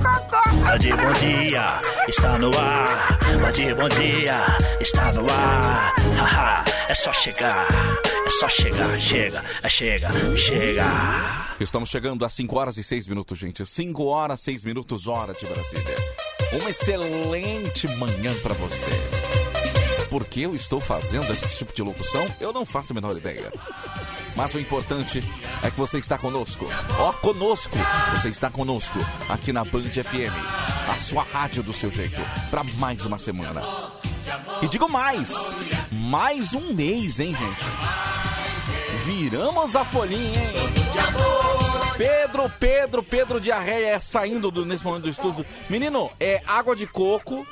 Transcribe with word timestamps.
Bom 0.00 1.12
Dia 1.20 1.80
está 2.08 2.38
no 2.38 2.50
ar. 2.58 3.18
Bom 3.76 3.88
Dia 3.88 4.46
está 4.80 5.12
no 5.12 5.30
ar. 5.30 5.94
Haha, 6.18 6.64
é 6.88 6.94
só 6.94 7.12
chegar. 7.12 7.66
É 8.26 8.30
só 8.30 8.48
chegar. 8.48 8.98
Chega, 8.98 9.44
é 9.62 9.68
chega, 9.68 10.08
chega. 10.36 10.84
Estamos 11.60 11.90
chegando 11.90 12.24
a 12.24 12.30
5 12.30 12.58
horas 12.58 12.78
e 12.78 12.82
6 12.82 13.06
minutos, 13.08 13.38
gente. 13.38 13.64
5 13.66 14.04
horas, 14.04 14.40
6 14.40 14.64
minutos, 14.64 15.06
hora 15.06 15.34
de 15.34 15.44
Brasília. 15.44 15.96
Uma 16.54 16.70
excelente 16.70 17.86
manhã 17.98 18.34
pra 18.42 18.54
você. 18.54 18.90
Por 20.08 20.24
que 20.24 20.42
eu 20.42 20.54
estou 20.54 20.80
fazendo 20.80 21.30
esse 21.30 21.56
tipo 21.56 21.74
de 21.74 21.82
locução? 21.82 22.26
Eu 22.40 22.52
não 22.52 22.64
faço 22.64 22.92
a 22.92 22.94
menor 22.94 23.16
ideia. 23.16 23.50
Mas 24.36 24.54
o 24.54 24.58
importante 24.58 25.22
é 25.62 25.70
que 25.70 25.76
você 25.76 25.98
está 25.98 26.16
conosco. 26.16 26.66
Ó, 26.98 27.12
conosco. 27.12 27.76
Você 28.12 28.28
está 28.28 28.50
conosco 28.50 28.98
aqui 29.28 29.52
na 29.52 29.64
Band 29.64 29.90
FM. 29.90 30.34
A 30.88 30.98
sua 30.98 31.22
rádio 31.22 31.62
do 31.62 31.72
seu 31.72 31.90
jeito. 31.90 32.20
Para 32.50 32.64
mais 32.78 33.04
uma 33.04 33.18
semana. 33.18 33.62
E 34.62 34.68
digo 34.68 34.88
mais. 34.88 35.30
Mais 35.92 36.54
um 36.54 36.72
mês, 36.72 37.20
hein, 37.20 37.34
gente? 37.34 37.66
Viramos 39.04 39.74
a 39.76 39.84
folhinha, 39.84 40.40
hein? 40.42 41.69
Pedro, 42.00 42.50
Pedro, 42.58 43.02
Pedro 43.02 43.38
Diarreia 43.38 44.00
saindo 44.00 44.50
do, 44.50 44.64
nesse 44.64 44.82
momento 44.82 45.02
do 45.02 45.10
estúdio. 45.10 45.44
Menino, 45.68 46.10
é 46.18 46.40
água 46.46 46.74
de 46.74 46.86
coco, 46.86 47.46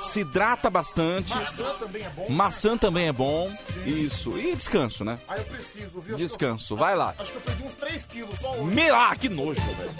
se 0.00 0.20
hidrata 0.20 0.70
bastante. 0.70 1.34
Maçã 1.34 1.74
também 1.78 2.02
é 2.02 2.08
bom. 2.08 2.26
Maçã 2.30 2.78
também 2.78 3.08
é 3.08 3.12
bom. 3.12 3.54
Isso. 3.84 4.38
E 4.38 4.56
descanso, 4.56 5.04
né? 5.04 5.18
Ah, 5.28 5.36
eu 5.36 5.44
preciso, 5.44 6.00
viu? 6.00 6.16
Descanso. 6.16 6.74
Vai 6.74 6.96
lá. 6.96 7.14
Acho 7.18 7.30
que 7.30 7.36
eu 7.36 7.42
perdi 7.42 7.62
uns 7.62 7.74
3 7.74 8.04
quilos 8.06 8.40
só 8.40 8.52
hoje. 8.52 8.74
Me 8.74 8.88
ah, 8.88 9.14
que 9.14 9.28
nojo, 9.28 9.60
velho. 9.60 9.90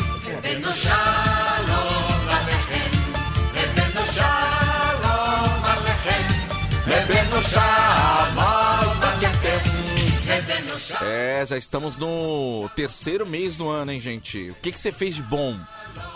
É, 11.02 11.44
já 11.46 11.56
estamos 11.58 11.96
no 11.96 12.68
terceiro 12.74 13.26
mês 13.26 13.56
do 13.56 13.68
ano, 13.68 13.92
hein, 13.92 14.00
gente? 14.00 14.50
O 14.50 14.54
que, 14.54 14.72
que 14.72 14.78
você 14.78 14.92
fez 14.92 15.14
de 15.16 15.22
bom 15.22 15.56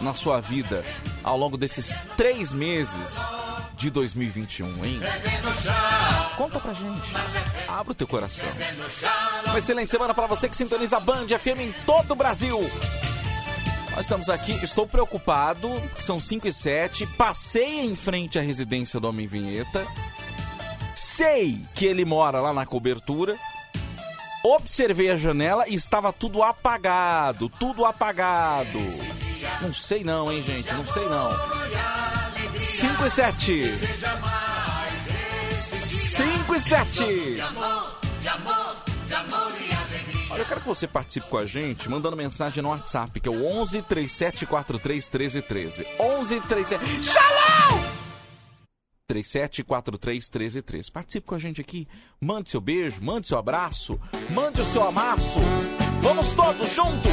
na 0.00 0.14
sua 0.14 0.40
vida 0.40 0.84
ao 1.22 1.36
longo 1.36 1.56
desses 1.56 1.94
três 2.16 2.52
meses 2.52 3.18
de 3.76 3.90
2021, 3.90 4.84
hein? 4.84 5.00
Conta 6.36 6.60
pra 6.60 6.72
gente. 6.72 7.12
Abra 7.68 7.92
o 7.92 7.94
teu 7.94 8.06
coração. 8.06 8.48
Uma 9.46 9.58
excelente 9.58 9.90
semana 9.90 10.14
pra 10.14 10.26
você 10.26 10.48
que 10.48 10.56
sintoniza 10.56 10.96
a 10.96 11.00
Band 11.00 11.26
FM 11.26 11.60
em 11.60 11.74
todo 11.84 12.12
o 12.12 12.16
Brasil. 12.16 12.58
Nós 13.90 14.00
estamos 14.00 14.28
aqui, 14.28 14.52
estou 14.64 14.86
preocupado, 14.88 15.70
são 15.98 16.18
5 16.18 16.48
e 16.48 16.52
7. 16.52 17.06
Passei 17.16 17.80
em 17.80 17.94
frente 17.94 18.38
à 18.38 18.42
residência 18.42 18.98
do 18.98 19.08
Homem 19.08 19.26
Vinheta. 19.26 19.86
Sei 20.96 21.60
que 21.74 21.86
ele 21.86 22.04
mora 22.04 22.40
lá 22.40 22.52
na 22.52 22.66
cobertura. 22.66 23.36
Observei 24.46 25.10
a 25.10 25.16
janela 25.16 25.66
e 25.66 25.74
estava 25.74 26.12
tudo 26.12 26.42
apagado, 26.42 27.48
tudo 27.48 27.86
apagado. 27.86 28.78
Não 29.62 29.72
sei 29.72 30.04
não, 30.04 30.30
hein, 30.30 30.42
gente, 30.42 30.70
não 30.74 30.84
sei 30.84 31.08
não. 31.08 31.30
5 32.60 33.06
e 33.06 33.10
7. 33.10 33.72
5 35.80 36.54
e 36.54 36.60
7. 36.60 37.04
Olha, 40.28 40.40
eu 40.40 40.44
quero 40.44 40.60
que 40.60 40.66
você 40.66 40.86
participe 40.86 41.26
com 41.28 41.38
a 41.38 41.46
gente, 41.46 41.88
mandando 41.88 42.14
mensagem 42.14 42.62
no 42.62 42.68
WhatsApp, 42.68 43.18
que 43.20 43.28
é 43.30 43.32
o 43.32 43.46
11 43.46 43.80
3743 43.80 45.10
1313. 45.10 45.86
11 45.98 46.40
37. 46.40 47.02
Shalom! 47.02 47.93
3743 49.22 50.24
1313. 50.30 50.90
Participe 50.90 51.26
com 51.26 51.34
a 51.34 51.38
gente 51.38 51.60
aqui. 51.60 51.86
Mande 52.20 52.50
seu 52.50 52.60
beijo, 52.60 53.02
mande 53.02 53.26
seu 53.26 53.38
abraço, 53.38 54.00
mande 54.30 54.60
o 54.60 54.64
seu 54.64 54.82
amasso. 54.82 55.38
Vamos 56.00 56.34
todos 56.34 56.74
juntos! 56.74 57.12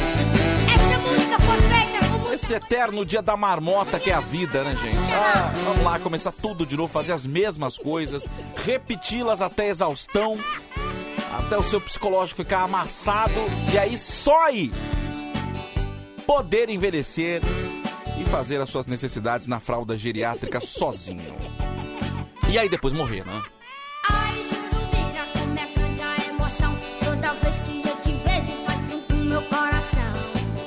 Essa 0.74 0.98
música 0.98 1.38
foi 1.38 1.60
feita 1.60 2.06
com 2.06 2.18
muito 2.18 2.34
Esse 2.34 2.54
eterno 2.54 3.04
dia 3.06 3.22
da 3.22 3.36
marmota 3.36 3.98
que 4.00 4.10
é 4.10 4.14
a 4.14 4.20
vida, 4.20 4.64
né, 4.64 4.74
gente? 4.76 5.12
Ah, 5.12 5.52
vamos 5.64 5.82
lá, 5.82 5.98
começar 5.98 6.32
tudo 6.32 6.66
de 6.66 6.76
novo, 6.76 6.92
fazer 6.92 7.12
as 7.12 7.24
mesmas 7.24 7.78
coisas, 7.78 8.28
repeti-las 8.56 9.40
até 9.40 9.68
exaustão, 9.68 10.36
até 11.38 11.56
o 11.56 11.62
seu 11.62 11.80
psicológico 11.80 12.42
ficar 12.42 12.62
amassado, 12.62 13.40
e 13.72 13.78
aí 13.78 13.96
só 13.96 14.46
aí 14.46 14.70
poder 16.26 16.68
envelhecer 16.68 17.40
e 18.20 18.28
fazer 18.28 18.60
as 18.60 18.68
suas 18.68 18.86
necessidades 18.86 19.46
na 19.46 19.58
fralda 19.60 19.96
geriátrica 19.96 20.60
sozinho. 20.60 21.52
E 22.52 22.58
aí 22.58 22.68
depois 22.68 22.92
morrer, 22.92 23.24
né? 23.24 23.42
Ai, 24.10 24.44
Jurubira, 24.44 25.26
como 25.32 25.58
é 25.58 25.66
grande 25.74 26.02
a 26.02 26.28
emoção. 26.28 26.78
Toda 27.02 27.32
vez 27.32 27.60
que 27.60 27.82
eu 27.88 27.96
te 28.02 28.12
vejo, 28.12 28.64
faz 28.66 28.78
tudo 28.90 29.14
no 29.16 29.24
meu 29.24 29.42
coração. 29.44 30.12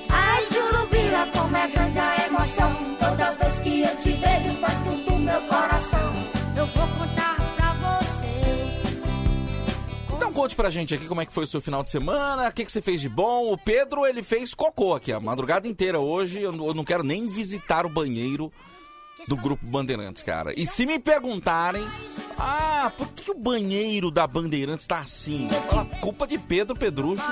Ai, 0.10 0.48
Jurubira, 0.52 1.28
como 1.32 1.56
é 1.56 1.68
grande 1.68 2.00
a 2.00 2.26
emoção. 2.26 2.98
Toda 3.00 3.32
vez 3.34 3.60
que 3.60 3.82
eu 3.82 3.98
te 3.98 4.12
vejo, 4.14 4.60
faz 4.60 4.74
tudo 4.84 5.12
no 5.12 5.20
meu 5.20 5.42
coração. 5.42 6.14
Eu 6.58 6.66
vou 6.66 6.88
contar 6.88 7.36
pra 7.56 7.74
vocês. 7.74 8.82
Então 10.12 10.34
conte 10.34 10.56
pra 10.56 10.72
gente 10.72 10.96
aqui 10.96 11.06
como 11.06 11.22
é 11.22 11.26
que 11.28 11.34
foi 11.34 11.44
o 11.44 11.48
seu 11.48 11.62
final 11.62 11.84
de 11.84 11.92
semana, 11.92 12.50
o 12.50 12.52
que, 12.52 12.66
que 12.66 12.72
você 12.72 12.82
fez 12.82 13.00
de 13.00 13.10
bom. 13.10 13.54
O 13.54 13.60
Pedro, 13.60 14.08
ele 14.08 14.24
fez 14.24 14.56
cocô 14.56 14.96
aqui 14.96 15.14
a 15.14 15.20
madrugada 15.20 15.68
inteira 15.68 16.00
hoje. 16.00 16.42
Eu 16.42 16.52
não 16.52 16.84
quero 16.84 17.04
nem 17.04 17.28
visitar 17.28 17.86
o 17.86 17.90
banheiro 17.90 18.52
do 19.28 19.36
Grupo 19.36 19.66
Bandeirantes, 19.66 20.24
cara. 20.24 20.54
E 20.60 20.66
se 20.66 20.86
me 20.86 21.00
perguntarem, 21.00 21.86
ah, 22.38 22.92
por 22.98 23.08
que 23.10 23.32
o 23.32 23.36
banheiro 23.38 24.12
da 24.12 24.28
Bandeirantes 24.28 24.86
tá 24.88 25.00
assim? 25.00 25.50
Fala, 25.70 25.86
culpa 26.02 26.28
de 26.28 26.38
Pedro 26.38 26.76
Pedrucho, 26.76 27.24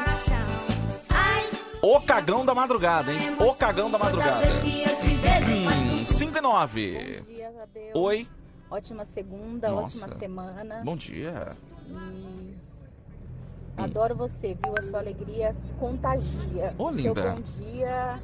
o 1.82 2.00
cagão 2.02 2.46
da 2.46 2.56
madrugada, 2.56 3.12
hein? 3.12 3.36
O 3.40 3.54
cagão 3.54 3.92
da 3.92 3.98
madrugada. 3.98 4.46
Hum, 4.48 6.06
5 6.06 6.38
e 6.38 6.42
9. 6.42 7.18
Bom 7.20 7.26
dia, 7.26 7.52
Tadeu. 7.52 7.92
Oi, 7.96 8.28
Ótima 8.72 9.06
segunda, 9.06 9.70
Nossa. 9.70 10.04
ótima 10.04 10.18
semana. 10.18 10.82
bom 10.84 10.96
dia. 10.96 11.56
E 11.88 12.54
adoro 13.78 14.16
você, 14.16 14.56
viu? 14.56 14.74
A 14.76 14.82
sua 14.82 15.00
alegria 15.00 15.56
contagia. 15.80 16.74
Ô, 16.78 16.92
Seu 16.92 17.14
linda. 17.14 17.36
bom 17.36 17.42
dia 17.42 18.20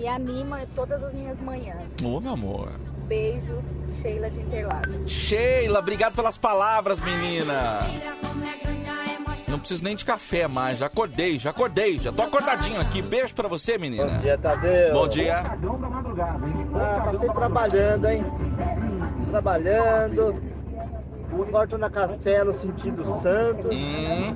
me 0.00 0.08
anima 0.08 0.60
todas 0.74 1.04
as 1.04 1.12
minhas 1.12 1.40
manhãs. 1.42 1.92
Ô, 2.02 2.20
meu 2.20 2.32
amor. 2.32 2.70
Beijo, 3.06 3.62
Sheila 4.00 4.30
de 4.30 4.40
Interlagos. 4.40 5.06
Sheila, 5.10 5.78
obrigado 5.80 6.14
pelas 6.14 6.38
palavras, 6.38 7.00
menina. 7.00 7.82
Não 9.46 9.58
preciso 9.58 9.84
nem 9.84 9.94
de 9.94 10.04
café 10.04 10.48
mais, 10.48 10.78
já 10.78 10.86
acordei, 10.86 11.38
já 11.38 11.50
acordei, 11.50 11.98
já 11.98 12.10
tô 12.12 12.22
acordadinho 12.22 12.80
aqui. 12.80 13.02
Beijo 13.02 13.34
pra 13.34 13.46
você, 13.46 13.76
menina. 13.76 14.06
Bom 14.06 14.18
dia, 14.18 14.38
Tadeu. 14.38 14.94
Bom 14.94 15.08
dia. 15.08 15.42
Ah, 16.74 17.00
passei 17.04 17.28
trabalhando, 17.28 18.08
hein? 18.08 18.24
Trabalhando. 19.30 20.42
Corto 21.50 21.76
na 21.76 21.90
Castelo, 21.90 22.54
sentido 22.54 23.04
Santos. 23.20 23.70
Hum, 23.74 24.34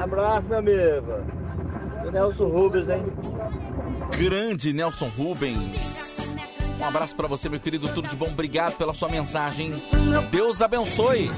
Abraço, 0.00 0.46
meu 0.46 0.58
amigo. 0.58 1.12
O 2.06 2.10
Nelson 2.10 2.46
Rubens, 2.46 2.88
hein? 2.88 3.02
Grande 4.16 4.72
Nelson 4.72 5.10
Rubens. 5.16 6.34
Um 6.80 6.84
abraço 6.84 7.14
pra 7.14 7.28
você, 7.28 7.48
meu 7.48 7.60
querido, 7.60 7.88
tudo 7.88 8.08
de 8.08 8.16
bom. 8.16 8.26
Obrigado 8.26 8.76
pela 8.76 8.94
sua 8.94 9.08
mensagem. 9.08 9.82
Deus 10.30 10.60
abençoe. 10.60 11.30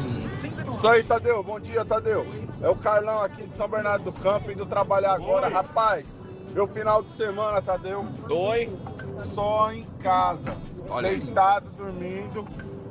Isso 0.72 0.88
aí, 0.88 1.02
Tadeu. 1.04 1.42
Bom 1.42 1.60
dia, 1.60 1.84
Tadeu. 1.84 2.26
É 2.60 2.68
o 2.68 2.76
Carlão 2.76 3.22
aqui 3.22 3.46
de 3.46 3.54
São 3.54 3.68
Bernardo 3.68 4.04
do 4.04 4.12
Campo, 4.12 4.50
indo 4.50 4.66
trabalhar 4.66 5.12
agora. 5.12 5.48
Rapaz, 5.48 6.22
meu 6.52 6.66
final 6.66 7.02
de 7.02 7.12
semana, 7.12 7.60
Tadeu, 7.60 8.06
Oi. 8.28 8.70
só 9.20 9.70
em 9.72 9.84
casa. 10.02 10.56
Olha 10.88 11.10
aí. 11.10 11.20
deitado, 11.20 11.68
dormindo. 11.76 12.46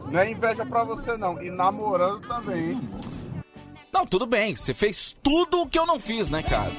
Não 0.09 0.19
é 0.19 0.29
inveja 0.29 0.65
pra 0.65 0.83
você, 0.83 1.17
não. 1.17 1.41
E 1.41 1.49
namorando 1.49 2.27
também, 2.27 2.71
hein? 2.71 2.89
Não, 3.91 4.05
tudo 4.05 4.25
bem. 4.25 4.55
Você 4.55 4.73
fez 4.73 5.13
tudo 5.23 5.61
o 5.61 5.67
que 5.67 5.77
eu 5.77 5.85
não 5.85 5.99
fiz, 5.99 6.29
né, 6.29 6.43
cara? 6.43 6.71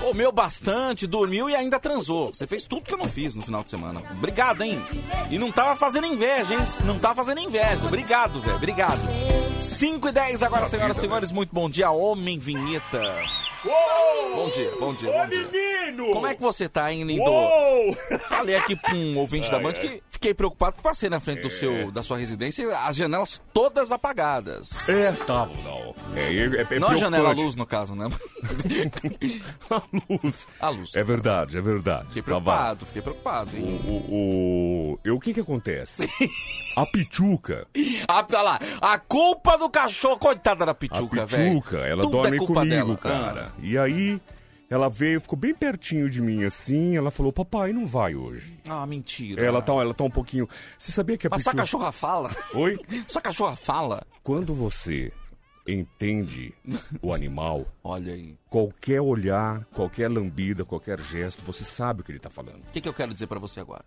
Comeu 0.00 0.32
bastante, 0.32 1.06
dormiu 1.06 1.48
e 1.48 1.54
ainda 1.54 1.78
transou. 1.78 2.34
Você 2.34 2.46
fez 2.46 2.64
tudo 2.64 2.82
que 2.82 2.92
eu 2.92 2.98
não 2.98 3.08
fiz 3.08 3.34
no 3.34 3.42
final 3.42 3.62
de 3.64 3.70
semana. 3.70 4.02
Obrigado, 4.10 4.62
hein? 4.62 4.84
E 5.30 5.38
não 5.38 5.50
tava 5.50 5.76
fazendo 5.76 6.06
inveja, 6.06 6.54
hein? 6.54 6.60
Não 6.84 6.98
tava 6.98 7.14
fazendo 7.14 7.40
inveja. 7.40 7.84
Obrigado, 7.86 8.40
velho. 8.40 8.56
Obrigado. 8.56 9.00
5 9.56 10.08
e 10.08 10.12
10 10.12 10.42
agora, 10.42 10.66
senhoras 10.66 10.96
e 10.96 11.00
senhores. 11.00 11.32
Muito 11.32 11.54
bom 11.54 11.68
dia, 11.68 11.90
Homem 11.90 12.38
Vinheta. 12.38 13.02
Bom 14.34 14.50
dia, 14.50 14.72
bom 14.80 14.94
dia, 14.94 15.12
bom 15.12 15.26
dia. 15.28 15.48
menino! 15.48 16.12
Como 16.14 16.26
é 16.26 16.34
que 16.34 16.40
você 16.42 16.68
tá, 16.68 16.92
hein, 16.92 17.04
lindo? 17.04 17.22
Uou! 17.22 17.94
Falei 18.28 18.56
aqui 18.56 18.74
pra 18.74 18.92
um 18.94 19.16
ouvinte 19.18 19.48
da 19.50 19.58
Band 19.60 19.74
que 19.74 20.02
fiquei 20.10 20.34
preocupado 20.34 20.72
porque 20.74 20.88
passei 20.88 21.08
na 21.08 21.20
frente 21.20 21.42
do 21.42 21.50
seu, 21.50 21.92
da 21.92 22.02
sua 22.02 22.16
residência 22.18 22.62
e 22.64 22.72
as 22.72 22.96
janelas 22.96 23.40
todas 23.52 23.92
apagadas. 23.92 24.88
É, 24.88 25.10
estavam, 25.10 25.54
não. 25.62 25.94
É, 26.16 26.34
é, 26.34 26.74
é 26.74 26.78
Não 26.80 26.88
a 26.88 26.96
janela, 26.96 27.28
a 27.30 27.32
luz, 27.32 27.54
no 27.54 27.64
caso, 27.66 27.94
né? 27.94 28.08
A 29.70 29.82
luz. 30.22 30.48
A 30.60 30.68
luz. 30.68 30.94
É 30.96 31.04
verdade, 31.04 31.56
é 31.56 31.60
verdade. 31.60 32.08
Fiquei 32.08 32.22
Tava- 32.22 32.40
preocupado, 32.40 32.86
fiquei 32.86 33.02
preocupado, 33.02 33.50
O, 33.54 33.58
hein? 33.58 33.80
o, 33.86 33.92
o, 34.94 34.98
eu- 35.04 35.16
o 35.16 35.20
que 35.20 35.32
que 35.34 35.40
acontece? 35.40 36.08
A 36.76 36.84
Pichuca, 36.86 37.66
Ah, 38.08 38.24
olha 38.28 38.42
lá, 38.42 38.60
a 38.80 38.98
culpa 38.98 39.41
do 39.58 39.68
cachorro, 39.70 40.18
coitada 40.18 40.64
da 40.64 40.72
a 40.72 40.74
Pichuca, 40.74 41.26
velho. 41.26 41.60
Pichuca, 41.60 41.78
ela 41.78 42.02
Tudo 42.02 42.12
dorme 42.12 42.36
é 42.36 42.38
culpa 42.38 42.54
comigo, 42.54 42.74
dela. 42.74 42.96
cara. 42.96 43.52
Ah. 43.56 43.60
E 43.60 43.76
aí, 43.76 44.20
ela 44.70 44.88
veio, 44.88 45.20
ficou 45.20 45.38
bem 45.38 45.54
pertinho 45.54 46.08
de 46.08 46.22
mim 46.22 46.44
assim, 46.44 46.96
ela 46.96 47.10
falou, 47.10 47.32
papai, 47.32 47.72
não 47.72 47.86
vai 47.86 48.14
hoje. 48.14 48.58
Ah, 48.68 48.86
mentira. 48.86 49.44
Ela 49.44 49.60
tá, 49.60 49.72
ela 49.74 49.92
tá 49.92 50.04
um 50.04 50.10
pouquinho... 50.10 50.48
Você 50.78 50.90
sabia 50.92 51.18
que 51.18 51.26
a 51.26 51.30
Mas 51.30 51.42
sua 51.42 51.52
Pichuca... 51.52 51.62
cachorra 51.64 51.92
fala? 51.92 52.30
Oi? 52.54 52.78
Sua 53.06 53.20
cachorra 53.20 53.54
fala? 53.56 54.02
Quando 54.22 54.54
você 54.54 55.12
entende 55.68 56.54
o 57.00 57.12
animal, 57.12 57.66
Olha 57.84 58.12
aí. 58.14 58.36
qualquer 58.48 59.00
olhar, 59.00 59.64
qualquer 59.72 60.08
lambida, 60.08 60.64
qualquer 60.64 61.00
gesto, 61.00 61.42
você 61.44 61.64
sabe 61.64 62.00
o 62.00 62.04
que 62.04 62.10
ele 62.12 62.18
tá 62.18 62.30
falando. 62.30 62.60
O 62.60 62.70
que, 62.72 62.80
que 62.80 62.88
eu 62.88 62.94
quero 62.94 63.12
dizer 63.12 63.26
pra 63.26 63.38
você 63.38 63.60
agora? 63.60 63.84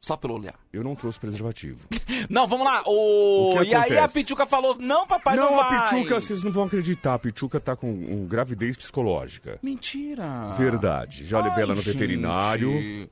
Só 0.00 0.16
pelo 0.16 0.34
olhar. 0.34 0.54
Eu 0.72 0.82
não 0.82 0.94
trouxe 0.94 1.20
preservativo. 1.20 1.86
Não, 2.30 2.46
vamos 2.46 2.64
lá. 2.66 2.82
O... 2.86 3.50
O 3.54 3.58
que 3.62 3.68
E 3.70 3.74
aí 3.74 3.96
a 3.96 4.04
acontece? 4.04 4.14
Pichuca 4.14 4.46
falou, 4.46 4.76
não, 4.78 5.06
papai, 5.06 5.36
não, 5.36 5.50
não, 5.50 5.56
vai. 5.56 5.76
a 5.78 5.82
Pichuca, 5.90 6.20
vocês 6.20 6.42
não 6.42 6.52
vão 6.52 6.64
acreditar. 6.64 7.14
A 7.14 7.18
Pichuca 7.18 7.58
tá 7.58 7.74
com 7.74 7.90
um, 7.90 8.26
gravidez 8.26 8.76
psicológica. 8.76 9.58
Mentira. 9.62 10.48
Verdade. 10.56 11.26
Já 11.26 11.40
levei 11.42 11.62
ela 11.64 11.74
no. 11.74 11.80
Ai, 11.80 11.84
veterinário. 11.84 12.70
gente. 12.70 13.10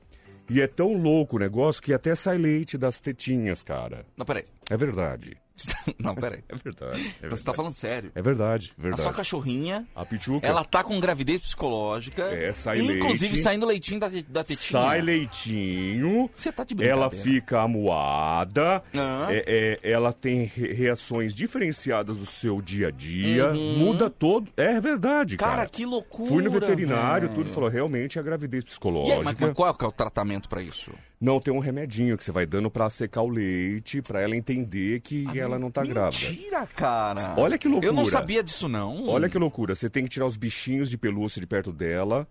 E 0.49 0.61
é 0.61 0.67
tão 0.67 0.93
louco 0.93 1.35
o 1.35 1.39
negócio 1.39 1.81
que 1.81 1.93
até 1.93 2.15
sai 2.15 2.37
leite 2.37 2.77
das 2.77 2.99
tetinhas, 2.99 3.61
cara. 3.61 4.05
Não, 4.17 4.25
peraí. 4.25 4.45
É 4.69 4.77
verdade. 4.77 5.37
Não, 5.99 6.15
peraí. 6.15 6.43
É 6.49 6.55
verdade. 6.55 6.99
É 6.99 7.03
Você 7.03 7.11
tá 7.19 7.27
verdade. 7.27 7.55
falando 7.55 7.75
sério. 7.75 8.11
É 8.15 8.21
verdade, 8.21 8.73
A 8.77 8.81
verdade. 8.81 9.01
sua 9.03 9.13
cachorrinha, 9.13 9.87
A 9.95 10.05
ela 10.47 10.63
tá 10.63 10.83
com 10.83 10.99
gravidez 10.99 11.41
psicológica. 11.41 12.23
É, 12.23 12.51
sai 12.53 12.79
Inclusive 12.79 13.33
leite. 13.33 13.37
saindo 13.43 13.65
leitinho 13.65 13.99
da, 13.99 14.09
da 14.27 14.43
tetinha. 14.43 14.81
sai 14.81 15.01
leitinho. 15.01 16.29
Você 16.35 16.51
tá 16.51 16.63
de 16.63 16.73
Ela 16.83 17.07
brincadeira. 17.09 17.41
fica 17.41 17.61
amuada, 17.61 18.83
Ah. 18.95 19.27
é- 19.29 19.79
é- 19.83 19.91
ela 19.91 20.11
tem 20.13 20.43
re- 20.45 20.73
reações 20.73 21.33
diferenciadas 21.33 22.17
do 22.17 22.25
seu 22.25 22.61
dia 22.61 22.87
a 22.87 22.91
dia, 22.91 23.49
Uhum. 23.51 23.77
muda 23.77 24.09
todo. 24.09 24.51
É 24.57 24.79
verdade, 24.79 25.37
cara. 25.37 25.49
Cara, 25.57 25.69
que 25.69 25.85
loucura. 25.85 26.29
Fui 26.29 26.43
no 26.43 26.51
veterinário, 26.51 27.27
velho. 27.29 27.39
tudo 27.43 27.49
falou, 27.53 27.69
realmente 27.69 28.17
é 28.19 28.23
gravidez 28.23 28.63
E 28.63 28.65
aí, 28.65 28.69
psicológica. 28.69 29.21
mas, 29.23 29.35
mas 29.39 29.53
qual 29.53 29.69
é 29.69 29.73
é 29.83 29.87
o 29.87 29.91
tratamento 29.91 30.47
pra 30.49 30.61
isso? 30.61 30.91
Não 31.21 31.39
tem 31.39 31.53
um 31.53 31.59
remedinho 31.59 32.17
que 32.17 32.23
você 32.23 32.31
vai 32.31 32.45
dando 32.45 32.71
pra 32.71 32.89
secar 32.89 33.21
o 33.23 33.27
leite, 33.27 34.01
pra 34.01 34.21
ela 34.21 34.35
entender 34.37 35.01
que 35.01 35.27
ela 35.37 35.59
não 35.59 35.69
tá 35.69 35.83
grávida. 35.83 36.29
Mentira, 36.31 36.65
cara. 36.67 37.33
Olha 37.37 37.57
que 37.57 37.67
loucura. 37.67 37.87
Eu 37.91 37.93
não 37.93 38.05
sabia 38.05 38.41
disso, 38.41 38.69
não. 38.69 39.05
Olha 39.07 39.27
que 39.27 39.37
loucura, 39.37 39.75
você 39.75 39.89
tem 39.89 40.03
que 40.05 40.09
tirar 40.09 40.25
os 40.25 40.37
bichinhos 40.37 40.89
de 40.89 40.97
pelúcia 40.97 41.41
de 41.41 41.47
perto 41.47 41.73
dela, 41.73 42.25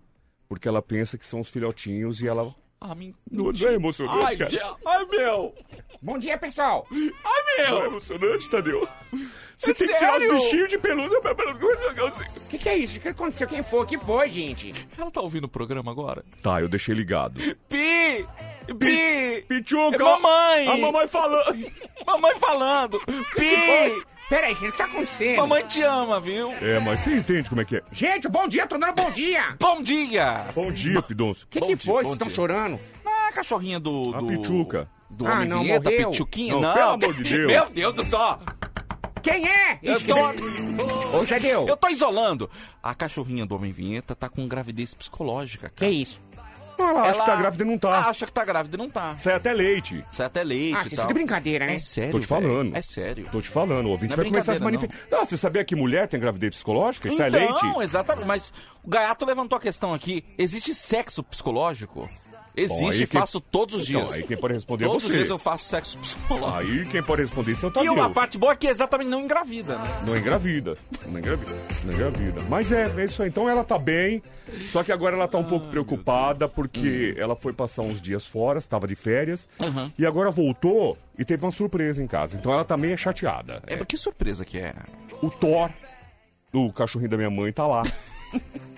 porque 0.48 0.66
ela 0.66 0.80
pensa 0.80 1.18
que 1.18 1.26
são 1.26 1.40
os 1.40 1.50
filhotinhos 1.50 2.20
e 2.22 2.28
ela. 2.28 2.54
Ah, 2.80 2.94
men- 2.94 3.12
Não 3.30 3.50
é 3.50 3.74
emocionante, 3.74 4.24
Ai, 4.24 4.36
cara? 4.36 4.76
Ai, 4.86 5.04
meu. 5.10 5.52
Bom 6.00 6.16
dia, 6.16 6.38
pessoal. 6.38 6.86
Ai, 6.92 7.00
Não 7.58 7.64
é 7.66 7.80
meu. 7.80 7.86
emocionante, 7.86 8.48
Tadeu? 8.48 8.88
Você 9.56 9.72
É 9.72 9.74
tem 9.74 9.88
que 9.88 9.96
tirar 9.98 10.12
sério? 10.12 10.36
os 10.36 10.44
bichinhos 10.44 10.68
de 10.68 10.78
pelúcia 10.78 11.20
pra 11.20 11.34
pra- 11.34 11.52
O 11.52 12.48
que, 12.48 12.56
que 12.58 12.68
é 12.68 12.76
isso? 12.78 12.98
O 12.98 13.00
que 13.00 13.08
aconteceu? 13.08 13.48
Quem 13.48 13.64
foi? 13.64 13.80
O 13.80 13.86
que 13.86 13.98
foi, 13.98 14.30
gente? 14.30 14.72
Ela 14.96 15.10
tá 15.10 15.20
ouvindo 15.20 15.44
o 15.44 15.48
programa 15.48 15.90
agora? 15.90 16.24
Tá, 16.40 16.60
eu 16.60 16.68
deixei 16.68 16.94
ligado. 16.94 17.40
Pi! 17.68 17.87
Pi! 19.48 19.62
Pichuca! 19.62 19.96
É 19.96 19.98
mamãe! 19.98 20.68
A 20.68 20.76
mamãe 20.76 21.08
falando! 21.08 21.58
Mamãe 22.06 22.34
falando! 22.38 23.00
Pi! 23.36 24.04
Peraí, 24.28 24.54
gente, 24.54 24.68
o 24.68 24.72
que 24.72 24.78
tá 24.78 24.84
acontecendo? 24.84 25.36
Mamãe 25.38 25.64
te 25.66 25.82
ama, 25.82 26.20
viu? 26.20 26.52
É, 26.60 26.78
mas 26.80 27.00
você 27.00 27.16
entende 27.16 27.48
como 27.48 27.60
é 27.62 27.64
que 27.64 27.76
é? 27.76 27.82
Gente, 27.90 28.28
bom 28.28 28.46
dia, 28.46 28.66
tô 28.66 28.76
dando 28.76 28.94
bom 28.94 29.10
dia. 29.10 29.56
Bom 29.60 29.82
dia! 29.82 30.44
Bom 30.54 30.70
dia, 30.70 31.00
Pidonço. 31.02 31.44
O 31.44 31.48
que, 31.48 31.60
Bom 31.60 31.66
que 31.66 31.74
dia, 31.74 31.84
foi? 31.92 32.04
Vocês 32.04 32.12
estão 32.12 32.30
chorando? 32.30 32.78
Ah, 33.06 33.28
a 33.28 33.32
cachorrinha 33.32 33.80
do. 33.80 34.12
A 34.14 34.18
do 34.18 34.26
Pichuca. 34.26 34.88
Do 35.10 35.26
Ah, 35.26 35.32
Homem 35.34 35.48
não, 35.48 35.60
Vinheta, 35.60 35.90
morreu? 35.90 36.10
Pichuquinha? 36.10 36.52
Não, 36.54 36.60
Não, 36.60 36.74
pelo 36.74 36.90
amor 36.90 37.14
de 37.14 37.22
Deus. 37.22 37.46
Meu 37.52 37.70
Deus 37.70 37.94
do 37.94 38.04
céu! 38.08 38.38
Quem 39.22 39.48
é? 39.48 39.78
Eu 39.82 40.00
tô, 40.00 41.18
Ô, 41.18 41.24
Jadeu, 41.24 41.66
eu 41.66 41.76
tô 41.76 41.88
isolando. 41.88 42.48
A 42.82 42.94
cachorrinha 42.94 43.44
do 43.44 43.56
Homem 43.56 43.72
Vinheta 43.72 44.14
tá 44.14 44.28
com 44.28 44.46
gravidez 44.46 44.94
psicológica, 44.94 45.68
que 45.68 45.74
cara. 45.80 45.90
isso? 45.90 46.22
Ela 46.84 47.02
acha 47.02 47.20
que 47.20 47.26
tá 47.26 47.36
grávida 47.36 47.64
e 47.64 47.66
não 47.66 47.78
tá. 47.78 47.88
Acha 48.08 48.26
que 48.26 48.32
tá 48.32 48.44
grávida 48.44 48.76
e 48.76 48.78
não 48.78 48.88
tá. 48.90 49.16
Sai 49.16 49.34
até 49.34 49.52
leite. 49.52 50.04
Sai 50.10 50.26
até 50.26 50.42
leite 50.44 50.74
Ah, 50.76 50.78
tal. 50.80 50.86
estão 50.86 51.06
de 51.08 51.14
brincadeira, 51.14 51.66
né? 51.66 51.74
É 51.74 51.78
sério, 51.78 52.12
Tô 52.12 52.20
te 52.20 52.26
falando. 52.26 52.76
É 52.76 52.82
sério. 52.82 53.26
Tô 53.30 53.40
te 53.40 53.48
falando, 53.48 53.86
o 53.86 53.90
ouvinte 53.90 54.08
Não 54.08 54.14
é 54.14 54.16
vai 54.16 54.24
começar 54.26 54.52
a 54.52 54.56
se 54.56 54.62
manifestar. 54.62 54.96
Não. 55.10 55.24
você 55.24 55.36
sabia 55.36 55.64
que 55.64 55.74
mulher 55.76 56.08
tem 56.08 56.18
gravidez 56.20 56.54
psicológica? 56.54 57.08
e 57.08 57.16
sai 57.16 57.28
Então, 57.28 57.40
leite? 57.40 57.80
exatamente. 57.82 58.26
Mas 58.26 58.52
o 58.82 58.88
Gaiato 58.88 59.24
levantou 59.26 59.56
a 59.56 59.60
questão 59.60 59.92
aqui. 59.92 60.24
Existe 60.38 60.74
sexo 60.74 61.22
psicológico? 61.22 62.08
Existe, 62.62 62.82
Bom, 62.84 62.90
quem- 62.90 63.06
faço 63.06 63.40
todos 63.40 63.74
os 63.76 63.88
Então, 63.88 64.00
dias. 64.02 64.14
aí 64.14 64.22
quem 64.24 64.36
pode 64.36 64.54
responder 64.54 64.84
é 64.84 64.88
Todos 64.88 65.04
os 65.04 65.10
você. 65.10 65.16
dias 65.18 65.30
eu 65.30 65.38
faço 65.38 65.64
sexo 65.64 65.98
psicológico. 65.98 66.72
Aí 66.72 66.86
quem 66.86 67.02
pode 67.02 67.22
responder 67.22 67.52
isso 67.52 67.66
é 67.66 67.68
o 67.68 67.70
e 67.70 67.72
Tadeu. 67.74 67.92
uma 67.94 68.10
parte 68.10 68.36
boa 68.38 68.52
é 68.52 68.56
que 68.56 68.66
exatamente 68.66 69.08
não 69.08 69.20
engravida, 69.20 69.76
né? 69.78 70.00
Não 70.06 70.16
engravida. 70.16 70.76
Não 71.06 71.18
engravida. 71.18 71.52
Não 71.84 71.92
engravida. 71.94 72.40
Mas 72.48 72.72
é, 72.72 72.92
é 72.96 73.04
isso 73.04 73.22
aí. 73.22 73.28
Então 73.28 73.48
ela 73.48 73.62
tá 73.64 73.78
bem. 73.78 74.22
Só 74.68 74.82
que 74.82 74.90
agora 74.90 75.14
ela 75.14 75.28
tá 75.28 75.36
um 75.38 75.44
pouco 75.44 75.66
preocupada 75.68 76.48
porque 76.48 77.14
ela 77.18 77.36
foi 77.36 77.52
passar 77.52 77.82
uns 77.82 78.00
dias 78.00 78.26
fora, 78.26 78.58
estava 78.58 78.86
de 78.88 78.94
férias. 78.94 79.48
Uhum. 79.62 79.92
E 79.98 80.06
agora 80.06 80.30
voltou 80.30 80.96
e 81.18 81.24
teve 81.24 81.44
uma 81.44 81.52
surpresa 81.52 82.02
em 82.02 82.06
casa. 82.06 82.36
Então 82.36 82.52
ela 82.52 82.64
tá 82.64 82.76
meio 82.76 82.96
chateada. 82.96 83.62
É, 83.66 83.76
mas 83.76 83.84
que 83.86 83.96
surpresa 83.96 84.44
que 84.44 84.58
é. 84.58 84.74
O 85.22 85.30
Thor, 85.30 85.70
o 86.52 86.72
cachorrinho 86.72 87.10
da 87.10 87.16
minha 87.16 87.30
mãe, 87.30 87.52
tá 87.52 87.66
lá. 87.66 87.82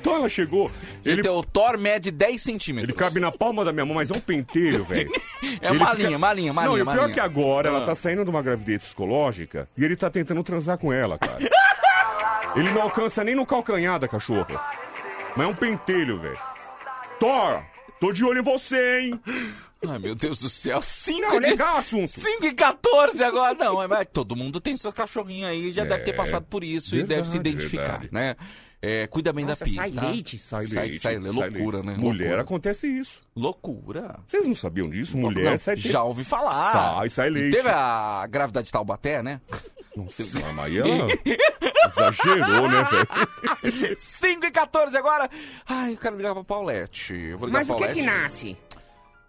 então 0.00 0.14
ela 0.16 0.28
chegou. 0.28 0.70
Ele... 1.04 1.20
Ele, 1.20 1.28
O 1.28 1.42
Thor 1.42 1.78
mede 1.78 2.10
10 2.10 2.40
centímetros. 2.42 2.90
ele 2.90 2.98
cabe 2.98 3.20
na 3.20 3.30
palma 3.32 3.64
da 3.64 3.72
minha 3.72 3.84
mão, 3.86 3.94
mas 3.94 4.10
é 4.10 4.14
um 4.14 4.20
pentelho, 4.20 4.84
velho. 4.84 5.10
É 5.60 5.70
uma 5.70 5.90
fica- 5.92 6.02
linha, 6.02 6.16
uma 6.16 6.32
linha, 6.32 6.52
uma 6.52 6.64
Não, 6.64 6.76
e 6.78 6.82
o 6.82 6.86
pior 6.86 7.08
é 7.08 7.12
que 7.12 7.20
agora 7.20 7.68
ela 7.68 7.82
Ah. 7.82 7.86
tá 7.86 7.94
saindo 7.94 8.24
de 8.24 8.30
uma 8.30 8.42
gravidez 8.42 8.82
psicológica 8.82 9.68
e 9.76 9.84
ele 9.84 9.94
tá 9.96 10.10
tentando 10.10 10.42
transar 10.42 10.76
com 10.78 10.92
ela, 10.92 11.16
cara. 11.16 11.38
ele 12.56 12.70
não 12.72 12.82
alcança 12.82 13.22
nem 13.22 13.34
no 13.34 13.46
calcanhar 13.46 13.98
da 13.98 14.08
cachorra. 14.08 14.60
Mas 15.36 15.46
é 15.46 15.50
um 15.50 15.54
pentelho, 15.54 16.18
velho. 16.18 16.38
Thor, 17.20 17.62
tô 18.00 18.12
de 18.12 18.24
olho 18.24 18.40
em 18.40 18.42
você, 18.44 19.00
hein? 19.00 19.20
Ai, 19.86 19.98
meu 19.98 20.14
Deus 20.14 20.40
do 20.40 20.48
céu. 20.48 20.82
5 20.82 21.20
Não, 21.20 21.40
de... 21.40 21.50
legal 21.50 21.76
assunto. 21.76 22.08
5 22.08 22.44
e 22.46 22.52
14 22.52 23.22
agora. 23.22 23.54
Não, 23.54 23.80
é, 23.82 23.86
mas 23.86 24.06
todo 24.12 24.34
mundo 24.34 24.60
tem 24.60 24.76
seus 24.76 24.92
cachorrinhos 24.92 25.48
aí, 25.50 25.72
já 25.72 25.84
deve 25.84 26.02
ter 26.04 26.10
É, 26.10 26.14
passado 26.14 26.46
por 26.50 26.64
isso 26.64 26.96
e 26.96 27.02
deve 27.04 27.24
se 27.26 27.34
verdade, 27.34 27.56
identificar, 27.56 28.00
verdade. 28.00 28.08
né? 28.12 28.36
É, 28.80 29.06
cuida 29.08 29.32
bem 29.32 29.44
Nossa, 29.44 29.64
da 29.64 29.70
Pia, 29.70 29.80
sai 29.82 29.90
tá? 29.90 30.08
leite? 30.08 30.38
Sai 30.38 30.62
Sai- 30.64 30.82
leite. 30.88 30.98
sai- 31.00 31.18
loucura, 31.18 31.78
leite. 31.78 31.86
né? 31.86 31.96
Mulher 31.96 32.24
Loucura. 32.26 32.42
acontece 32.42 32.86
isso. 32.86 33.20
Loucura. 33.34 34.20
Vocês 34.26 34.46
não 34.46 34.54
sabiam 34.54 34.88
disso? 34.88 35.16
Mulher 35.16 35.50
Não, 35.50 35.58
sai 35.58 35.76
já 35.76 36.02
ouvi 36.04 36.22
falar. 36.24 36.72
Sai, 36.72 37.08
sai 37.08 37.30
leite. 37.30 37.56
Teve 37.56 37.68
a 37.68 38.24
grávida 38.30 38.62
de 38.62 38.70
Taubaté, 38.70 39.20
né? 39.22 39.40
Nossa, 39.96 40.22
aí 40.62 40.78
ela 40.78 41.08
exagerou, 41.86 42.68
né, 42.68 42.84
velho? 42.84 43.94
5 43.98 44.46
e 44.46 44.50
14 44.50 44.96
agora. 44.96 45.28
Ai, 45.68 45.92
eu 45.94 45.96
quero 45.96 46.16
ligar 46.16 46.34
pra 46.34 46.44
Paulette. 46.44 47.14
Eu 47.14 47.38
vou 47.38 47.46
ligar 47.48 47.58
Mas 47.58 47.66
pra 47.66 47.76
o 47.76 47.78
que 47.78 47.84
Paulette. 47.84 48.06
que 48.06 48.06
nasce? 48.06 48.56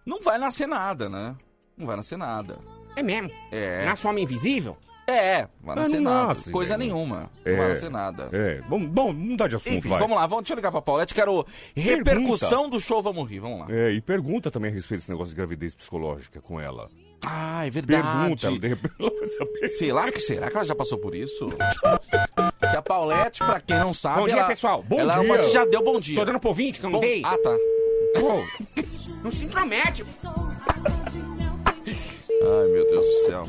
Não 0.10 0.22
vai 0.24 0.38
nascer 0.40 0.68
nada, 0.68 1.08
né? 1.08 1.36
Não 1.78 1.86
vai 1.86 1.96
nascer 1.96 2.18
nada. 2.18 2.58
É 2.96 3.04
mesmo? 3.04 3.30
É. 3.52 3.86
Nasce 3.86 4.08
um 4.08 4.10
homem 4.10 4.24
invisível? 4.24 4.76
É, 5.08 5.48
vai 5.64 5.76
Ah, 5.76 5.82
nascer 5.82 6.00
nada. 6.02 6.28
nasce, 6.28 6.52
Coisa 6.52 6.78
velho. 6.78 6.92
nenhuma. 6.92 7.30
É. 7.46 7.52
Não 7.52 7.58
vai 7.60 7.70
nascer 7.70 7.90
nada. 7.90 8.30
É, 8.32 8.62
bom, 8.68 8.84
bom, 8.86 9.14
não 9.14 9.36
dá 9.36 9.48
de 9.48 9.56
assunto, 9.56 9.74
Enfim, 9.74 9.90
vai. 9.90 10.00
vamos 10.00 10.16
lá, 10.18 10.26
vamos, 10.28 10.44
deixa 10.44 10.54
eu 10.54 10.56
ligar 10.58 10.72
pra 10.72 10.82
Paulette. 10.82 11.14
Quero 11.16 11.46
repercussão 11.76 12.70
do 12.70 12.80
show 12.80 13.02
Vamos 13.02 13.28
Rir. 13.30 13.40
Vamos 13.40 13.60
lá. 13.62 13.68
É, 13.70 13.92
e 13.92 14.02
pergunta 14.02 14.52
também 14.52 14.70
a 14.72 14.74
respeito 14.74 15.00
desse 15.02 15.10
negócio 15.12 15.30
de 15.30 15.36
gravidez 15.36 15.74
psicológica 15.76 16.42
com 16.42 16.60
ela. 16.60 16.90
Ah, 17.26 17.66
é 17.66 17.70
verdade. 17.70 18.02
Pergunta, 18.08 18.48
ela 18.48 18.60
de 18.60 18.68
ela 18.68 19.28
saber. 19.38 19.70
Será 19.70 20.12
que, 20.12 20.20
será 20.20 20.50
que 20.50 20.56
ela 20.58 20.66
já 20.66 20.76
passou 20.76 20.98
por 21.00 21.14
isso? 21.16 21.48
que 22.60 22.66
a 22.78 22.82
Paulette, 22.82 23.40
pra 23.44 23.60
quem 23.60 23.80
não 23.80 23.94
sabe, 23.94 24.22
Bom 24.22 24.26
dia, 24.28 24.38
ela, 24.38 24.48
pessoal. 24.48 24.84
Bom 24.84 25.00
ela 25.00 25.24
é 25.24 25.38
dia. 25.38 25.50
já 25.50 25.66
deu 25.66 25.84
bom 25.84 26.00
dia. 26.00 26.18
Tô 26.18 26.26
dando 26.26 26.40
pro 26.40 26.50
ouvinte 26.50 26.80
que 26.80 26.86
eu 26.86 26.90
não 26.90 27.00
Bom- 27.00 27.06
dei? 27.06 27.22
Ah, 27.26 27.38
tá. 27.44 27.52
Ô, 28.22 28.44
não 29.24 29.32
se 29.32 29.46
intromete. 29.46 30.06
Ai, 32.42 32.68
meu 32.72 32.88
Deus 32.88 33.06
do 33.06 33.26
céu. 33.26 33.46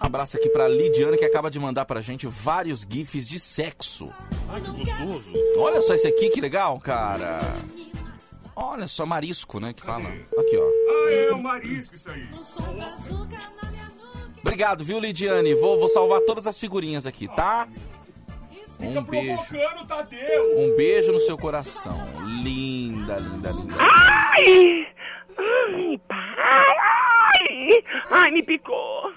Um 0.00 0.06
abraço 0.06 0.36
aqui 0.36 0.48
pra 0.48 0.68
Lidiane, 0.68 1.18
que 1.18 1.24
acaba 1.24 1.50
de 1.50 1.58
mandar 1.58 1.84
pra 1.84 2.00
gente 2.00 2.26
vários 2.26 2.86
gifs 2.88 3.28
de 3.28 3.38
sexo. 3.38 4.12
Ai, 4.48 4.60
que 4.60 4.70
gostoso. 4.70 5.32
Olha 5.56 5.82
só 5.82 5.94
esse 5.94 6.06
aqui, 6.06 6.30
que 6.30 6.40
legal, 6.40 6.78
cara. 6.80 7.40
Olha 8.54 8.86
só, 8.86 9.04
marisco, 9.06 9.60
né, 9.60 9.72
que 9.72 9.82
fala. 9.82 10.08
Aqui, 10.08 10.56
ó. 10.56 10.62
Ah, 10.62 11.10
é 11.12 11.32
o 11.32 11.42
marisco 11.42 11.94
isso 11.94 12.10
aí. 12.10 12.28
Obrigado, 14.40 14.84
viu, 14.84 14.98
Lidiane? 14.98 15.54
Vou, 15.54 15.78
vou 15.78 15.88
salvar 15.88 16.20
todas 16.22 16.46
as 16.46 16.58
figurinhas 16.58 17.06
aqui, 17.06 17.28
tá? 17.28 17.68
Um 18.80 19.02
beijo. 19.02 19.86
Tadeu. 19.86 20.58
Um 20.58 20.76
beijo 20.76 21.12
no 21.12 21.18
seu 21.20 21.36
coração. 21.36 21.98
Linda, 22.42 23.16
linda, 23.18 23.50
linda. 23.50 23.74
Ai! 23.78 24.86
Ai, 25.36 26.00
pai! 26.06 26.76
Ai! 26.78 27.84
Ai, 28.10 28.30
me 28.30 28.42
picou! 28.42 29.12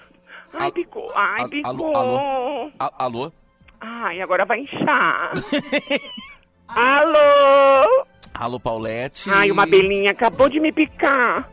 Ai, 0.54 0.68
A- 0.68 0.72
picou! 0.72 1.10
Ai, 1.14 1.40
a- 1.42 1.48
picou! 1.48 1.70
alô, 1.96 1.96
alô? 1.96 2.70
A- 2.78 3.04
alô? 3.04 3.32
Ai, 3.80 4.20
agora 4.20 4.44
vai 4.44 4.60
inchar! 4.60 5.32
Alô? 6.68 8.06
Alô, 8.32 8.58
Paulette? 8.58 9.28
Ai, 9.30 9.50
uma 9.50 9.66
belinha 9.66 10.12
acabou 10.12 10.48
de 10.48 10.58
me 10.58 10.72
picar! 10.72 11.50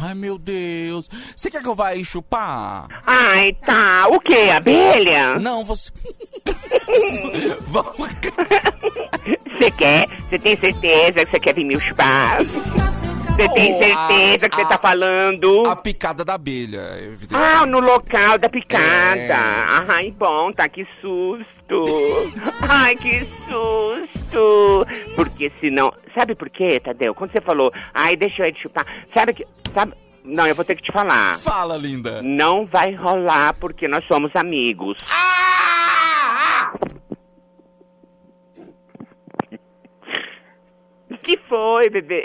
Ai, 0.00 0.12
meu 0.14 0.36
Deus. 0.38 1.08
Você 1.34 1.50
quer 1.50 1.62
que 1.62 1.68
eu 1.68 1.74
vá 1.74 1.88
aí 1.88 2.04
chupar? 2.04 2.86
Ai, 3.06 3.52
tá! 3.64 4.08
O 4.10 4.20
quê? 4.20 4.50
Abelha? 4.54 5.36
Não, 5.36 5.64
você... 5.64 5.90
Vamos... 7.68 7.96
Você 9.58 9.70
quer? 9.72 10.08
Você 10.28 10.38
tem 10.38 10.56
certeza 10.56 11.24
que 11.24 11.30
você 11.30 11.40
quer 11.40 11.54
vir 11.54 11.64
me 11.64 11.80
chupar? 11.80 12.42
Você 12.44 13.48
tem 13.50 13.72
certeza 13.82 14.46
a- 14.46 14.48
que 14.48 14.56
você 14.56 14.64
tá 14.66 14.78
falando? 14.78 15.62
A 15.66 15.76
picada 15.76 16.24
da 16.24 16.34
abelha, 16.34 16.96
evidentemente. 17.00 17.54
Ah, 17.54 17.66
no 17.66 17.80
local 17.80 18.38
da 18.38 18.48
picada. 18.48 19.16
É. 19.16 19.32
Ai, 19.88 20.10
bom, 20.16 20.52
tá, 20.52 20.68
que 20.68 20.86
susto. 21.00 21.84
Ai, 22.68 22.96
que 22.96 23.24
susto. 23.48 24.86
Porque 25.14 25.50
senão... 25.60 25.92
Sabe 26.14 26.34
por 26.34 26.48
quê, 26.50 26.80
Tadeu? 26.80 27.14
Quando 27.14 27.30
você 27.32 27.40
falou, 27.40 27.70
ai, 27.94 28.16
deixa 28.16 28.42
eu 28.46 28.52
te 28.52 28.62
chupar. 28.62 28.84
Sabe 29.14 29.34
que... 29.34 29.46
Sabe... 29.74 29.92
Não, 30.24 30.46
eu 30.46 30.54
vou 30.54 30.64
ter 30.64 30.74
que 30.74 30.82
te 30.82 30.92
falar. 30.92 31.38
Fala, 31.38 31.76
linda. 31.76 32.20
Não 32.22 32.66
vai 32.66 32.92
rolar 32.94 33.54
porque 33.54 33.86
nós 33.88 34.04
somos 34.06 34.30
amigos. 34.34 34.96
Que 41.22 41.36
foi, 41.48 41.90
bebê? 41.90 42.24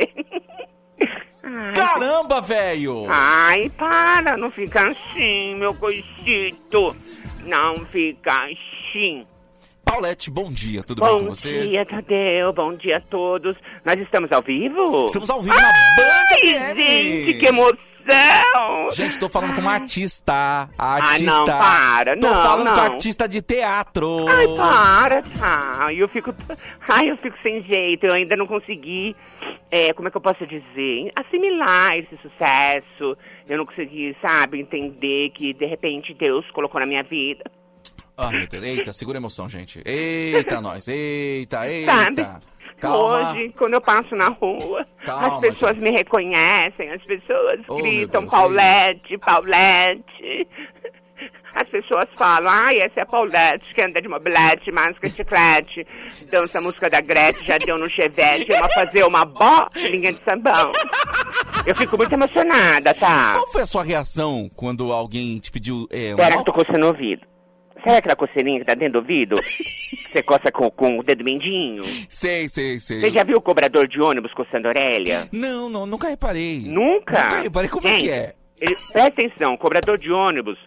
Ai, 1.44 1.74
Caramba, 1.74 2.40
velho! 2.42 3.06
Ai, 3.10 3.70
para, 3.70 4.38
não 4.38 4.50
fica 4.50 4.90
assim, 4.90 5.56
meu 5.56 5.74
coisito. 5.74 6.96
Não 7.46 7.80
fica 7.88 8.32
assim. 8.46 9.28
Paulette, 9.84 10.32
bom 10.32 10.50
dia, 10.50 10.82
tudo 10.82 11.02
bem 11.04 11.12
com 11.12 11.20
Bom 11.26 11.28
você? 11.36 11.68
dia, 11.68 11.86
Tadeu. 11.86 12.54
Bom 12.54 12.74
dia 12.74 12.98
a 12.98 13.02
todos. 13.02 13.58
Nós 13.86 14.00
estamos 14.00 14.32
ao 14.32 14.42
vivo? 14.42 15.06
Estamos 15.06 15.30
ao 15.30 15.42
vivo 15.42 15.56
na 15.56 15.72
Band 15.98 16.26
Ai, 16.32 16.74
FM. 16.74 16.78
gente, 16.78 17.40
que 17.40 17.46
emoção! 17.46 17.93
Gente, 18.92 19.18
tô 19.18 19.28
falando 19.30 19.56
com 19.56 19.62
uma 19.62 19.74
artista. 19.74 20.34
Ah, 20.78 20.96
artista. 20.96 21.26
não, 21.26 21.46
para, 21.46 22.18
Tô 22.18 22.28
não, 22.28 22.44
falando 22.44 22.66
não. 22.66 22.76
com 22.76 22.82
artista 22.82 23.28
de 23.28 23.42
teatro. 23.42 24.28
Ai, 24.28 24.48
para, 24.56 25.24
tá. 25.40 25.94
Eu 25.94 26.08
fico. 26.08 26.34
Ai, 26.88 27.10
eu 27.10 27.18
fico 27.18 27.38
sem 27.42 27.62
jeito. 27.62 28.06
Eu 28.06 28.14
ainda 28.14 28.36
não 28.36 28.46
consegui. 28.46 29.16
É, 29.72 29.92
como 29.94 30.08
é 30.08 30.12
que 30.12 30.18
eu 30.18 30.22
posso 30.22 30.46
dizer? 30.46 31.12
Assimilar 31.16 31.98
esse 31.98 32.16
sucesso. 32.18 33.18
Eu 33.48 33.58
não 33.58 33.66
consegui, 33.66 34.16
sabe, 34.22 34.60
entender 34.60 35.32
que 35.32 35.54
de 35.54 35.66
repente 35.66 36.14
Deus 36.14 36.50
colocou 36.52 36.80
na 36.80 36.86
minha 36.86 37.04
vida. 37.04 37.44
Ah, 38.18 38.30
meu 38.32 38.48
Deus. 38.48 38.64
Eita, 38.64 38.94
segura 38.94 39.18
a 39.18 39.22
emoção, 39.22 39.50
gente. 39.50 39.82
Eita, 39.86 40.62
nós. 40.62 40.88
Eita, 40.88 41.68
eita. 41.70 41.92
Sabe? 41.92 42.28
Calma. 42.80 43.32
Hoje, 43.32 43.54
quando 43.58 43.74
eu 43.76 43.82
passo 43.82 44.16
na 44.16 44.28
rua, 44.30 44.86
Calma, 45.06 45.28
as 45.36 45.40
pessoas 45.40 45.78
me 45.78 45.90
reconhecem, 45.90 46.92
as 46.92 47.02
pessoas 47.04 47.62
Oh, 47.68 47.76
gritam 47.78 48.28
Paulette, 48.28 49.18
Paulette. 49.20 50.48
As 51.56 51.70
pessoas 51.70 52.10
falam, 52.18 52.52
ai, 52.52 52.78
essa 52.80 52.94
é 53.00 53.04
a 53.04 53.06
Paulette, 53.06 53.74
que 53.76 53.82
anda 53.84 54.02
de 54.02 54.08
mobilete, 54.10 54.72
máscara 54.72 55.08
chiclete, 55.14 55.86
dança 56.32 56.58
a 56.58 56.62
música 56.64 56.90
da 56.90 57.00
Gretchen, 57.00 57.46
já 57.46 57.60
deu 57.60 57.78
no 57.78 57.88
chevette, 57.88 58.52
ama 58.54 58.68
fazer 58.72 59.04
uma 59.06 59.24
bolinha 59.24 60.12
de 60.12 60.20
sambão. 60.24 60.72
Eu 61.64 61.76
fico 61.76 61.96
muito 61.96 62.12
emocionada, 62.12 62.92
tá? 62.96 63.34
Qual 63.36 63.48
foi 63.52 63.62
a 63.62 63.66
sua 63.68 63.84
reação 63.84 64.50
quando 64.56 64.92
alguém 64.92 65.38
te 65.38 65.52
pediu. 65.52 65.88
É, 65.92 66.16
Pera 66.16 66.36
uma- 66.36 66.44
que 66.44 66.50
eu 66.50 66.54
tô 66.56 66.66
coçando 66.66 66.86
o 66.86 66.90
ouvido. 66.90 67.22
Sabe 67.84 67.98
aquela 67.98 68.16
coceirinha 68.16 68.60
que 68.60 68.66
tá 68.66 68.74
dentro 68.74 68.94
do 68.94 69.00
ouvido? 69.00 69.36
Você 70.14 70.24
coça 70.24 70.52
com, 70.52 70.70
com 70.70 71.00
o 71.00 71.04
dedo 71.04 71.24
mindinho? 71.24 71.84
Sei, 72.08 72.48
sei, 72.48 72.80
sei. 72.80 73.00
Você 73.00 73.10
já 73.12 73.24
viu 73.24 73.38
o 73.38 73.42
cobrador 73.42 73.88
de 73.88 74.00
ônibus 74.00 74.32
coçando 74.34 74.68
a 74.68 74.70
orelha? 74.70 75.28
Não, 75.32 75.70
não, 75.70 75.86
nunca 75.86 76.08
reparei. 76.08 76.62
Nunca? 76.66 77.24
Nunca 77.24 77.42
reparei. 77.42 77.70
Como 77.70 77.88
é 77.88 77.92
Gente, 77.92 78.04
que 78.04 78.10
é? 78.12 78.34
Ele, 78.62 78.76
presta 78.92 79.22
atenção, 79.22 79.58
cobrador 79.58 79.98
de 79.98 80.12
ônibus 80.12 80.58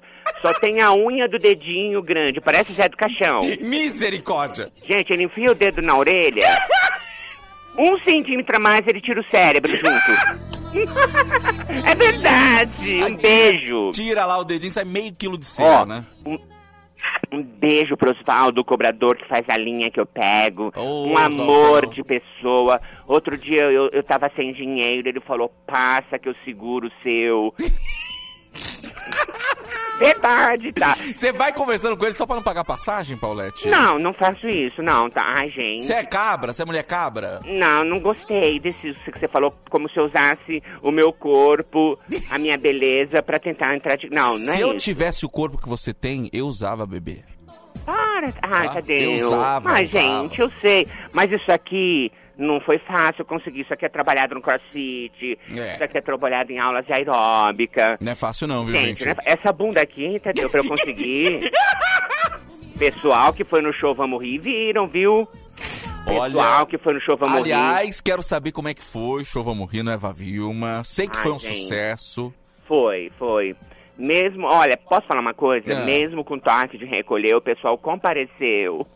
só 0.42 0.52
tem 0.54 0.80
a 0.80 0.92
unha 0.92 1.28
do 1.28 1.38
dedinho 1.38 2.02
grande, 2.02 2.40
parece 2.40 2.72
Zé 2.72 2.88
do 2.88 2.96
Caixão. 2.96 3.40
Misericórdia. 3.60 4.68
Gente, 4.86 5.12
ele 5.12 5.24
enfia 5.24 5.50
o 5.50 5.54
dedo 5.54 5.80
na 5.80 5.96
orelha, 5.96 6.46
um 7.78 7.98
centímetro 8.00 8.56
a 8.56 8.58
mais 8.58 8.86
ele 8.86 9.00
tira 9.00 9.20
o 9.20 9.24
cérebro 9.24 9.70
junto. 9.70 10.36
é 11.86 11.94
verdade, 11.94 12.98
um 13.02 13.16
beijo. 13.16 13.90
Tira 13.92 14.26
lá 14.26 14.38
o 14.38 14.44
dedinho, 14.44 14.72
sai 14.72 14.84
meio 14.84 15.14
quilo 15.14 15.38
de 15.38 15.46
cera, 15.46 15.82
Ó, 15.82 15.86
né? 15.86 16.04
um, 16.26 16.38
um 17.32 17.42
beijo 17.42 17.96
pro 17.96 18.12
Osvaldo, 18.12 18.60
o 18.60 18.64
cobrador 18.64 19.16
que 19.16 19.26
faz 19.26 19.44
a 19.48 19.56
linha 19.56 19.90
que 19.90 20.00
eu 20.00 20.06
pego. 20.06 20.72
Ô, 20.76 21.06
um 21.06 21.18
amor 21.18 21.86
de 21.86 22.02
pessoa. 22.02 22.80
Outro 23.06 23.36
dia 23.36 23.64
eu, 23.64 23.88
eu 23.92 24.02
tava 24.02 24.30
sem 24.34 24.52
dinheiro, 24.52 25.08
ele 25.08 25.20
falou, 25.20 25.52
passa 25.66 26.18
que 26.18 26.28
eu 26.28 26.34
seguro 26.44 26.88
o 26.88 27.02
seu. 27.02 27.54
Verdade, 29.98 30.72
tá? 30.72 30.94
Você 31.14 31.32
vai 31.32 31.52
conversando 31.54 31.96
com 31.96 32.04
ele 32.04 32.14
só 32.14 32.26
pra 32.26 32.36
não 32.36 32.42
pagar 32.42 32.64
passagem, 32.64 33.16
Paulette? 33.16 33.66
Não, 33.68 33.98
não 33.98 34.12
faço 34.12 34.46
isso, 34.46 34.82
não, 34.82 35.08
tá? 35.08 35.22
Ai, 35.24 35.48
gente. 35.50 35.80
Você 35.80 35.94
é 35.94 36.04
cabra? 36.04 36.52
Você 36.52 36.62
é 36.62 36.64
mulher 36.66 36.82
cabra? 36.84 37.40
Não, 37.46 37.82
não 37.82 37.98
gostei 37.98 38.60
desse 38.60 38.94
que 39.10 39.18
você 39.18 39.26
falou, 39.26 39.54
como 39.70 39.88
se 39.88 39.98
eu 39.98 40.04
usasse 40.04 40.62
o 40.82 40.90
meu 40.90 41.12
corpo, 41.14 41.98
a 42.30 42.38
minha 42.38 42.58
beleza 42.58 43.22
pra 43.22 43.38
tentar 43.38 43.74
entrar 43.74 43.96
de... 43.96 44.10
Não, 44.10 44.32
não 44.38 44.52
Se 44.54 44.60
é 44.60 44.62
eu 44.62 44.68
isso. 44.76 44.84
tivesse 44.84 45.24
o 45.24 45.30
corpo 45.30 45.56
que 45.56 45.68
você 45.68 45.94
tem, 45.94 46.28
eu 46.30 46.46
usava 46.46 46.84
bebê. 46.86 47.24
Para. 47.86 48.32
Ai, 48.42 48.66
Tá? 48.68 48.74
Tadeu. 48.74 49.00
Eu 49.12 49.26
usava, 49.26 49.70
Mas, 49.70 49.94
eu 49.94 50.00
usava. 50.00 50.20
gente, 50.28 50.40
eu 50.40 50.50
sei. 50.60 50.86
Mas 51.12 51.30
isso 51.32 51.50
aqui 51.50 52.10
não 52.36 52.60
foi 52.60 52.78
fácil 52.80 53.24
conseguir. 53.24 53.60
Isso 53.62 53.72
aqui 53.72 53.86
é 53.86 53.88
trabalhado 53.88 54.34
no 54.34 54.42
crossfit. 54.42 55.38
É. 55.56 55.74
Isso 55.74 55.84
aqui 55.84 55.96
é 55.96 56.00
trabalhado 56.02 56.52
em 56.52 56.58
aulas 56.58 56.84
de 56.84 56.92
aeróbica. 56.92 57.96
Não 58.00 58.12
é 58.12 58.14
fácil 58.14 58.46
não, 58.46 58.64
viu, 58.64 58.74
gente? 58.76 59.04
Gente, 59.04 59.06
né, 59.06 59.14
essa 59.24 59.52
bunda 59.52 59.80
aqui, 59.80 60.20
Tadeu, 60.20 60.50
pra 60.50 60.60
eu 60.60 60.68
conseguir. 60.68 61.40
Pessoal 62.78 63.32
que 63.32 63.42
foi 63.44 63.62
no 63.62 63.72
show 63.72 63.94
Vamos 63.94 64.20
Rir, 64.22 64.38
viram, 64.38 64.86
viu? 64.86 65.26
Pessoal 66.04 66.20
Olha, 66.60 66.66
que 66.66 66.76
foi 66.78 66.92
no 66.94 67.00
show 67.00 67.16
Vamos 67.16 67.34
Rir. 67.36 67.52
aliás, 67.54 68.00
quero 68.02 68.22
saber 68.22 68.52
como 68.52 68.68
é 68.68 68.74
que 68.74 68.82
foi. 68.82 69.24
Show 69.24 69.42
Vamos 69.42 69.70
Rir 69.72 69.82
no 69.82 69.90
Eva 69.90 70.12
Vilma. 70.12 70.82
Sei 70.84 71.08
que 71.08 71.16
Ai, 71.16 71.22
foi 71.22 71.32
um 71.32 71.38
gente. 71.38 71.62
sucesso. 71.62 72.32
Foi, 72.68 73.10
foi. 73.18 73.56
Mesmo, 73.98 74.46
olha, 74.46 74.76
posso 74.76 75.06
falar 75.06 75.20
uma 75.20 75.34
coisa? 75.34 75.80
Ah. 75.80 75.84
Mesmo 75.84 76.24
com 76.24 76.38
toque 76.38 76.76
de 76.76 76.84
recolher, 76.84 77.34
o 77.34 77.40
pessoal 77.40 77.78
compareceu. 77.78 78.86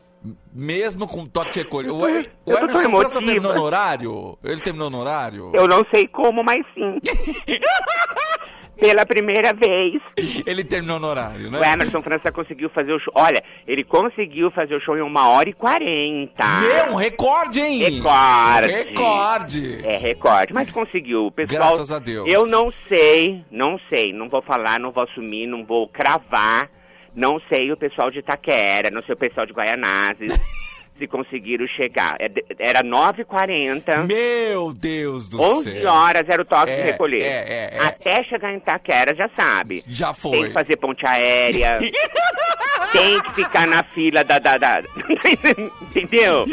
Mesmo 0.53 1.09
com 1.09 1.27
toque 1.27 1.53
de 1.53 1.59
recolher. 1.61 1.91
O, 1.91 2.03
o 2.03 2.07
Eu 2.07 2.29
tô 2.61 2.67
tão 2.67 2.83
Emerson 2.83 2.91
França 2.91 3.25
terminou 3.25 3.55
no 3.55 3.63
horário? 3.63 4.39
Ele 4.45 4.61
terminou 4.61 4.91
no 4.91 4.99
horário? 4.99 5.51
Eu 5.55 5.67
não 5.67 5.85
sei 5.93 6.07
como, 6.07 6.45
mas 6.45 6.65
sim. 6.75 6.99
Pela 8.81 9.05
primeira 9.05 9.53
vez. 9.53 10.01
Ele 10.47 10.65
terminou 10.65 10.99
no 10.99 11.07
horário, 11.07 11.51
né? 11.51 11.59
O 11.59 11.65
Emerson 11.65 12.01
França 12.01 12.33
conseguiu 12.33 12.71
fazer 12.71 12.93
o 12.93 12.99
show. 12.99 13.13
Olha, 13.15 13.43
ele 13.67 13.85
conseguiu 13.85 14.51
fazer 14.51 14.75
o 14.75 14.81
show 14.81 14.97
em 14.97 15.03
uma 15.03 15.29
hora 15.29 15.49
e 15.49 15.53
quarenta. 15.53 16.45
Meu, 16.61 16.95
um 16.95 16.97
recorde, 16.97 17.61
hein? 17.61 17.79
Recorde. 17.79 18.73
Recorde. 18.73 19.87
É, 19.87 19.99
recorde. 19.99 20.55
Mas 20.55 20.71
conseguiu. 20.71 21.31
Pessoal, 21.31 21.69
Graças 21.69 21.93
a 21.93 21.99
Deus. 21.99 22.27
Eu 22.33 22.47
não 22.47 22.71
sei, 22.89 23.45
não 23.51 23.79
sei. 23.89 24.13
Não 24.13 24.29
vou 24.29 24.43
falar, 24.43 24.81
não 24.81 24.91
vou 24.91 25.05
assumir, 25.05 25.47
não 25.47 25.65
vou 25.65 25.87
cravar. 25.89 26.71
Não 27.15 27.41
sei 27.53 27.71
o 27.73 27.77
pessoal 27.77 28.11
de 28.11 28.21
Itaquera, 28.21 28.91
não 28.91 29.03
sei 29.03 29.15
o 29.15 29.19
pessoal 29.19 29.45
de 29.45 29.53
Guaianazes. 29.53 30.33
se 31.01 31.09
conseguiram 31.09 31.67
chegar. 31.67 32.15
É 32.21 32.29
de- 32.29 32.45
Era 32.59 32.83
9h40. 32.85 34.07
Meu 34.07 34.73
Deus 34.73 35.29
do 35.31 35.41
11 35.41 35.81
céu. 35.81 35.91
horas 35.93 36.25
era 36.29 36.41
o 36.43 36.45
toque 36.45 36.71
É, 36.71 36.77
de 36.77 36.83
recolher. 36.93 37.23
é, 37.23 37.27
é, 37.27 37.71
é. 37.77 37.81
Até 37.81 38.23
chegar 38.25 38.53
em 38.53 38.59
Itaquera, 38.59 39.15
já 39.17 39.29
sabe. 39.37 39.83
Já 39.89 40.15
foi. 40.15 40.33
Tem 40.33 40.43
que 40.45 40.53
fazer 40.53 40.77
ponte 40.77 41.05
aérea. 41.07 41.79
tem 42.93 43.21
que 43.23 43.35
ficar 43.35 43.67
na 43.67 43.83
fila 43.83 44.23
da. 44.23 44.39
da, 44.39 44.59
da- 44.59 44.83
Entendeu? 45.83 46.45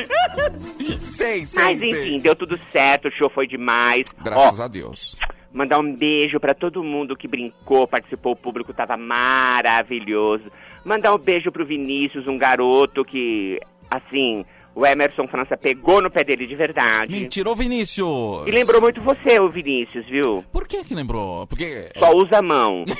Sei, 1.01 1.45
sei, 1.45 1.63
Mas 1.63 1.79
sei. 1.79 1.89
enfim, 1.91 2.19
deu 2.19 2.35
tudo 2.35 2.57
certo, 2.71 3.07
o 3.07 3.11
show 3.11 3.29
foi 3.29 3.47
demais. 3.47 4.03
Graças 4.23 4.59
Ó, 4.59 4.63
a 4.63 4.67
Deus. 4.67 5.15
Mandar 5.53 5.79
um 5.79 5.93
beijo 5.95 6.39
pra 6.39 6.53
todo 6.53 6.83
mundo 6.83 7.15
que 7.15 7.27
brincou, 7.27 7.87
participou, 7.87 8.33
o 8.33 8.35
público 8.35 8.73
tava 8.73 8.95
maravilhoso. 8.97 10.51
Mandar 10.85 11.13
um 11.13 11.17
beijo 11.17 11.51
pro 11.51 11.65
Vinícius, 11.65 12.27
um 12.27 12.37
garoto 12.37 13.03
que, 13.03 13.59
assim, 13.89 14.45
o 14.75 14.85
Emerson 14.85 15.27
França 15.27 15.57
pegou 15.57 16.01
no 16.01 16.09
pé 16.11 16.23
dele 16.23 16.45
de 16.45 16.55
verdade. 16.55 17.11
Mentira, 17.11 17.49
ô 17.49 17.55
Vinícius. 17.55 18.45
E 18.47 18.51
lembrou 18.51 18.79
muito 18.81 19.01
você, 19.01 19.39
o 19.39 19.49
Vinícius, 19.49 20.05
viu? 20.07 20.43
Por 20.51 20.67
que 20.67 20.83
que 20.83 20.93
lembrou? 20.93 21.47
Porque... 21.47 21.89
Só 21.97 22.13
usa 22.13 22.37
a 22.39 22.41
mão. 22.41 22.83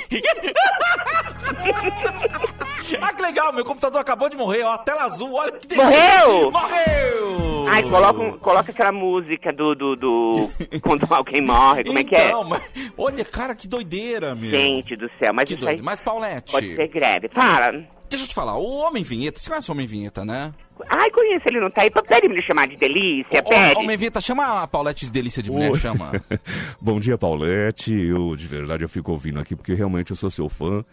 Ah, 3.00 3.12
que 3.12 3.22
legal, 3.22 3.52
meu 3.52 3.64
computador 3.64 4.00
acabou 4.00 4.28
de 4.30 4.36
morrer, 4.36 4.62
ó, 4.64 4.72
a 4.72 4.78
tela 4.78 5.02
azul, 5.04 5.34
olha 5.34 5.52
que 5.52 5.76
Morreu? 5.76 6.50
Morreu! 6.50 7.66
Ai, 7.68 7.82
coloca, 7.82 8.20
um- 8.20 8.38
coloca 8.38 8.70
aquela 8.72 8.92
música 8.92 9.52
do, 9.52 9.74
do, 9.74 9.94
do... 9.94 10.32
Quando 10.82 11.06
alguém 11.12 11.42
morre, 11.42 11.84
como 11.84 11.98
é 11.98 12.04
que 12.04 12.14
é? 12.16 12.28
Então, 12.28 12.44
mas- 12.44 12.62
olha, 12.96 13.24
cara, 13.24 13.54
que 13.54 13.68
doideira, 13.68 14.34
meu. 14.34 14.50
Gente 14.50 14.96
do 14.96 15.08
céu, 15.22 15.34
mas 15.34 15.46
que 15.48 15.54
isso 15.54 15.68
aí 15.68 15.74
doido. 15.76 15.84
Mas, 15.84 16.00
Paulette, 16.00 16.50
pode 16.50 16.74
ser 16.74 16.88
greve. 16.88 17.28
Fala. 17.28 17.84
Deixa 18.08 18.24
eu 18.24 18.28
te 18.28 18.34
falar, 18.34 18.56
o 18.56 18.78
Homem 18.78 19.02
Vinheta, 19.02 19.38
você 19.38 19.48
conhece 19.48 19.70
o 19.70 19.72
Homem 19.72 19.86
Vinheta, 19.86 20.24
né? 20.24 20.52
Ai, 20.88 21.10
conheço, 21.10 21.44
ele 21.48 21.60
não 21.60 21.70
tá 21.70 21.82
aí. 21.82 21.90
Pede 21.90 22.28
me 22.28 22.40
chamar 22.42 22.68
de 22.68 22.76
delícia, 22.76 23.42
pede. 23.42 23.78
Homem 23.78 23.96
Vinheta, 23.96 24.20
chama 24.20 24.62
a 24.62 24.66
Paulette 24.66 25.06
de 25.06 25.12
delícia 25.12 25.42
de 25.42 25.50
mulher, 25.50 25.72
Oi. 25.72 25.78
chama. 25.78 26.12
Bom 26.80 26.98
dia, 26.98 27.18
Paulette. 27.18 27.92
Eu, 27.92 28.34
de 28.36 28.46
verdade, 28.46 28.84
eu 28.84 28.88
fico 28.88 29.12
ouvindo 29.12 29.38
aqui 29.40 29.54
porque 29.54 29.74
realmente 29.74 30.10
eu 30.10 30.16
sou 30.16 30.30
seu 30.30 30.48
fã. 30.48 30.84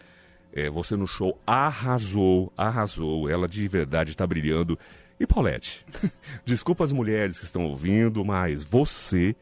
É, 0.52 0.70
você 0.70 0.96
no 0.96 1.06
show 1.06 1.38
arrasou, 1.46 2.52
arrasou. 2.56 3.28
Ela 3.30 3.46
de 3.46 3.66
verdade 3.68 4.10
está 4.10 4.26
brilhando. 4.26 4.78
E, 5.18 5.26
Paulette, 5.26 5.84
desculpa 6.44 6.84
as 6.84 6.92
mulheres 6.92 7.38
que 7.38 7.44
estão 7.44 7.64
ouvindo, 7.64 8.24
mas 8.24 8.64
você 8.64 9.34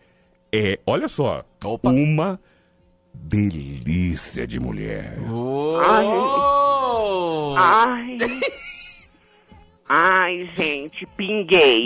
é, 0.52 0.78
olha 0.86 1.08
só, 1.08 1.44
uma 1.82 2.38
delícia 3.14 4.46
de 4.46 4.58
mulher. 4.60 5.16
Oh! 5.30 5.80
Ai. 7.56 8.16
Ai, 9.88 10.50
gente, 10.56 11.06
pinguei. 11.16 11.84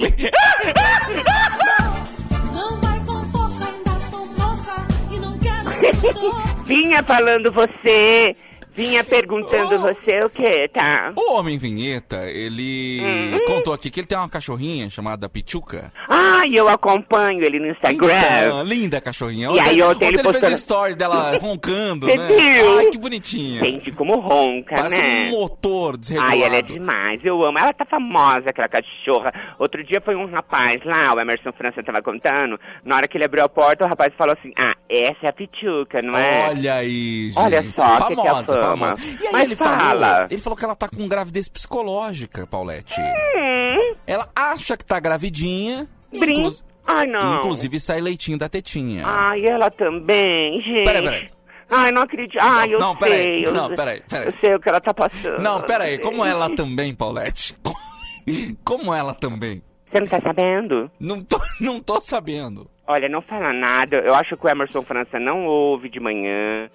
Não 2.53 2.81
vai 2.81 2.99
com 3.05 3.25
força, 3.31 3.69
ainda 3.69 3.91
sou 4.11 4.27
moça 4.27 4.75
e 5.13 5.19
não 5.19 5.39
quero 5.39 5.69
Vinha 6.67 7.03
falando 7.03 7.53
você. 7.53 8.37
Vinha 8.79 9.03
perguntando 9.05 9.75
Oh. 9.75 9.79
você 9.81 10.21
o 10.25 10.31
que, 10.31 10.69
tá? 10.69 11.13
O 11.17 11.33
Homem 11.33 11.59
Vinheta, 11.59 12.25
ele 12.31 13.01
Hum. 13.03 13.39
contou 13.47 13.73
aqui 13.73 13.91
que 13.91 14.01
ele 14.01 14.07
tem 14.07 14.17
uma 14.17 14.29
cachorrinha 14.29 14.89
chamada 14.89 15.29
Pichuca. 15.29 15.93
Ai, 16.09 16.51
eu 16.55 16.69
acompanho 16.69 17.43
ele 17.45 17.59
no 17.59 17.67
Instagram. 17.67 18.09
Então, 18.45 18.63
linda 18.63 19.01
cachorrinha. 19.01 19.51
E 19.51 19.59
aí 19.61 19.83
ontem 19.83 20.07
ele 20.07 20.19
ele 20.19 20.23
fez 20.23 20.33
postou- 20.33 20.51
um 20.51 20.55
story 20.55 20.95
dela 20.95 21.37
roncando, 21.43 22.07
Você 22.07 22.17
né? 22.17 22.29
viu? 22.29 22.79
Ai, 22.79 22.87
que 22.87 22.99
bonitinha. 22.99 23.65
Gente, 23.65 23.91
como 23.93 24.17
ronca, 24.21 24.77
Parece 24.77 25.01
né? 25.01 25.29
um 25.29 25.41
motor 25.41 25.97
desregulado. 25.97 26.33
Ai, 26.35 26.43
ela 26.43 26.57
é 26.57 26.63
demais, 26.63 27.21
eu 27.25 27.43
amo. 27.45 27.59
Ela 27.59 27.73
tá 27.73 27.85
famosa, 27.85 28.45
aquela 28.51 28.69
cachorra. 28.69 29.33
Outro 29.59 29.83
dia 29.85 30.01
foi 30.05 30.15
um 30.15 30.27
rapaz 30.31 30.81
lá, 30.85 31.15
o 31.15 31.21
Emerson 31.21 31.53
França 31.53 31.83
tava 31.83 32.01
contando. 32.01 32.59
Na 32.85 32.97
hora 32.97 33.09
que 33.09 33.17
ele 33.17 33.25
abriu 33.25 33.45
a 33.45 33.49
porta, 33.49 33.85
o 33.85 33.89
rapaz 33.89 34.13
falou 34.17 34.35
assim: 34.39 34.53
Ah, 34.57 34.75
essa 34.89 35.19
é 35.27 35.29
a 35.29 35.33
Pichuca, 35.33 36.01
não 36.03 36.17
é? 36.17 36.49
Olha 36.51 36.75
aí, 36.75 37.31
gente. 37.31 37.39
Olha 37.39 37.65
só, 37.77 38.07
que 38.09 38.15
que 38.17 38.27
é 38.27 38.33
E 38.77 39.27
aí 39.27 39.33
Mas 39.33 39.45
ele 39.45 39.57
fala. 39.57 39.79
falou, 39.79 40.27
ele 40.31 40.41
falou 40.43 40.57
que 40.57 40.65
ela 40.65 40.75
tá 40.77 40.89
com 40.89 41.07
gravidez 41.09 41.49
psicológica, 41.49 42.47
Paulette. 42.47 43.01
Hum, 43.01 43.95
Ela 44.07 44.29
acha 44.35 44.77
que 44.77 44.85
tá 44.85 44.99
gravidinha. 45.01 45.89
Brin- 46.13 46.41
inclu- 46.41 46.53
Ai, 46.87 47.07
não. 47.07 47.39
Inclusive 47.39 47.79
sai 47.81 48.01
leitinho 48.01 48.39
da 48.39 48.49
tetinha. 48.49 49.03
Ai, 49.07 49.45
ela 49.47 49.71
também, 49.71 50.61
gente. 50.63 50.85
Peraí, 50.85 51.03
peraí. 51.03 51.29
Ai, 51.71 51.93
não 51.93 52.03
acredito. 52.03 52.39
Ai, 52.41 52.73
eu 52.73 52.79
Não, 52.79 52.97
sei. 52.99 53.09
peraí. 53.11 53.45
eu- 53.45 53.53
Não, 53.53 53.75
peraí, 53.75 54.03
peraí. 54.09 54.27
Eu 54.29 54.33
sei 54.41 54.55
o 54.55 54.61
que 54.61 54.69
ela 54.71 54.81
tá 54.81 54.95
passando. 54.95 55.39
Não, 55.43 55.61
pera 55.61 55.85
aí, 55.85 55.99
como 55.99 56.25
ela 56.25 56.49
também, 56.57 56.95
Paulette? 56.95 57.55
Como 58.65 58.93
ela 58.95 59.15
também? 59.15 59.63
Você 59.91 60.01
não 60.01 60.07
tá 60.07 60.21
sabendo? 60.21 60.91
Não 61.01 61.21
tô, 61.21 61.39
não 61.61 61.81
tô 61.81 61.99
sabendo. 62.01 62.69
Olha, 62.87 63.09
não 63.09 63.23
fala 63.23 63.53
nada. 63.53 63.97
Eu 63.99 64.15
acho 64.15 64.37
que 64.37 64.47
o 64.47 64.49
Emerson 64.51 64.83
França 64.83 65.19
não 65.19 65.47
ouve 65.47 65.89
de 65.89 65.99
manhã. 66.01 66.69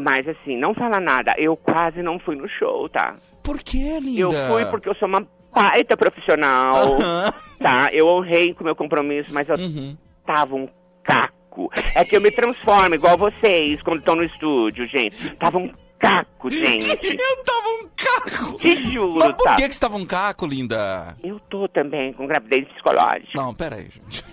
Mas 0.00 0.26
assim, 0.28 0.56
não 0.56 0.74
fala 0.74 0.98
nada. 1.00 1.34
Eu 1.38 1.56
quase 1.56 2.02
não 2.02 2.18
fui 2.18 2.36
no 2.36 2.48
show, 2.48 2.88
tá? 2.88 3.14
Por 3.42 3.58
que, 3.62 3.98
linda? 4.00 4.34
Eu 4.36 4.48
fui 4.52 4.66
porque 4.66 4.88
eu 4.88 4.94
sou 4.94 5.08
uma 5.08 5.26
baita 5.52 5.96
profissional. 5.96 6.94
Aham. 6.94 7.32
Tá? 7.60 7.90
Eu 7.92 8.06
honrei 8.06 8.54
com 8.54 8.62
o 8.62 8.64
meu 8.64 8.76
compromisso, 8.76 9.32
mas 9.32 9.48
eu 9.48 9.56
Uhum. 9.56 9.96
tava 10.26 10.54
um 10.56 10.68
caco. 11.04 11.70
É 11.94 12.04
que 12.04 12.16
eu 12.16 12.20
me 12.20 12.30
transformo 12.30 12.94
igual 12.94 13.18
vocês 13.18 13.80
quando 13.82 13.98
estão 13.98 14.14
no 14.16 14.22
estúdio, 14.24 14.86
gente. 14.86 15.30
Tava 15.36 15.58
um 15.58 15.68
caco, 15.98 16.48
gente. 16.50 16.86
Eu 17.18 17.44
tava 17.44 17.68
um 17.68 17.88
caco. 17.96 18.58
Te 18.58 18.76
juro, 18.92 19.18
Mas 19.18 19.32
por 19.36 19.44
tá? 19.44 19.56
que 19.56 19.68
que 19.68 19.74
você 19.74 19.80
tava 19.80 19.96
um 19.96 20.06
caco, 20.06 20.46
linda? 20.46 21.16
Eu 21.22 21.40
tô 21.50 21.66
também 21.68 22.12
com 22.12 22.26
gravidez 22.26 22.66
psicológica. 22.68 23.32
Não, 23.34 23.52
pera 23.54 23.76
aí, 23.76 23.88
gente. 23.90 24.24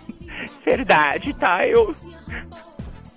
Verdade, 0.63 1.33
tá? 1.33 1.65
Eu. 1.67 1.93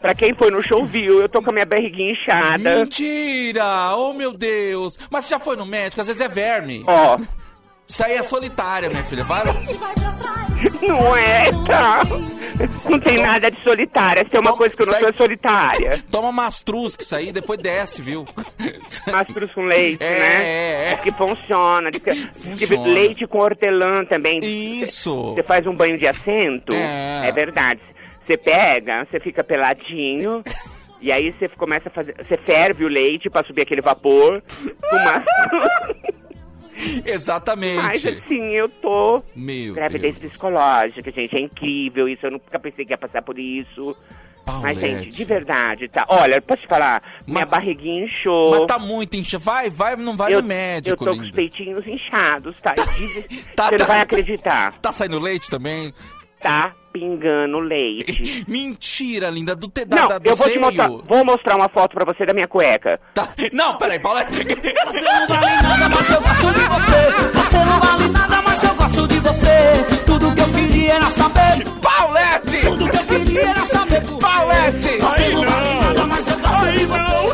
Pra 0.00 0.14
quem 0.14 0.34
foi 0.34 0.50
no 0.50 0.63
show 0.67 0.84
viu, 0.84 1.21
eu 1.21 1.28
tô 1.28 1.43
com 1.43 1.50
a 1.50 1.52
minha 1.52 1.67
barriguinha 1.67 2.13
inchada. 2.13 2.58
Mentira! 2.76 3.95
Oh, 3.97 4.13
meu 4.15 4.32
Deus! 4.32 4.99
Mas 5.10 5.25
você 5.26 5.30
já 5.34 5.39
foi 5.39 5.56
no 5.56 5.67
médico? 5.67 6.00
Às 6.00 6.06
vezes 6.06 6.23
é 6.23 6.28
verme. 6.28 6.82
Ó, 6.86 7.19
Isso 7.86 8.04
aí 8.04 8.15
é 8.15 8.23
solitária, 8.23 8.89
minha 8.89 9.02
filha. 9.04 9.25
Vai... 9.25 9.45
não 10.82 11.17
é, 11.17 11.50
tá? 11.67 12.02
Não 12.89 13.00
tem 13.00 13.19
nada 13.23 13.50
de 13.50 13.58
solitária. 13.63 14.23
Se 14.23 14.30
tem 14.30 14.39
uma 14.41 14.50
Toma- 14.50 14.58
coisa 14.58 14.75
que 14.76 14.82
eu 14.82 14.86
não 14.86 14.99
sou 15.00 15.08
é 15.08 15.13
solitária. 15.13 16.04
Toma 16.10 16.30
mastruz, 16.32 16.95
que 16.97 17.02
isso 17.02 17.17
aí 17.17 17.32
depois 17.32 17.60
desce, 17.60 18.00
viu? 18.02 18.26
Mastruz 19.10 19.52
com 19.52 19.63
leite, 19.65 20.02
É, 20.02 20.19
né? 20.19 20.43
é, 20.45 20.93
é. 20.93 20.97
que 20.97 21.10
funciona. 21.13 21.91
Diz 21.91 22.00
que- 22.02 22.15
que 22.56 22.67
Funciona. 22.67 22.86
leite 22.93 23.26
com 23.26 23.39
hortelã 23.39 24.04
também. 24.04 24.39
Isso! 24.43 25.34
Você 25.34 25.43
faz 25.43 25.67
um 25.67 25.75
banho 25.75 25.99
de 25.99 26.06
assento? 26.06 26.73
É. 26.73 27.30
verdade. 27.32 27.80
Você 28.30 28.36
pega, 28.36 29.04
você 29.10 29.19
fica 29.19 29.43
peladinho. 29.43 30.43
E 31.00 31.10
aí 31.10 31.32
você 31.32 31.49
começa 31.49 31.88
a 31.88 31.90
fazer. 31.90 32.14
Você 32.16 32.36
ferve 32.36 32.84
o 32.84 32.88
leite 32.88 33.28
pra 33.28 33.43
subir 33.43 33.62
aquele 33.62 33.80
vapor. 33.80 34.40
Uma... 34.93 35.25
Mas 36.80 37.04
Exatamente. 37.06 38.08
assim, 38.08 38.54
eu 38.54 38.69
tô. 38.69 39.23
Meu 39.34 39.75
Gravidez 39.75 40.19
Deus. 40.19 40.30
psicológica, 40.32 41.10
gente. 41.10 41.36
É 41.36 41.40
incrível 41.40 42.08
isso. 42.08 42.25
Eu 42.25 42.30
nunca 42.30 42.58
pensei 42.58 42.84
que 42.84 42.93
ia 42.93 42.99
passar 42.99 43.21
por 43.23 43.38
isso. 43.38 43.97
Mas, 44.62 44.78
gente, 44.80 45.08
de 45.10 45.25
verdade, 45.25 45.88
tá? 45.88 46.04
Olha, 46.08 46.40
posso 46.40 46.62
te 46.62 46.69
falar? 46.69 47.02
Minha 47.26 47.47
barriguinha 47.47 48.04
inchou. 48.04 48.50
Mas 48.50 48.66
tá 48.66 48.78
muito 48.78 49.14
inchado. 49.16 49.45
Vai, 49.45 49.71
vai, 49.71 49.95
não 49.97 50.16
vai 50.16 50.34
eu, 50.34 50.40
no 50.43 50.49
médico, 50.49 51.04
eu 51.04 51.12
tô 51.12 51.16
com 51.19 51.23
os 51.25 51.30
peitinhos 51.30 51.86
inchados, 51.86 52.60
tá? 52.60 52.75
Diz- 52.97 53.45
Tá, 53.54 53.66
Você 53.69 53.73
não 53.78 53.86
tá. 53.86 53.93
vai 53.93 54.00
acreditar. 54.00 54.73
Tá 54.80 54.90
saindo 54.90 55.19
leite 55.19 55.50
também? 55.50 55.93
Tá 56.40 56.75
pingando 56.93 57.61
leite. 57.61 58.45
Mentira, 58.49 59.31
linda, 59.31 59.55
do 59.55 59.69
te, 59.69 59.85
da, 59.85 59.97
não, 59.97 60.09
da- 60.09 60.19
do 60.19 60.29
eu 60.29 60.37
vou 60.37 60.47
te 60.47 60.53
seio. 60.53 60.61
mostrar. 60.61 60.89
Vou 60.89 61.25
mostrar 61.25 61.57
uma 61.57 61.69
foto 61.69 61.95
pra 61.95 62.05
você 62.05 62.25
da 62.26 62.33
minha 62.35 62.49
cueca. 62.49 63.00
Tá. 63.15 63.29
Não, 63.53 63.76
peraí, 63.79 63.99
Paula. 63.99 64.25
Você 64.29 64.45
não 64.45 65.26
vale 65.29 65.63
nada, 65.63 65.89
mas 65.89 66.11
eu 66.11 66.21
gosto 66.21 66.47
de 66.53 66.61
você. 66.69 67.39
Você 67.39 67.57
não 67.65 67.81
vale 67.81 68.09
nada, 68.09 68.43
mas 68.43 68.65
eu 68.65 68.75
gosto 68.75 69.09
de 69.09 69.19
você. 69.21 70.03
Tudo 70.07 70.35
que 70.35 70.41
eu 70.41 70.49
queria 70.53 70.93
era 70.95 71.07
saber. 71.11 71.65
Paulette! 71.81 72.61
Tudo 72.63 72.89
que 72.91 72.97
eu 72.97 73.05
queria 73.19 73.43
era 73.50 73.65
saber. 73.67 74.03
Paulette! 74.21 74.99
Você 74.99 75.23
Aí 75.23 75.35
não 75.35 75.45
vale 75.45 75.75
não. 75.75 75.81
nada, 75.83 76.07
mas 76.07 76.29
eu 76.29 76.39
gosto 76.39 76.65
Aí 76.65 76.79
de 76.79 76.85
você. 76.87 76.99
não, 76.99 77.29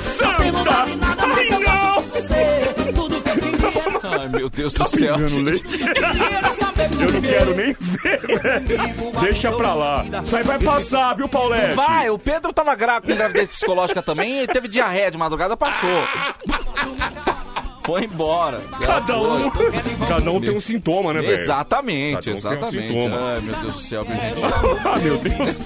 Ai, 4.32 4.40
meu 4.40 4.48
Deus 4.50 4.72
do 4.72 4.78
Tá 4.78 4.84
céu. 4.86 5.14
pingando 5.14 5.28
gente. 5.28 5.80
Eu 5.80 7.12
não 7.12 7.20
quero 7.20 7.54
nem 7.56 7.76
ver, 7.78 8.20
velho. 8.40 9.20
Deixa 9.20 9.52
pra 9.52 9.74
lá. 9.74 10.04
Isso 10.24 10.36
aí 10.36 10.42
vai 10.42 10.58
passar, 10.58 11.14
viu, 11.14 11.28
Paulette? 11.28 11.74
Vai, 11.74 12.10
o 12.10 12.18
Pedro 12.18 12.52
tava 12.52 12.74
grávido 12.74 13.12
com 13.12 13.18
gravidez 13.18 13.48
psicológica 13.48 14.02
também 14.02 14.42
e 14.42 14.46
teve 14.46 14.68
diarreia 14.68 15.10
de 15.10 15.18
madrugada, 15.18 15.56
passou. 15.56 16.04
Foi 17.86 18.04
embora. 18.04 18.60
Cada 18.84 19.16
um, 19.16 19.50
cada 20.08 20.30
um 20.32 20.40
tem 20.40 20.50
um 20.50 20.58
sintoma, 20.58 21.14
né, 21.14 21.20
velho? 21.20 21.34
Exatamente, 21.34 22.14
Cada 22.16 22.18
um 22.18 22.22
tem 22.24 22.32
um 22.32 22.36
exatamente. 22.36 23.14
Ai, 23.14 23.40
meu 23.40 23.54
Deus 23.54 23.72
do 23.74 23.80
céu, 23.80 24.04
viu, 24.04 24.16
gente? 24.16 24.40
Ah, 24.84 24.98
meu 24.98 25.18
Deus. 25.18 25.58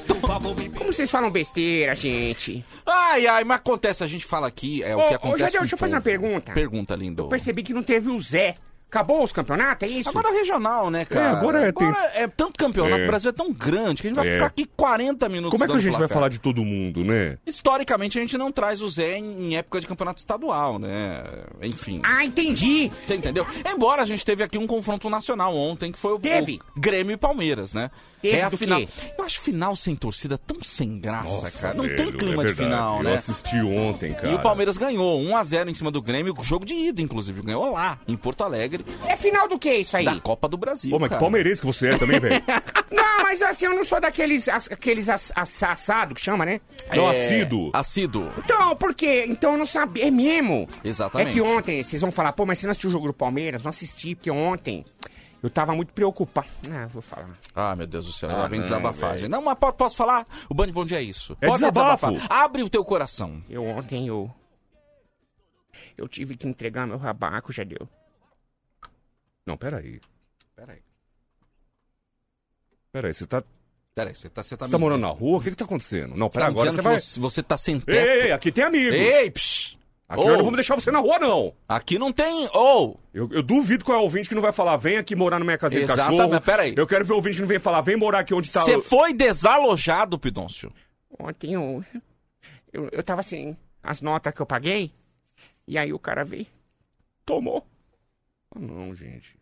Como 0.77 0.93
vocês 0.93 1.11
falam 1.11 1.31
besteira, 1.31 1.95
gente? 1.95 2.65
Ai, 2.87 3.27
ai, 3.27 3.45
mas 3.45 3.57
acontece, 3.57 4.05
a 4.05 4.07
gente 4.07 4.25
fala 4.27 4.47
aqui, 4.47 4.83
é 4.83 4.95
o 4.95 4.99
Ô, 4.99 5.09
que 5.09 5.15
ô, 5.15 5.17
acontece. 5.17 5.39
Jadel, 5.41 5.53
com 5.53 5.61
deixa 5.61 5.75
eu 5.75 5.79
fazer 5.79 5.95
uma 5.97 6.03
pergunta. 6.03 6.53
Pergunta, 6.53 6.95
lindo. 6.95 7.29
Percebi 7.29 7.63
que 7.63 7.73
não 7.73 7.83
teve 7.83 8.11
o 8.11 8.19
Zé. 8.19 8.55
Acabou 8.91 9.23
os 9.23 9.31
campeonatos, 9.33 9.89
é 9.89 9.93
isso? 9.93 10.09
Agora 10.09 10.31
é 10.31 10.39
regional, 10.39 10.91
né, 10.91 11.05
cara? 11.05 11.27
É, 11.27 11.31
agora 11.31 11.69
é- 11.69 11.71
tem- 11.73 11.93
é 12.15 12.27
tanto 12.27 12.59
campeonato, 12.59 13.03
É. 13.03 13.05
o 13.05 13.07
Brasil 13.07 13.31
é 13.31 13.33
tão 13.33 13.53
grande 13.53 14.03
que 14.03 14.09
a 14.09 14.11
gente 14.11 14.17
vai 14.17 14.29
É. 14.29 14.33
ficar 14.33 14.47
aqui 14.47 14.69
40 14.77 15.29
minutos 15.29 15.53
Como 15.53 15.63
é 15.63 15.67
que 15.69 15.73
a 15.73 15.77
gente 15.79 15.93
vai 15.93 16.01
placar. 16.01 16.15
falar 16.17 16.29
de 16.29 16.41
todo 16.41 16.65
mundo, 16.65 17.05
né? 17.05 17.39
Historicamente, 17.47 18.19
a 18.19 18.21
gente 18.21 18.37
não 18.37 18.51
traz 18.51 18.83
o 18.83 18.89
Zé 18.91 19.17
em, 19.17 19.51
em 19.53 19.57
época 19.57 19.81
de 19.81 19.87
campeonato 19.87 20.19
estadual, 20.19 20.79
né? 20.81 21.23
Enfim. 21.63 22.01
Ah, 22.03 22.25
entendi. 22.25 22.91
Você 23.07 23.15
entendeu? 23.15 23.47
Embora 23.65 24.03
a 24.03 24.05
gente 24.05 24.25
teve 24.25 24.43
aqui 24.43 24.59
um 24.59 24.67
confronto 24.67 25.09
nacional 25.09 25.55
ontem, 25.57 25.93
que 25.93 25.99
foi 25.99 26.13
o, 26.15 26.19
Teve. 26.19 26.61
o 26.77 26.81
Grêmio 26.81 27.15
e 27.15 27.17
Palmeiras, 27.17 27.73
né? 27.73 27.91
Teve 28.21 28.37
é 28.39 28.43
a 28.43 28.51
final. 28.51 28.81
quê? 28.81 28.89
Eu 29.17 29.25
acho 29.25 29.41
final 29.41 29.77
sem 29.77 29.95
torcida 29.97 30.37
tão 30.37 30.57
sem 30.63 30.99
graça, 30.99 31.25
Nossa, 31.43 31.59
cara. 31.61 31.75
Não 31.75 31.85
velho, 31.85 31.97
tem 31.97 32.13
clima 32.13 32.43
é 32.43 32.47
de 32.47 32.55
final, 32.55 32.99
Eu 32.99 33.05
né? 33.05 33.15
assisti 33.15 33.57
ontem, 33.57 34.13
cara. 34.13 34.31
E 34.31 34.35
o 34.35 34.39
Palmeiras 34.41 34.77
ganhou 34.77 35.21
1x0 35.21 35.69
em 35.71 35.75
cima 35.75 35.91
do 35.91 36.03
Grêmio, 36.03 36.35
o 36.37 36.43
jogo 36.45 36.67
de 36.67 36.75
ida, 36.75 37.01
inclusive. 37.01 37.41
Ganhou 37.43 37.73
lá, 37.73 37.99
em 38.09 38.17
Porto 38.17 38.43
Alegre, 38.45 38.80
É 39.07 39.17
final 39.17 39.49
do 39.49 39.59
que 39.59 39.73
isso 39.75 39.97
aí? 39.97 40.05
da 40.05 40.19
Copa 40.21 40.49
do 40.49 40.57
Brasil. 40.57 40.91
Pô, 40.91 40.99
mas 40.99 41.09
que 41.09 41.11
cara. 41.11 41.21
palmeirense 41.21 41.61
que 41.61 41.67
você 41.67 41.89
é 41.89 41.99
também, 41.99 42.19
velho. 42.21 42.43
Não, 42.91 43.19
mas 43.23 43.41
assim, 43.43 43.67
eu 43.67 43.75
não 43.75 43.85
sou 43.85 44.01
daqueles 44.01 44.49
as- 44.49 44.71
aqueles 44.71 45.09
ass, 45.09 45.33
ass- 45.37 45.63
assado 45.63 46.15
que 46.15 46.21
chama, 46.21 46.45
né? 46.45 46.61
É, 46.91 46.99
Assíduo. 47.73 48.29
Então, 48.39 48.75
por 48.77 48.93
quê? 48.95 49.25
Então 49.29 49.53
eu 49.53 49.59
não 49.59 49.67
sabia. 49.67 50.07
É 50.09 50.11
mesmo. 50.11 50.69
Exatamente. 50.83 51.31
É 51.31 51.33
que 51.33 51.41
ontem, 51.41 51.83
vocês 51.83 52.01
vão 52.03 52.11
falar, 52.11 52.33
pô, 52.33 52.45
mas 52.45 52.59
você 52.59 52.67
não 52.67 52.73
assistiu 52.73 52.89
o 52.91 52.93
jogo 52.93 53.07
do 53.07 53.13
Palmeiras? 53.15 53.63
Não 53.63 53.71
assisti, 53.71 54.17
porque 54.17 54.31
ontem 54.31 54.85
eu 55.43 55.49
tava 55.49 55.73
muito 55.75 55.93
preocupado. 55.93 56.49
Ah, 56.71 56.87
vou 56.87 57.01
falar. 57.01 57.31
Ah, 57.55 57.77
meu 57.77 57.87
Deus 57.87 58.07
do 58.07 58.13
céu, 58.13 58.29
Ah, 58.31 58.33
ela 58.33 58.49
vem 58.49 58.61
não, 58.61 58.93
gente. 59.17 59.29
Não, 59.29 59.41
mas 59.43 59.57
po- 59.59 59.73
posso 59.73 59.97
falar? 59.97 60.27
O 60.49 60.55
Band 60.55 60.73
Bom 60.73 60.85
Dia 60.85 60.99
é 60.99 61.03
isso. 61.03 61.37
É 61.41 61.47
Pode 61.47 61.59
desabafo. 61.59 62.09
desabafar. 62.11 62.39
Abre 62.45 62.63
o 62.65 62.69
teu 62.69 62.85
coração. 62.85 63.41
Eu 63.49 63.65
ontem 63.65 64.09
eu. 64.09 64.29
Eu 65.97 66.09
tive 66.09 66.37
que 66.37 66.49
entregar 66.49 66.87
meu 66.87 66.99
rabaco, 66.99 67.53
já 67.53 67.63
deu. 67.63 67.89
Não, 69.51 69.57
peraí. 69.57 70.01
Peraí. 70.55 70.79
Peraí, 72.93 73.13
você 73.13 73.27
tá. 73.27 73.43
Peraí, 73.95 74.15
você 74.15 74.29
tá, 74.29 74.43
você 74.45 74.57
tá 74.57 74.67
Você 74.67 74.71
tá 74.71 74.79
me- 74.79 74.83
morando 74.85 75.01
na 75.01 75.09
rua? 75.09 75.39
O 75.39 75.43
que 75.43 75.51
que 75.51 75.57
tá 75.57 75.65
acontecendo? 75.65 76.15
Não, 76.15 76.31
pera, 76.31 76.45
tá 76.45 76.51
agora 76.53 76.71
você 76.71 76.81
vai. 76.81 77.01
você, 77.01 77.19
você 77.21 77.43
tá 77.43 77.57
sem 77.57 77.81
teto. 77.81 77.97
Ei, 78.09 78.23
ei, 78.27 78.33
aqui 78.33 78.53
tem 78.53 78.63
amigos. 78.63 78.95
Ei, 78.95 79.29
psh. 79.29 79.77
Aqui 80.09 80.23
Ô. 80.23 80.27
nós 80.27 80.37
não 80.37 80.45
vamos 80.45 80.57
deixar 80.57 80.77
você 80.77 80.91
na 80.93 81.01
rua, 81.01 81.19
não. 81.19 81.53
Aqui 81.69 81.99
não 81.99 82.13
tem. 82.13 82.49
Ou. 82.55 83.01
Eu, 83.13 83.29
eu 83.33 83.43
duvido 83.43 83.85
qual 83.85 83.99
é 83.99 84.01
o 84.01 84.05
ouvinte 84.05 84.29
que 84.29 84.35
não 84.37 84.43
vai 84.43 84.53
falar, 84.53 84.77
vem 84.77 84.97
aqui 84.99 85.17
morar 85.17 85.41
na 85.41 85.45
minha 85.45 85.59
casinha 85.59 85.85
de 85.85 85.91
Exatamente, 85.93 86.19
cachorro. 86.21 86.41
peraí. 86.41 86.75
Eu 86.77 86.87
quero 86.87 87.05
ver 87.05 87.13
o 87.13 87.17
ouvinte 87.17 87.35
que 87.37 87.41
não 87.43 87.49
vem 87.49 87.59
falar, 87.59 87.81
vem 87.81 87.97
morar 87.97 88.21
aqui 88.21 88.33
onde 88.35 88.53
tá. 88.53 88.63
Você 88.63 88.81
foi 88.81 89.13
desalojado, 89.13 90.17
Pidôncio. 90.19 90.73
Ontem 91.19 91.55
eu, 91.55 91.85
eu. 92.73 92.89
Eu 92.93 93.03
tava 93.03 93.21
assim, 93.21 93.57
as 93.83 94.01
notas 94.01 94.33
que 94.33 94.41
eu 94.41 94.47
paguei. 94.47 94.93
E 95.67 95.77
aí 95.77 95.93
o 95.93 95.99
cara 95.99 96.25
veio. 96.25 96.47
Tomou. 97.25 97.65
Ah, 98.55 98.59
não, 98.59 98.93
gente. 98.95 99.37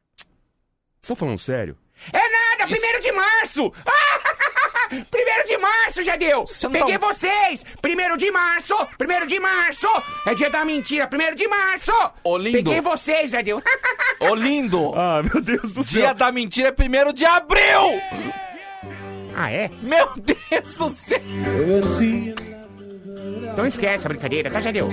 Você 1.03 1.13
tá 1.13 1.17
falando 1.17 1.39
sério? 1.39 1.77
É 2.13 2.19
nada, 2.31 2.67
primeiro 2.71 3.01
de 3.01 3.13
março! 3.13 3.73
Primeiro 5.11 5.45
de 5.47 5.59
março 5.59 6.03
já 6.03 6.17
deu! 6.17 6.47
não 6.63 6.71
Peguei 6.71 6.99
tá- 6.99 7.07
vocês! 7.07 7.63
Primeiro 7.83 8.17
de 8.17 8.31
março! 8.31 8.75
Primeiro 8.97 9.27
de 9.27 9.39
março! 9.39 9.87
É 10.27 10.35
dia 10.35 10.49
da 10.49 10.65
mentira, 10.65 11.07
primeiro 11.07 11.37
de 11.37 11.47
março! 11.47 11.93
Ô, 12.25 12.39
lindo. 12.39 12.57
Peguei 12.65 12.81
vocês, 12.81 13.33
já 13.33 13.43
deu! 13.43 13.63
Ô, 14.19 14.35
lindo. 14.35 14.95
Ah, 14.97 15.23
meu 15.23 15.43
Deus 15.43 15.73
do 15.73 15.85
Dia 15.85 16.15
da 16.15 16.33
mentira 16.33 16.69
é 16.69 16.73
primeiro 16.73 17.13
de 17.13 17.27
abril. 17.27 18.01
ah, 19.37 19.53
é? 19.53 19.71
Meu 19.83 20.11
Deus 20.17 20.75
do 20.77 20.89
céu. 20.89 21.21
Então 23.53 23.67
esquece 23.67 24.07
a 24.07 24.09
brincadeira, 24.09 24.51
tá, 24.51 24.61
já 24.61 24.71
deu? 24.71 24.89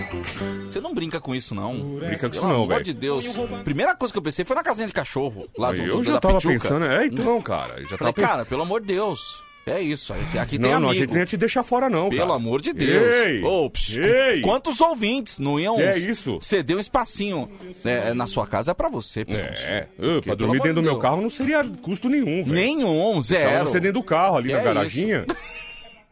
Você 0.68 0.80
não 0.82 0.94
brinca 0.94 1.20
com 1.22 1.34
isso, 1.36 1.54
não. 1.54 1.74
Brinca 1.76 2.28
com 2.30 2.36
isso 2.36 2.42
Pelo 2.42 2.48
não, 2.48 2.56
amor 2.64 2.68
velho. 2.70 2.84
de 2.84 2.94
Deus. 2.94 3.26
Primeira 3.64 3.96
coisa 3.96 4.14
que 4.14 4.18
eu 4.18 4.24
pensei 4.24 4.44
foi 4.46 4.56
na 4.56 4.64
casinha 4.64 4.88
de 4.88 4.94
cachorro. 4.94 5.48
Lá 5.58 5.72
do, 5.72 5.78
eu 5.82 5.98
do- 5.98 6.04
já 6.06 6.14
da 6.14 6.20
tava 6.20 6.36
Pituca. 6.38 6.54
pensando, 6.54 6.86
é, 6.86 7.06
então, 7.06 7.42
cara. 7.42 7.80
Eu 7.80 7.88
já 7.88 7.98
Falei, 7.98 8.14
tava 8.14 8.28
cara, 8.28 8.46
pelo 8.46 8.62
amor 8.64 8.82
de 8.82 8.88
Deus. 8.88 9.44
É 9.68 9.82
isso. 9.82 10.14
Aqui, 10.14 10.38
aqui 10.38 10.60
não, 10.60 10.70
tem 10.70 10.80
não, 10.80 10.88
a 10.90 10.92
amigo. 10.92 11.06
gente 11.06 11.12
não 11.12 11.20
ia 11.22 11.26
te 11.26 11.38
deixar 11.38 11.64
fora, 11.64 11.90
não. 11.90 12.08
Pelo 12.10 12.22
cara. 12.22 12.34
amor 12.36 12.62
de 12.62 12.72
Deus. 12.72 13.12
Ei, 13.26 13.44
Ô, 13.44 13.68
psh, 13.68 13.98
ei. 13.98 14.42
Quantos 14.42 14.80
ouvintes 14.80 15.40
não 15.40 15.60
iam 15.60 15.80
é 15.80 15.98
isso? 15.98 16.38
ceder 16.40 16.78
um 16.78 16.80
espacinho 16.80 17.50
né, 17.84 18.14
na 18.14 18.28
sua 18.28 18.46
casa 18.46 18.76
pra 18.76 18.90
você, 18.90 19.26
Pidôncio. 19.26 19.66
É, 19.66 19.88
Porque, 19.98 20.06
Ô, 20.06 20.22
pra 20.22 20.22
pelo 20.22 20.36
dormir 20.38 20.58
amor 20.58 20.64
dentro 20.68 20.76
do 20.76 20.82
meu 20.84 20.92
Deus. 20.92 21.02
carro 21.02 21.20
não 21.20 21.32
seria 21.32 21.64
custo 21.82 22.08
nenhum, 22.10 22.44
velho. 22.44 22.54
Nenhum, 22.54 23.14
Deixava 23.22 23.50
zero. 23.50 23.66
você 23.68 23.80
dentro 23.80 24.02
do 24.02 24.04
carro, 24.04 24.38
ali 24.38 24.50
Que 24.50 24.54
na 24.54 24.60
é 24.60 24.64
garaginha. 24.64 25.26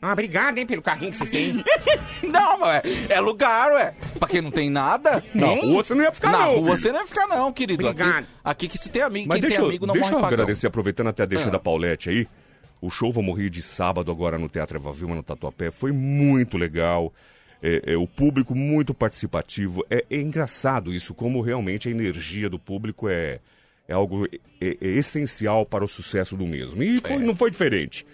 Ah, 0.05 0.11
obrigado, 0.11 0.57
hein, 0.57 0.65
pelo 0.65 0.81
carrinho 0.81 1.11
que 1.11 1.17
vocês 1.17 1.29
têm. 1.29 1.63
Não, 2.29 2.59
mas 2.59 2.83
é, 3.09 3.13
é 3.13 3.19
lugar, 3.21 3.71
ué. 3.71 3.93
Pra 4.19 4.27
quem 4.27 4.41
não 4.41 4.51
tem 4.51 4.69
nada. 4.69 5.23
Na 5.33 5.47
hein? 5.47 5.61
rua 5.61 5.83
você 5.83 5.93
não 5.95 6.03
ia 6.03 6.11
ficar, 6.11 6.31
Na 6.31 6.39
não, 6.39 6.45
rua 6.55 6.55
filho. 6.63 6.77
você 6.77 6.91
não 6.91 6.99
ia 7.01 7.05
ficar, 7.07 7.27
não, 7.27 7.53
querido. 7.53 7.87
Aqui, 7.87 8.01
Obrigado. 8.01 8.27
aqui 8.43 8.67
que 8.67 8.77
se 8.77 8.89
tem 8.89 9.01
amigo, 9.01 9.27
Mas 9.29 9.35
quem 9.39 9.41
deixa, 9.41 9.57
tem 9.57 9.65
amigo 9.65 9.85
não 9.85 9.93
deixa 9.93 10.09
morre 10.11 10.21
eu 10.23 10.27
agradecer, 10.27 10.67
aproveitando 10.67 11.07
até 11.07 11.23
a 11.23 11.25
deixa 11.25 11.47
Ah. 11.47 11.51
da 11.51 11.59
Paulette 11.59 12.09
aí. 12.09 12.27
O 12.81 12.89
show 12.89 13.11
Vou 13.13 13.23
Morrer 13.23 13.49
de 13.49 13.61
sábado 13.61 14.11
agora 14.11 14.37
no 14.37 14.49
Teatro 14.49 14.77
Eva 14.77 14.91
Vilma, 14.91 15.15
no 15.15 15.23
Tatuapé. 15.23 15.71
Foi 15.71 15.91
muito 15.93 16.57
legal. 16.57 17.13
É, 17.61 17.93
é, 17.93 17.97
o 17.97 18.05
público 18.05 18.53
muito 18.53 18.93
participativo. 18.93 19.85
É, 19.89 20.03
é 20.09 20.17
engraçado 20.19 20.93
isso, 20.93 21.13
como 21.13 21.39
realmente 21.41 21.87
a 21.87 21.91
energia 21.91 22.49
do 22.49 22.59
público 22.59 23.07
é, 23.07 23.39
é 23.87 23.93
algo 23.93 24.25
é- 24.25 24.77
é 24.81 24.87
essencial 24.87 25.65
para 25.65 25.83
o 25.85 25.87
sucesso 25.87 26.35
do 26.35 26.45
mesmo. 26.45 26.83
E 26.83 26.97
foi- 27.01 27.19
não 27.19 27.35
foi 27.35 27.49
diferente. 27.51 28.05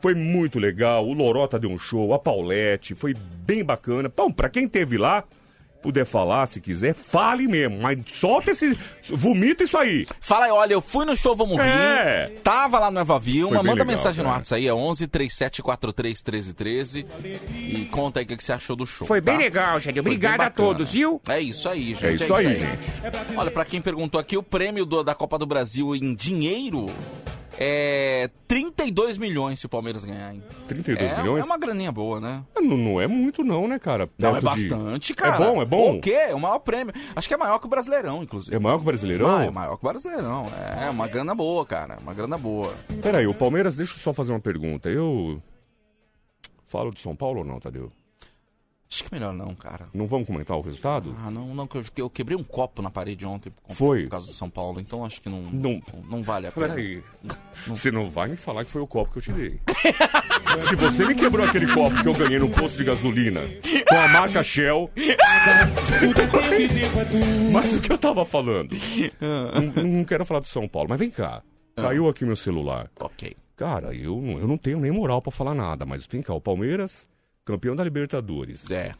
Foi 0.00 0.14
muito 0.14 0.58
legal. 0.58 1.06
O 1.06 1.12
Lorota 1.12 1.58
deu 1.58 1.70
um 1.70 1.78
show, 1.78 2.14
a 2.14 2.18
Paulette, 2.18 2.94
foi 2.94 3.14
bem 3.14 3.64
bacana. 3.64 4.12
Bom, 4.14 4.30
pra 4.30 4.48
quem 4.48 4.68
teve 4.68 4.96
lá, 4.96 5.24
puder 5.82 6.04
falar 6.04 6.46
se 6.46 6.60
quiser, 6.60 6.92
fale 6.94 7.46
mesmo. 7.48 7.80
Mas 7.80 7.98
solta 8.06 8.50
esse. 8.52 8.76
Vomita 9.10 9.62
isso 9.64 9.76
aí. 9.78 10.06
Fala 10.20 10.46
aí, 10.46 10.50
olha, 10.52 10.72
eu 10.74 10.80
fui 10.80 11.04
no 11.04 11.16
show 11.16 11.34
Vamos 11.36 11.56
Rir, 11.56 11.68
É. 11.68 12.32
tava 12.44 12.78
lá 12.78 12.90
no 12.90 12.98
Eva 13.00 13.18
Vilma, 13.18 13.56
bem 13.56 13.64
manda 13.64 13.82
legal, 13.84 13.86
mensagem 13.86 14.18
no 14.18 14.24
cara. 14.24 14.36
WhatsApp 14.38 14.60
aí, 14.62 14.68
é 14.68 14.74
11 14.74 15.06
37 15.06 15.62
43 15.62 16.22
13 16.22 16.52
13 16.54 17.06
e 17.54 17.88
conta 17.90 18.20
aí 18.20 18.24
o 18.24 18.28
que 18.28 18.42
você 18.42 18.52
achou 18.52 18.76
do 18.76 18.86
show. 18.86 19.06
Foi 19.06 19.20
bem 19.20 19.34
tá? 19.34 19.40
legal, 19.40 19.80
já 19.80 19.90
deu. 19.90 20.02
Foi 20.02 20.10
bem 20.16 20.18
Obrigado 20.18 20.40
a 20.46 20.50
todos, 20.50 20.92
viu? 20.92 21.20
É 21.28 21.40
isso 21.40 21.68
aí, 21.68 21.94
gente. 21.94 22.04
É 22.06 22.12
isso 22.14 22.34
aí, 22.34 22.56
gente. 22.60 23.36
Olha, 23.36 23.50
pra 23.50 23.64
quem 23.64 23.80
perguntou 23.80 24.20
aqui, 24.20 24.36
o 24.36 24.42
prêmio 24.42 24.84
do- 24.84 25.02
da 25.04 25.14
Copa 25.14 25.38
do 25.38 25.46
Brasil 25.46 25.94
em 25.96 26.14
dinheiro 26.14 26.86
é 27.58 28.30
32 28.46 29.18
milhões 29.18 29.60
se 29.60 29.66
o 29.66 29.68
Palmeiras 29.68 30.04
ganhar, 30.04 30.32
hein? 30.32 30.42
32 30.68 31.12
é, 31.12 31.16
milhões? 31.18 31.44
É 31.44 31.46
uma 31.46 31.58
graninha 31.58 31.90
boa, 31.92 32.20
né? 32.20 32.44
Não, 32.54 32.76
não 32.76 33.00
é 33.00 33.06
muito 33.06 33.42
não, 33.42 33.66
né, 33.66 33.78
cara? 33.78 34.08
Não, 34.18 34.30
é 34.36 34.40
Perto 34.40 34.56
de- 34.56 34.68
bastante, 34.68 35.14
cara. 35.14 35.34
É 35.34 35.38
bom, 35.38 35.62
é 35.62 35.64
bom? 35.64 35.96
O 35.96 36.00
quê? 36.00 36.12
É 36.12 36.34
o 36.34 36.40
maior 36.40 36.58
prêmio. 36.60 36.94
Acho 37.16 37.26
que 37.26 37.34
é 37.34 37.36
maior 37.36 37.58
que 37.58 37.66
o 37.66 37.68
Brasileirão, 37.68 38.22
inclusive. 38.22 38.54
É 38.54 38.58
maior 38.58 38.76
que 38.76 38.82
o 38.82 38.86
Brasileirão? 38.86 39.36
Ah, 39.38 39.44
é 39.44 39.50
maior 39.50 39.76
que 39.76 39.84
o 39.86 39.88
Brasileirão. 39.88 40.46
É, 40.80 40.88
uma 40.90 41.08
grana 41.08 41.34
boa, 41.34 41.66
cara. 41.66 41.98
Uma 42.00 42.14
grana 42.14 42.38
boa. 42.38 42.72
Peraí, 43.02 43.26
o 43.26 43.34
Palmeiras, 43.34 43.76
deixa 43.76 43.94
eu 43.94 43.98
só 43.98 44.12
fazer 44.12 44.32
uma 44.32 44.40
pergunta. 44.40 44.88
Eu 44.88 45.42
falo 46.66 46.92
de 46.92 47.00
São 47.00 47.16
Paulo 47.16 47.40
ou 47.40 47.44
não, 47.44 47.58
Tadeu? 47.58 47.90
Acho 48.90 49.04
que 49.04 49.12
melhor 49.12 49.34
não, 49.34 49.54
cara. 49.54 49.86
Não 49.92 50.06
vamos 50.06 50.26
comentar 50.26 50.56
o 50.56 50.62
resultado? 50.62 51.14
Ah, 51.22 51.30
não, 51.30 51.54
não, 51.54 51.66
que 51.66 51.76
eu, 51.76 51.84
eu 51.98 52.08
quebrei 52.08 52.34
um 52.36 52.42
copo 52.42 52.80
na 52.80 52.90
parede 52.90 53.26
ontem 53.26 53.50
por, 53.66 53.74
Foi? 53.76 54.04
por 54.04 54.10
causa 54.12 54.26
do 54.28 54.32
São 54.32 54.48
Paulo, 54.48 54.80
então 54.80 55.04
acho 55.04 55.20
que 55.20 55.28
não, 55.28 55.42
Não. 55.42 55.82
não 56.08 56.22
vale 56.22 56.46
a 56.46 56.52
pena. 56.52 56.68
Peraí. 56.68 57.02
Você 57.66 57.90
não 57.90 58.08
vai 58.08 58.28
me 58.28 58.36
falar 58.38 58.64
que 58.64 58.70
foi 58.70 58.80
o 58.80 58.86
copo 58.86 59.12
que 59.12 59.18
eu 59.18 59.22
te 59.22 59.32
dei. 59.32 59.60
Se 60.60 60.74
você 60.74 61.06
me 61.06 61.14
quebrou 61.14 61.44
aquele 61.46 61.66
copo 61.72 62.00
que 62.02 62.08
eu 62.08 62.14
ganhei 62.14 62.38
no 62.38 62.48
posto 62.48 62.78
de 62.78 62.84
gasolina 62.84 63.42
com 63.86 63.94
a 63.94 64.08
marca 64.08 64.42
Shell. 64.42 64.90
Mas 67.52 67.74
o 67.74 67.80
que 67.80 67.92
eu 67.92 67.98
tava 67.98 68.24
falando? 68.24 68.76
Não, 69.20 69.84
não 69.84 70.04
quero 70.04 70.24
falar 70.24 70.40
do 70.40 70.46
São 70.46 70.68
Paulo, 70.68 70.88
mas 70.88 70.98
vem 70.98 71.10
cá. 71.10 71.42
Caiu 71.76 72.08
aqui 72.08 72.24
meu 72.24 72.36
celular. 72.36 72.90
Ok. 73.00 73.34
Cara, 73.56 73.94
eu, 73.94 74.20
não- 74.20 74.38
eu 74.38 74.46
não 74.46 74.56
tenho 74.56 74.80
nem 74.80 74.90
moral 74.90 75.20
pra 75.20 75.32
falar 75.32 75.54
nada, 75.54 75.84
mas 75.84 76.06
vem 76.06 76.22
cá, 76.22 76.32
o 76.34 76.40
Palmeiras, 76.40 77.08
campeão 77.48 77.74
da 77.74 77.82
Libertadores. 77.82 78.70
É. 78.70 78.92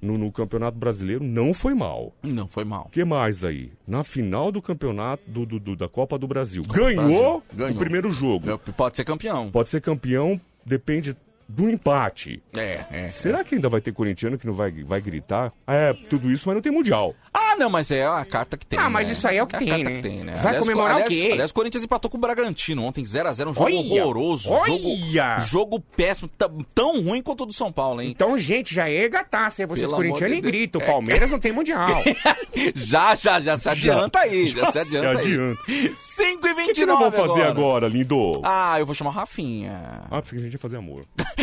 No, 0.00 0.16
no 0.18 0.32
Campeonato 0.32 0.76
Brasileiro 0.78 1.22
não 1.22 1.52
foi 1.54 1.74
mal. 1.74 2.12
Não 2.24 2.48
foi 2.48 2.64
mal. 2.64 2.86
O 2.86 2.90
que 2.90 3.04
mais 3.04 3.44
aí? 3.44 3.70
Na 3.86 4.02
final 4.02 4.50
do 4.50 4.60
campeonato 4.60 5.22
do, 5.28 5.44
do- 5.46 5.60
do- 5.60 5.76
da 5.76 5.88
Copa 5.88 6.18
do 6.18 6.26
Brasil. 6.26 6.62
Ganhou, 6.64 6.94
Brasil. 6.94 7.42
Ganhou. 7.54 7.74
o 7.76 7.78
primeiro 7.78 8.10
jogo. 8.12 8.58
Pode 8.76 8.96
ser 8.96 9.04
campeão. 9.04 9.50
Pode 9.50 9.68
ser 9.68 9.80
campeão, 9.80 10.40
depende 10.66 11.14
do 11.54 11.68
empate. 11.68 12.42
É, 12.56 12.84
é. 12.90 13.08
Será 13.08 13.44
que 13.44 13.54
ainda 13.54 13.68
vai 13.68 13.80
ter 13.80 13.92
corintiano 13.92 14.38
que 14.38 14.46
não 14.46 14.54
vai, 14.54 14.70
vai 14.70 15.00
gritar? 15.00 15.52
É, 15.66 15.92
tudo 16.08 16.30
isso, 16.30 16.44
mas 16.46 16.54
não 16.54 16.62
tem 16.62 16.72
mundial. 16.72 17.14
Ah, 17.32 17.56
não, 17.56 17.68
mas 17.68 17.90
é 17.90 18.04
a 18.06 18.24
carta 18.24 18.56
que 18.56 18.66
tem. 18.66 18.78
Ah, 18.78 18.88
mas 18.88 19.08
né? 19.08 19.14
isso 19.14 19.28
aí 19.28 19.36
é 19.36 19.42
o 19.42 19.46
que 19.46 19.56
a 19.56 19.58
tem, 19.58 19.68
carta 19.68 19.84
né? 19.84 19.96
que 19.96 20.02
tem, 20.02 20.24
né? 20.24 20.40
Vai 20.42 20.58
comemorar 20.58 20.92
o 20.92 20.94
aliás, 20.96 21.08
quê? 21.08 21.28
Aliás, 21.32 21.50
o 21.50 21.54
Corinthians 21.54 21.84
empatou 21.84 22.10
com 22.10 22.16
o 22.16 22.20
Bragantino 22.20 22.84
ontem, 22.84 23.02
0x0, 23.04 23.50
um 23.50 23.54
jogo 23.54 23.64
Olha! 23.64 23.76
horroroso. 23.76 24.50
Olha! 24.50 25.38
Jogo, 25.38 25.48
jogo 25.48 25.80
péssimo, 25.80 26.30
tão 26.74 27.02
ruim 27.02 27.22
quanto 27.22 27.42
o 27.42 27.46
do 27.46 27.52
São 27.52 27.70
Paulo, 27.70 28.00
hein? 28.00 28.10
Então, 28.10 28.38
gente, 28.38 28.74
já 28.74 28.88
é 28.88 29.08
gataça, 29.08 29.66
vocês 29.66 29.86
Pelo 29.86 29.96
corintianos 29.96 30.32
e 30.32 30.36
de 30.36 30.42
Deus. 30.42 30.52
gritam. 30.52 30.80
É. 30.80 30.86
Palmeiras 30.86 31.30
não 31.30 31.38
tem 31.38 31.52
mundial. 31.52 32.02
já, 32.74 33.14
já, 33.14 33.40
já 33.40 33.58
se 33.58 33.68
adianta 33.68 34.20
aí, 34.20 34.48
já, 34.48 34.66
se 34.66 34.72
se 34.72 34.78
adianta 34.78 35.20
aí. 35.20 35.32
adianta. 35.32 35.62
5 35.96 36.46
e 36.46 36.52
O 36.52 36.56
que, 36.56 36.72
que 36.72 36.86
nós 36.86 36.98
29 36.98 37.10
vamos 37.10 37.16
fazer 37.16 37.42
agora, 37.44 37.88
lindo? 37.88 38.40
Ah, 38.42 38.78
eu 38.78 38.86
vou 38.86 38.94
chamar 38.94 39.10
o 39.10 39.14
Rafinha. 39.14 40.02
Ah, 40.10 40.20
pensei 40.22 40.38
que 40.38 40.42
a 40.42 40.44
gente 40.44 40.54
ia 40.54 40.58
fazer 40.58 40.76
amor. 40.76 41.04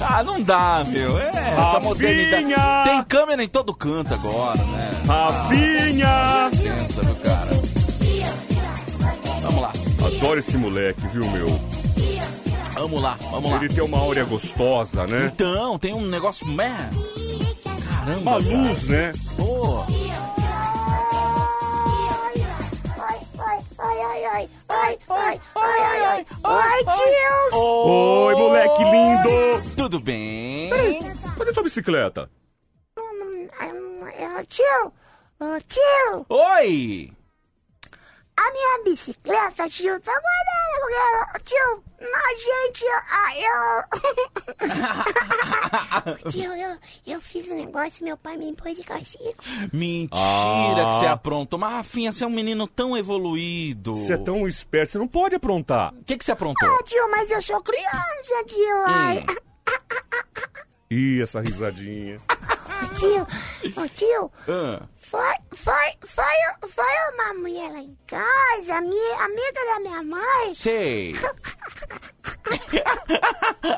Ah, 0.00 0.22
não 0.22 0.40
dá, 0.40 0.84
meu. 0.86 1.18
É, 1.18 1.28
essa 1.28 1.80
modernidade. 1.80 2.88
Tem 2.90 3.04
câmera 3.04 3.42
em 3.42 3.48
todo 3.48 3.74
canto 3.74 4.14
agora, 4.14 4.56
né? 4.56 4.90
Rafinha! 5.06 6.06
Dá 6.06 6.48
licença, 6.50 7.02
meu 7.02 7.16
cara. 7.16 7.50
Vamos 9.42 9.62
lá, 9.62 9.72
Adoro 10.06 10.38
esse 10.40 10.56
moleque, 10.56 11.06
viu, 11.08 11.26
meu? 11.26 11.78
vamos 12.74 13.02
lá, 13.02 13.18
vamos 13.30 13.50
lá. 13.50 13.56
Ele 13.56 13.68
tem 13.68 13.82
uma 13.82 13.98
áurea 13.98 14.24
gostosa, 14.24 15.04
né? 15.10 15.30
Então, 15.34 15.78
tem 15.78 15.92
um 15.94 16.06
negócio. 16.06 16.46
Caramba. 16.56 18.20
Uma 18.20 18.36
luz, 18.36 18.82
né? 18.84 19.12
Pô. 19.36 19.84
Ai, 23.78 24.00
ai, 24.00 24.24
ai, 24.24 24.48
ai, 24.68 24.98
ai, 25.08 25.40
ai, 25.54 26.00
ai, 26.04 26.04
ai. 26.04 26.26
Oi, 27.52 28.34
moleque 28.34 28.84
lindo! 28.84 29.62
Tudo 29.76 30.00
bem? 30.00 30.68
Peraí, 30.68 30.98
cadê 31.36 31.52
tua 31.52 31.62
bicicleta? 31.62 32.28
Tio! 34.48 34.92
Tio! 35.66 36.26
Oi! 36.28 37.12
A 38.40 38.52
minha 38.52 38.84
bicicleta, 38.84 39.68
tio, 39.68 40.00
tá 40.00 40.12
guardada. 40.12 41.26
Porque, 41.32 41.50
tio, 41.50 41.82
a 42.14 42.34
gente, 42.38 42.84
ah, 43.10 43.32
eu... 46.24 46.30
tio, 46.30 46.52
eu, 46.54 46.76
eu 47.06 47.20
fiz 47.20 47.48
um 47.50 47.56
negócio, 47.56 48.04
meu 48.04 48.16
pai 48.16 48.36
me 48.36 48.48
impôs 48.50 48.76
de 48.76 48.84
castigo. 48.84 49.34
Mentira 49.72 50.12
Ah. 50.16 50.88
que 50.88 50.94
você 50.94 51.06
aprontou. 51.06 51.58
Mas, 51.58 51.72
Rafinha, 51.72 52.12
você 52.12 52.22
é 52.24 52.26
um 52.26 52.30
menino 52.30 52.66
tão 52.68 52.96
evoluído. 52.96 53.96
Você 53.96 54.12
é 54.14 54.18
tão 54.18 54.46
esperto, 54.46 54.92
você 54.92 54.98
não 54.98 55.08
pode 55.08 55.34
aprontar. 55.34 55.92
O 55.94 56.04
que, 56.04 56.16
que 56.16 56.24
você 56.24 56.32
aprontou? 56.32 56.68
Ah, 56.68 56.82
tio, 56.84 57.10
mas 57.10 57.30
eu 57.30 57.42
sou 57.42 57.60
criança, 57.62 58.44
tio. 58.46 58.84
Ai, 58.86 59.24
Ih, 60.90 61.20
essa 61.22 61.40
risadinha. 61.40 62.18
tio, 62.98 63.26
ô, 63.82 63.88
tio, 63.88 64.32
Ah, 64.48 64.86
foi, 64.94 65.34
foi, 65.52 65.92
foi, 66.04 66.68
foi 66.68 66.84
uma 67.14 67.34
mulher 67.34 67.70
lá 67.72 67.80
em 67.80 67.96
casa, 68.06 68.80
minha, 68.80 69.24
amiga 69.24 69.64
da 69.74 69.80
minha 69.80 70.02
mãe. 70.02 70.54
sei. 70.54 71.14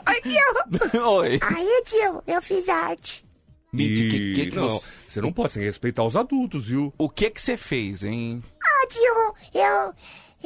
Oi, 0.09 0.21
tio. 0.23 1.03
Oi. 1.07 1.41
Aí, 1.43 1.83
tio, 1.87 2.23
eu 2.27 2.43
fiz 2.43 2.69
arte. 2.69 3.25
Mentira, 3.73 4.11
que, 4.11 4.35
que, 4.35 4.51
que 4.51 4.57
não, 4.57 4.69
você... 4.69 4.87
você 5.07 5.21
não 5.21 5.33
pode 5.33 5.53
sem 5.53 5.63
respeitar 5.63 6.03
os 6.05 6.17
adultos, 6.17 6.67
viu? 6.69 6.93
O 6.99 7.09
que 7.09 7.31
que 7.31 7.41
você 7.41 7.57
fez, 7.57 8.03
hein? 8.03 8.43
Ah, 8.63 8.87
tio, 8.89 9.35
eu, 9.55 9.95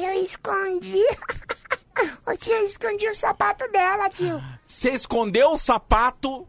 eu 0.05 0.23
escondi. 0.23 1.03
O 2.25 2.35
tio, 2.35 2.51
eu 2.51 2.65
escondi 2.65 3.07
o 3.07 3.15
sapato 3.15 3.65
dela, 3.71 4.09
tio. 4.09 4.43
Você 4.67 4.89
escondeu 4.89 5.51
o 5.51 5.57
sapato? 5.57 6.45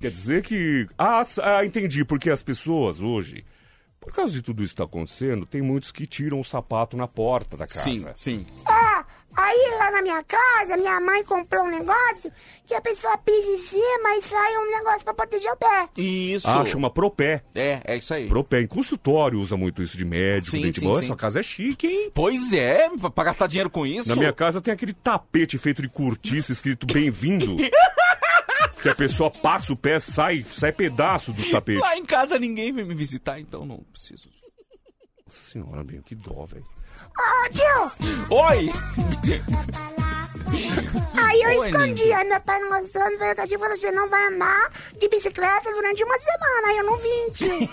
Quer 0.00 0.10
dizer 0.10 0.42
que. 0.42 0.86
Ah, 0.96 1.22
ah, 1.42 1.64
entendi. 1.64 2.04
Porque 2.04 2.30
as 2.30 2.42
pessoas 2.42 3.00
hoje, 3.00 3.44
por 4.00 4.12
causa 4.12 4.32
de 4.32 4.42
tudo 4.42 4.62
isso 4.62 4.72
que 4.74 4.78
tá 4.78 4.84
acontecendo, 4.84 5.44
tem 5.46 5.60
muitos 5.62 5.90
que 5.90 6.06
tiram 6.06 6.40
o 6.40 6.44
sapato 6.44 6.96
na 6.96 7.08
porta 7.08 7.56
da 7.56 7.66
casa. 7.66 7.80
Sim, 7.82 8.06
sim. 8.14 8.46
Ah, 8.64 9.04
aí 9.36 9.74
lá 9.78 9.90
na 9.90 10.02
minha 10.02 10.22
casa, 10.22 10.76
minha 10.76 11.00
mãe 11.00 11.24
comprou 11.24 11.64
um 11.64 11.70
negócio 11.70 12.30
que 12.66 12.74
a 12.74 12.80
pessoa 12.80 13.18
pisa 13.18 13.48
em 13.50 13.56
cima 13.58 14.16
e 14.16 14.22
sai 14.22 14.56
um 14.58 14.70
negócio 14.70 15.04
pra 15.04 15.14
proteger 15.14 15.50
o 15.52 15.56
pé. 15.56 15.88
Isso. 15.96 16.48
Ah, 16.48 16.64
chama 16.64 16.90
propé. 16.90 17.42
É, 17.54 17.80
é 17.84 17.96
isso 17.96 18.14
aí. 18.14 18.28
Propé. 18.28 18.60
Em 18.62 18.66
consultório 18.68 19.40
usa 19.40 19.56
muito 19.56 19.82
isso 19.82 19.96
de 19.98 20.04
médico, 20.04 20.52
Sim, 20.52 20.62
dente 20.62 20.78
sim, 20.80 20.86
bom. 20.86 21.00
sim. 21.00 21.06
Sua 21.08 21.16
casa 21.16 21.40
é 21.40 21.42
chique, 21.42 21.86
hein? 21.88 22.10
Pois 22.14 22.52
é, 22.52 22.88
pra- 23.00 23.10
pra 23.10 23.24
gastar 23.24 23.48
dinheiro 23.48 23.68
com 23.70 23.84
isso. 23.84 24.08
Na 24.08 24.14
minha 24.16 24.32
casa 24.32 24.60
tem 24.60 24.72
aquele 24.72 24.92
tapete 24.92 25.58
feito 25.58 25.82
de 25.82 25.88
cortiça 25.88 26.52
escrito 26.52 26.86
bem-vindo. 26.92 27.56
que 28.82 28.88
a 28.88 28.94
pessoa 28.94 29.30
passa 29.30 29.72
o 29.72 29.76
pé, 29.76 29.98
sai, 30.00 30.44
sai 30.50 30.72
pedaço 30.72 31.32
do 31.32 31.50
tapete. 31.50 31.80
Lá 31.80 31.96
em 31.96 32.04
casa 32.04 32.38
ninguém 32.38 32.72
vem 32.72 32.84
me 32.84 32.94
visitar, 32.94 33.40
então 33.40 33.64
não 33.64 33.78
preciso. 33.92 34.28
Nossa 35.26 35.42
senhora, 35.42 35.84
bem, 35.84 36.00
que 36.02 36.14
dó, 36.14 36.44
velho. 36.46 36.66
Ah, 37.18 37.48
tio, 37.50 37.92
Oi! 38.30 38.70
aí 41.16 41.42
eu 41.42 41.60
Oi, 41.60 41.68
escondi. 41.68 42.12
Aí 42.12 42.28
meu 42.28 42.40
pai 42.40 42.58
não 42.60 42.80
gostando, 42.80 43.18
veio 43.18 43.32
e 43.32 43.58
falou: 43.58 43.76
você 43.76 43.90
não 43.90 44.08
vai 44.08 44.26
andar 44.32 44.72
de 44.98 45.08
bicicleta 45.08 45.70
durante 45.72 46.04
uma 46.04 46.18
semana. 46.18 46.68
Aí 46.68 46.78
eu 46.78 46.84
não 46.84 46.96
vim, 46.96 47.30
tio. 47.32 47.68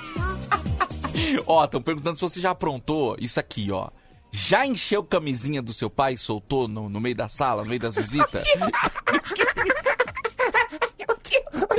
Ó, 1.48 1.64
estão 1.64 1.82
perguntando 1.82 2.18
se 2.18 2.22
você 2.22 2.40
já 2.40 2.52
aprontou 2.52 3.16
isso 3.20 3.40
aqui, 3.40 3.72
ó. 3.72 3.90
Já 4.32 4.66
encheu 4.66 5.02
camisinha 5.02 5.62
do 5.62 5.74
seu 5.74 5.90
pai 5.90 6.16
e 6.16 6.18
soltou 6.18 6.68
no, 6.68 6.90
no 6.90 7.00
meio 7.00 7.16
da 7.16 7.30
sala, 7.30 7.64
no 7.64 7.70
meio 7.70 7.80
das 7.80 7.96
visitas? 7.96 8.44
O 8.44 9.45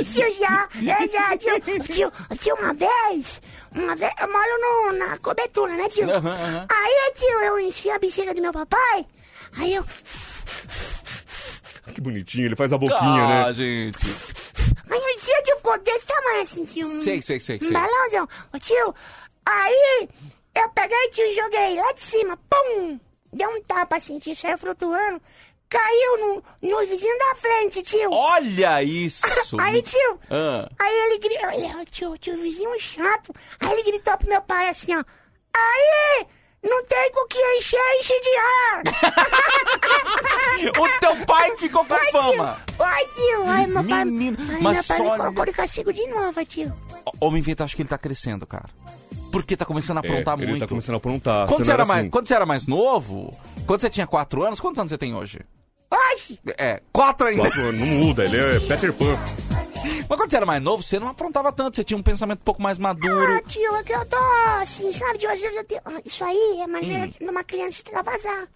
tio, 0.05 0.27
o 0.27 0.31
tio 0.31 0.39
já, 0.39 0.69
eu 0.75 1.09
já, 1.11 1.37
tio, 1.37 1.55
o 1.55 1.59
tio, 1.83 2.11
tio, 2.39 2.55
uma 2.55 2.73
vez, 2.73 3.41
uma 3.73 3.95
vez, 3.95 4.11
eu 4.19 4.31
moro 4.31 4.61
no, 4.61 4.93
na 4.97 5.17
cobertura, 5.17 5.75
né, 5.75 5.87
tio? 5.89 6.09
Aham, 6.09 6.31
aham. 6.33 6.65
Aí, 6.69 7.11
tio, 7.15 7.39
eu 7.41 7.59
enchi 7.59 7.89
a 7.89 7.99
bexiga 7.99 8.33
do 8.33 8.41
meu 8.41 8.53
papai, 8.53 9.05
aí 9.57 9.73
eu, 9.75 9.85
Que 11.93 12.01
bonitinho, 12.01 12.45
ele 12.45 12.55
faz 12.55 12.71
a 12.73 12.77
boquinha, 12.77 13.23
ah, 13.23 13.47
né? 13.47 13.53
gente. 13.53 13.97
aí 14.89 14.99
o 14.99 15.19
tio, 15.19 15.43
tio 15.43 15.55
ficou 15.57 15.77
desse 15.79 16.05
tamanho, 16.05 16.41
assim, 16.41 16.65
tio. 16.65 16.87
um- 16.87 17.01
Sei, 17.01 17.21
sei, 17.21 17.39
sei, 17.39 17.55
Um 17.57 17.59
sei. 17.59 17.71
balãozão. 17.71 18.27
Ô, 18.53 18.59
tio, 18.59 18.93
aí 19.45 20.07
eu 20.55 20.69
peguei, 20.69 21.09
tio, 21.11 21.25
e 21.25 21.35
joguei 21.35 21.75
lá 21.75 21.91
de 21.93 22.01
cima, 22.01 22.37
pum! 22.49 22.99
Deu 23.33 23.49
um 23.49 23.61
tapa, 23.63 23.97
assim, 23.97 24.19
tio, 24.19 24.35
saiu 24.35 24.57
flutuando, 24.57 25.21
caiu 25.69 26.17
no, 26.61 26.69
no 26.69 26.79
vizinho 26.87 27.17
da 27.19 27.35
frente, 27.35 27.81
tio. 27.83 28.11
Olha 28.11 28.81
isso! 28.83 29.25
Aí, 29.59 29.81
tio, 29.81 30.19
Ah. 30.29 30.69
Aí 30.79 30.93
ele 30.95 31.19
gritou, 31.19 31.85
tio, 31.85 32.17
tio 32.17 32.37
vizinho 32.37 32.79
chato. 32.79 33.33
Aí 33.59 33.71
ele 33.73 33.83
gritou 33.83 34.17
pro 34.17 34.29
meu 34.29 34.41
pai 34.41 34.69
assim, 34.69 34.95
ó. 34.95 35.03
Aí, 35.53 36.25
não 36.63 36.83
tem 36.85 37.11
com 37.11 37.25
que 37.27 37.37
encher, 37.57 37.79
enche 37.99 38.19
de 38.19 38.35
ar. 38.37 38.83
O 40.57 40.99
teu 40.99 41.25
pai 41.25 41.55
ficou 41.57 41.81
com 41.85 41.93
Vai, 41.95 42.11
fama! 42.11 42.59
Tio. 42.67 42.75
Vai, 42.77 43.05
tio. 43.05 43.49
Aí 43.49 43.67
meu 43.67 43.83
pai, 43.83 44.05
Menino, 44.05 44.37
aí 44.39 44.61
mas 44.61 44.73
meu 44.77 44.83
pai 44.83 44.97
só- 44.97 45.03
me 45.03 45.17
colocou 45.17 45.45
de 45.45 45.51
castigo 45.53 45.93
de 45.93 46.07
novo, 46.07 46.45
tio. 46.45 46.73
Homem 47.21 47.41
Vento, 47.41 47.63
acho 47.63 47.75
que 47.75 47.81
ele 47.83 47.89
tá 47.89 47.97
crescendo, 47.97 48.45
cara. 48.47 48.69
Porque 49.41 49.57
tá 49.57 49.65
começando 49.65 49.97
a 49.97 49.99
aprontar 50.01 50.37
É, 50.37 50.41
ele 50.41 50.51
muito. 50.51 50.61
tá 50.61 50.67
começando 50.67 50.95
a 50.95 50.97
aprontar. 50.97 51.47
Quando 51.47 51.65
você, 51.65 51.71
era 51.71 51.81
era 51.83 51.87
mais, 51.87 52.01
assim. 52.01 52.09
quando 52.09 52.27
você 52.27 52.33
era 52.35 52.45
mais 52.45 52.67
novo, 52.67 53.37
quando 53.65 53.79
você 53.81 53.89
tinha 53.89 54.07
4 54.07 54.43
anos, 54.43 54.59
quantos 54.59 54.79
anos 54.79 54.89
você 54.91 54.97
tem 54.97 55.13
hoje? 55.15 55.39
Hoje, 55.89 56.39
É, 56.57 56.81
4 56.91 57.27
ainda. 57.27 57.43
Anos, 57.43 57.79
não 57.79 57.87
muda, 57.87 58.25
ele 58.25 58.37
é 58.37 58.59
Peter 58.59 58.91
Pan. 58.93 59.17
Mas 60.09 60.17
quando 60.17 60.29
você 60.29 60.35
era 60.35 60.45
mais 60.45 60.61
novo, 60.61 60.83
você 60.83 60.99
não 60.99 61.07
aprontava 61.07 61.51
tanto, 61.51 61.75
você 61.75 61.83
tinha 61.83 61.97
um 61.97 62.01
pensamento 62.03 62.39
um 62.39 62.43
pouco 62.43 62.61
mais 62.61 62.77
maduro. 62.77 63.33
ah, 63.37 63.41
tio, 63.47 63.73
é 63.75 63.83
que 63.83 63.93
eu 63.93 64.05
tô 64.05 64.17
assim, 64.61 64.91
sabe? 64.91 65.17
De 65.17 65.27
hoje 65.27 65.45
eu 65.45 65.53
já 65.53 65.63
tenho... 65.63 65.81
ah, 65.85 66.01
Isso 66.03 66.23
aí 66.25 66.59
é 66.61 66.67
maneira 66.67 67.07
de 67.07 67.23
uma 67.25 67.43
criança 67.43 67.77
extravasar. 67.77 68.47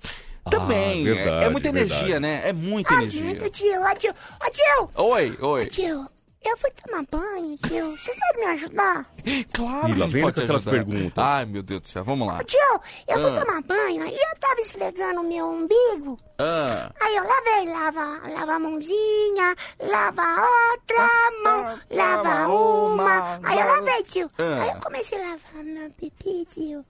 Também. 0.50 1.08
Ah, 1.08 1.12
é- 1.12 1.14
verdade, 1.14 1.46
é, 1.46 1.50
muita 1.50 1.70
energia, 1.70 1.98
verdade. 2.00 2.20
né? 2.20 2.42
É 2.46 2.52
muita 2.54 2.94
Ai, 2.96 3.00
energia. 3.02 3.24
muito 3.24 3.50
tio, 3.50 3.82
ó, 3.82 3.94
tio. 3.94 4.14
Ó, 4.42 4.50
tio. 4.50 4.90
Oi, 4.96 5.38
oi. 5.40 5.62
Ô, 5.64 5.66
tio, 5.68 6.08
eu 6.52 6.58
fui 6.58 6.72
tomar 6.72 7.04
banho, 7.12 7.58
tio. 7.68 7.92
Vocês 7.98 8.18
podem 8.18 8.46
me 8.46 8.52
ajudar? 8.54 9.06
Claro, 9.54 9.86
que 9.88 9.94
lá 10.00 10.06
vem 10.08 10.22
com 10.24 10.28
aquelas 10.30 10.50
ajudar. 10.68 10.72
perguntas. 10.72 11.24
Ai, 11.24 11.46
meu 11.46 11.64
Deus 11.64 11.82
do 11.82 11.88
céu, 11.88 12.04
vamos 12.04 12.28
lá. 12.28 12.38
Ô, 12.40 12.44
tio, 12.44 12.60
eu 13.08 13.20
fui 13.22 13.38
Ah. 13.38 13.46
tomar 13.46 13.62
banho 13.62 14.06
e 14.08 14.14
eu 14.16 14.40
tava 14.40 14.62
esfregando 14.62 15.22
o 15.22 15.24
meu 15.24 15.46
umbigo. 15.48 16.20
Ah, 16.40 16.92
Aí 17.00 17.16
eu 17.16 17.24
lavei, 17.24 17.72
lava, 17.72 18.20
lava 18.30 18.54
a 18.54 18.60
mãozinha, 18.60 19.56
lava 19.80 20.24
outra 20.72 21.10
mão, 21.44 21.80
lava 21.92 22.48
uma. 22.48 23.40
Aí 23.44 23.60
eu 23.60 23.68
lavei, 23.68 24.04
tio. 24.04 24.32
Ah. 24.38 24.62
Aí 24.64 24.70
eu 24.70 24.76
comecei 24.82 25.18
a 25.24 25.28
lavar 25.30 25.64
meu 25.64 25.90
pipi, 25.92 26.48
tio. 26.54 26.86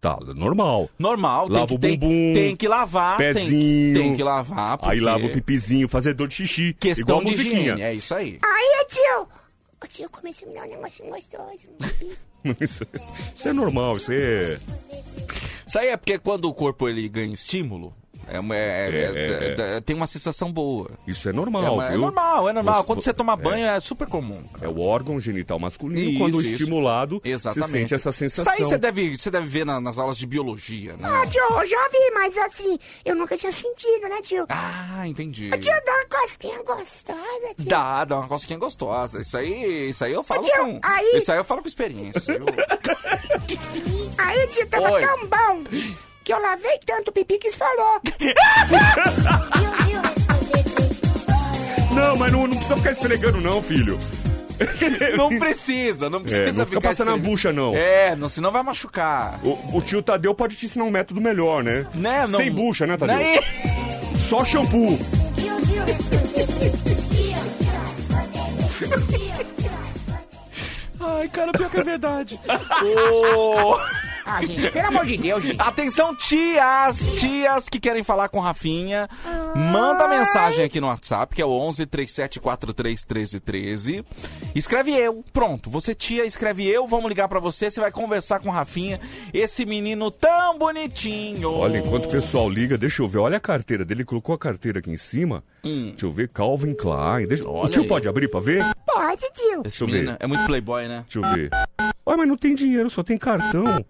Tá, 0.00 0.16
normal. 0.34 0.88
normal, 0.98 1.46
tem 1.46 1.54
Lava 1.54 1.66
que, 1.66 1.74
o 1.74 1.78
tem, 1.78 1.98
bumbum, 1.98 2.32
tem 2.32 2.56
que 2.56 2.66
lavar, 2.66 3.18
tem, 3.18 3.34
pezinho. 3.34 3.94
tem 3.94 4.16
que 4.16 4.22
lavar, 4.22 4.78
porque... 4.78 4.94
Aí 4.94 5.00
lava 5.00 5.26
o 5.26 5.30
pipizinho, 5.30 5.86
fazedor 5.90 6.26
de 6.26 6.34
xixi. 6.36 6.74
Questão 6.80 7.02
igual 7.02 7.20
a 7.20 7.24
de 7.24 7.30
musiquinha. 7.32 7.60
higiene, 7.60 7.82
é 7.82 7.94
isso 7.94 8.14
aí. 8.14 8.38
Aí, 8.42 8.86
tio, 8.88 9.28
ô, 9.82 9.86
tio, 9.86 10.08
comecei 10.08 10.48
a 10.48 10.50
me 10.50 10.56
dar 10.56 10.64
um 10.64 10.80
negocinho 10.80 11.10
gostoso. 11.12 11.66
Isso, 12.58 12.86
isso 13.36 13.48
é 13.48 13.52
normal, 13.52 13.98
isso 13.98 14.10
é. 14.12 14.58
Isso 15.66 15.78
aí 15.78 15.88
é 15.88 15.96
porque 15.98 16.18
quando 16.18 16.46
o 16.46 16.54
corpo 16.54 16.88
ele 16.88 17.06
ganha 17.06 17.34
estímulo, 17.34 17.94
é, 18.30 18.38
é- 18.38 18.90
é- 18.90 19.00
É, 19.00 19.54
é, 19.74 19.76
é- 19.76 19.80
tem 19.80 19.94
uma 19.96 20.06
sensação 20.06 20.52
boa. 20.52 20.90
Isso 21.06 21.28
é 21.28 21.32
normal, 21.32 21.82
é, 21.82 21.94
é 21.94 21.96
normal, 21.96 22.48
é 22.48 22.52
normal. 22.52 22.74
Você- 22.76 22.86
quando 22.86 23.02
você 23.02 23.12
toma 23.12 23.36
banho 23.36 23.66
é, 23.66 23.80
super 23.80 24.06
comum. 24.08 24.42
É 24.60 24.68
o 24.68 24.80
órgão 24.80 25.18
genital 25.20 25.58
masculino, 25.58 26.10
Isso, 26.10 26.18
quando 26.18 26.40
isso. 26.40 26.50
estimulado, 26.54 27.20
Exatamente. 27.24 27.66
você 27.66 27.78
sente 27.78 27.94
essa 27.94 28.10
Isso 28.10 28.18
sensação. 28.18 28.52
aí 28.52 28.60
você 28.64 28.78
deve, 28.78 29.16
você 29.16 29.30
deve 29.30 29.46
ver 29.46 29.64
na- 29.66 29.80
nas 29.80 29.98
aulas 29.98 30.16
de 30.18 30.26
biologia, 30.26 30.92
né? 30.94 31.08
Ah, 31.10 31.26
tio, 31.26 31.40
eu 31.42 31.66
já 31.66 31.88
vi, 31.88 32.10
mas 32.14 32.36
assim, 32.38 32.78
eu 33.04 33.14
nunca 33.16 33.36
tinha 33.36 33.52
sentido, 33.52 34.08
né, 34.08 34.20
tio? 34.22 34.46
Ah, 34.48 35.06
entendi. 35.06 35.50
Tio, 35.50 35.72
dá 35.84 35.92
uma 35.92 36.20
cosquinha 36.20 36.62
gostosa, 36.62 37.54
tio. 37.56 37.66
Dá, 37.68 38.04
dá 38.04 38.18
uma 38.18 38.28
cosquinha 38.28 38.58
gostosa. 38.58 39.20
Isso 39.20 39.36
aí, 39.36 39.90
isso 39.90 40.04
aí 40.04 40.12
eu 40.12 40.22
falo 40.22 40.42
tio, 40.42 40.52
com. 40.56 40.80
aí- 40.82 41.10
Isso 41.18 41.30
aí 41.32 41.38
eu 41.38 41.44
falo 41.44 41.62
com 41.62 41.68
experiência. 41.68 42.38
viu? 42.38 42.46
Aí, 44.18 44.46
tio, 44.48 44.66
tava 44.68 44.90
Oi. 44.92 45.00
tão 45.00 45.26
bom 45.26 45.64
que 46.24 46.32
eu 46.32 46.40
lavei 46.40 46.78
tanto 46.86 47.08
o 47.08 47.12
pipi 47.12 47.38
que 47.38 47.48
esfalou. 47.48 48.00
Não, 51.94 52.16
mas 52.16 52.30
não, 52.32 52.46
não 52.46 52.56
precisa 52.56 52.76
ficar 52.76 52.92
esfregando, 52.92 53.40
não, 53.40 53.60
filho. 53.60 53.98
não 55.18 55.38
precisa, 55.40 56.08
não 56.08 56.22
precisa 56.22 56.42
É, 56.44 56.52
não 56.52 56.64
fica 56.64 56.80
passando 56.80 57.08
na 57.08 57.14
esfregando. 57.16 57.30
bucha, 57.36 57.52
não. 57.52 57.74
É, 57.76 58.14
não, 58.14 58.28
senão 58.28 58.52
vai 58.52 58.62
machucar. 58.62 59.40
O, 59.42 59.78
o 59.78 59.82
tio 59.82 60.00
Tadeu 60.02 60.32
pode 60.34 60.54
te 60.54 60.66
ensinar 60.66 60.84
um 60.84 60.90
método 60.90 61.20
melhor, 61.20 61.64
né? 61.64 61.84
Né, 61.94 62.26
não- 62.28 62.38
Sem 62.38 62.50
bucha, 62.52 62.86
né, 62.86 62.96
Tadeu? 62.96 63.16
Né? 63.16 63.40
Só 64.18 64.44
shampoo. 64.44 64.96
Ai, 71.00 71.28
cara, 71.28 71.52
pior 71.52 71.70
que 71.70 71.80
é 71.80 71.84
verdade. 71.84 72.40
Ô, 72.82 73.76
Ah, 74.24 74.44
gente, 74.44 74.70
pelo 74.70 74.88
amor 74.88 75.06
de 75.06 75.16
Deus, 75.16 75.42
gente. 75.42 75.60
Atenção, 75.60 76.14
tias, 76.14 77.08
tias 77.16 77.68
que 77.68 77.80
querem 77.80 78.02
falar 78.04 78.28
com 78.28 78.38
Rafinha, 78.40 79.08
manda 79.54 80.06
mensagem 80.08 80.64
aqui 80.64 80.80
no 80.80 80.86
WhatsApp, 80.86 81.34
que 81.34 81.42
é 81.42 81.44
o 81.44 81.50
11 81.50 81.86
3743 81.86 83.04
1313. 83.06 84.04
Escreve 84.54 84.92
eu, 84.92 85.24
pronto. 85.32 85.70
Você 85.70 85.94
tia, 85.94 86.24
escreve 86.24 86.66
eu, 86.66 86.86
vamos 86.86 87.08
ligar 87.08 87.28
pra 87.28 87.40
você, 87.40 87.70
você 87.70 87.80
vai 87.80 87.90
conversar 87.90 88.40
com 88.40 88.48
o 88.48 88.52
Rafinha, 88.52 89.00
esse 89.32 89.64
menino 89.64 90.10
tão 90.10 90.58
bonitinho. 90.58 91.52
Olha, 91.52 91.78
enquanto 91.78 92.06
o 92.06 92.10
pessoal 92.10 92.48
liga, 92.48 92.76
deixa 92.76 93.02
eu 93.02 93.08
ver. 93.08 93.18
Olha 93.18 93.36
a 93.36 93.40
carteira 93.40 93.84
dele, 93.84 94.04
colocou 94.04 94.34
a 94.34 94.38
carteira 94.38 94.78
aqui 94.80 94.90
em 94.90 94.96
cima. 94.96 95.42
Deixa 95.62 96.06
eu 96.06 96.10
ver, 96.12 96.28
Calvin 96.28 96.74
Klein. 96.74 97.26
Deixa... 97.26 97.48
O 97.48 97.68
tio 97.68 97.82
aí. 97.82 97.88
pode 97.88 98.08
abrir 98.08 98.28
pra 98.28 98.40
ver? 98.40 98.64
Pode, 98.86 99.22
tio. 99.34 99.62
Esse 99.64 99.80
Deixa 99.80 99.84
eu 99.84 99.88
menino 99.88 100.10
ver. 100.12 100.16
é 100.20 100.26
muito 100.26 100.46
playboy, 100.46 100.88
né? 100.88 101.04
Deixa 101.08 101.18
eu 101.18 101.34
ver. 101.34 101.50
Olha, 102.04 102.16
mas 102.18 102.28
não 102.28 102.36
tem 102.36 102.54
dinheiro, 102.54 102.88
só 102.90 103.02
tem 103.02 103.18
cartão. 103.18 103.84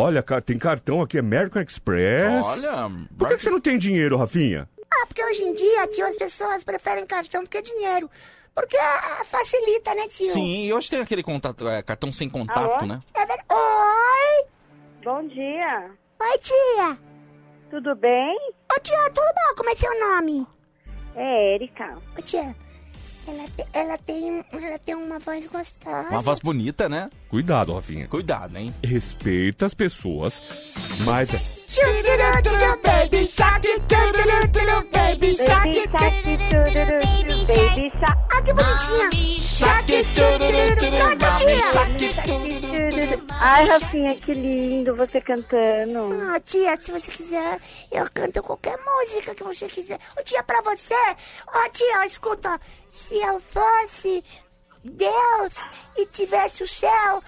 Olha, 0.00 0.22
ca- 0.22 0.40
tem 0.40 0.58
cartão 0.58 1.00
aqui, 1.00 1.18
American 1.18 1.62
Express. 1.62 2.46
Olha, 2.46 2.90
Por 3.16 3.28
que, 3.28 3.36
que 3.36 3.42
você 3.42 3.50
não 3.50 3.60
tem 3.60 3.78
dinheiro, 3.78 4.16
Rafinha? 4.16 4.68
Ah, 4.92 5.06
porque 5.06 5.24
hoje 5.24 5.42
em 5.44 5.54
dia, 5.54 5.86
tio, 5.88 6.06
as 6.06 6.16
pessoas 6.16 6.64
preferem 6.64 7.06
cartão 7.06 7.42
do 7.44 7.50
que 7.50 7.62
dinheiro. 7.62 8.10
Porque 8.54 8.76
ah, 8.76 9.22
facilita, 9.24 9.94
né, 9.94 10.08
tio? 10.08 10.32
Sim, 10.32 10.64
e 10.66 10.72
hoje 10.72 10.90
tem 10.90 11.00
aquele 11.00 11.22
contato, 11.22 11.68
é, 11.68 11.82
cartão 11.82 12.10
sem 12.10 12.28
contato, 12.28 12.72
Alô? 12.82 12.86
né? 12.86 13.00
É 13.14 13.26
ver... 13.26 13.38
Oi! 13.50 14.46
Bom 15.04 15.26
dia. 15.28 15.90
Oi, 16.20 16.38
tia. 16.38 16.98
Tudo 17.70 17.94
bem? 17.96 18.36
Ô, 18.74 18.80
tia, 18.80 19.10
tudo 19.10 19.26
bom? 19.26 19.54
Como 19.56 19.70
é 19.70 19.74
seu 19.74 20.00
nome? 20.00 20.46
É 21.14 21.54
Érica. 21.54 21.96
Ô, 22.18 22.22
tia, 22.22 22.54
ela, 23.28 23.48
te- 23.48 23.66
ela, 23.72 23.98
tem, 23.98 24.44
ela 24.52 24.78
tem 24.78 24.94
uma 24.94 25.18
voz 25.18 25.46
gostosa. 25.46 26.08
Uma 26.10 26.20
voz 26.20 26.38
bonita, 26.38 26.88
né? 26.88 27.08
Cuidado, 27.28 27.74
Rafinha. 27.74 28.06
Cuidado, 28.08 28.56
hein? 28.56 28.74
Respeita 28.84 29.66
as 29.66 29.74
pessoas, 29.74 30.42
mas... 31.04 31.55
Baby 31.66 33.26
shark, 33.26 33.62
baby 33.82 34.46
shark, 34.46 34.92
baby 34.92 35.36
shark. 35.36 35.74
Ah, 38.30 38.42
que 38.42 38.52
bonitinha. 38.52 39.10
Tia. 41.36 41.66
Ai, 43.30 43.66
Rafinha, 43.66 44.14
que 44.16 44.32
lindo 44.32 44.94
você 44.94 45.20
cantando. 45.20 46.10
Ah, 46.30 46.40
tia, 46.40 46.78
se 46.78 46.92
você 46.92 47.10
quiser, 47.10 47.58
eu 47.90 48.06
canto 48.14 48.42
qualquer 48.42 48.78
música 48.78 49.34
que 49.34 49.42
você 49.42 49.66
quiser. 49.66 49.98
Ô, 50.18 50.22
tia, 50.22 50.42
pra 50.42 50.60
você, 50.62 50.94
ó, 51.48 51.68
tia, 51.70 52.06
escuta. 52.06 52.60
Se 52.90 53.16
eu 53.16 53.40
fosse 53.40 54.22
Deus 54.84 55.66
e 55.96 56.06
tivesse 56.06 56.62
o 56.62 56.68
céu, 56.68 57.22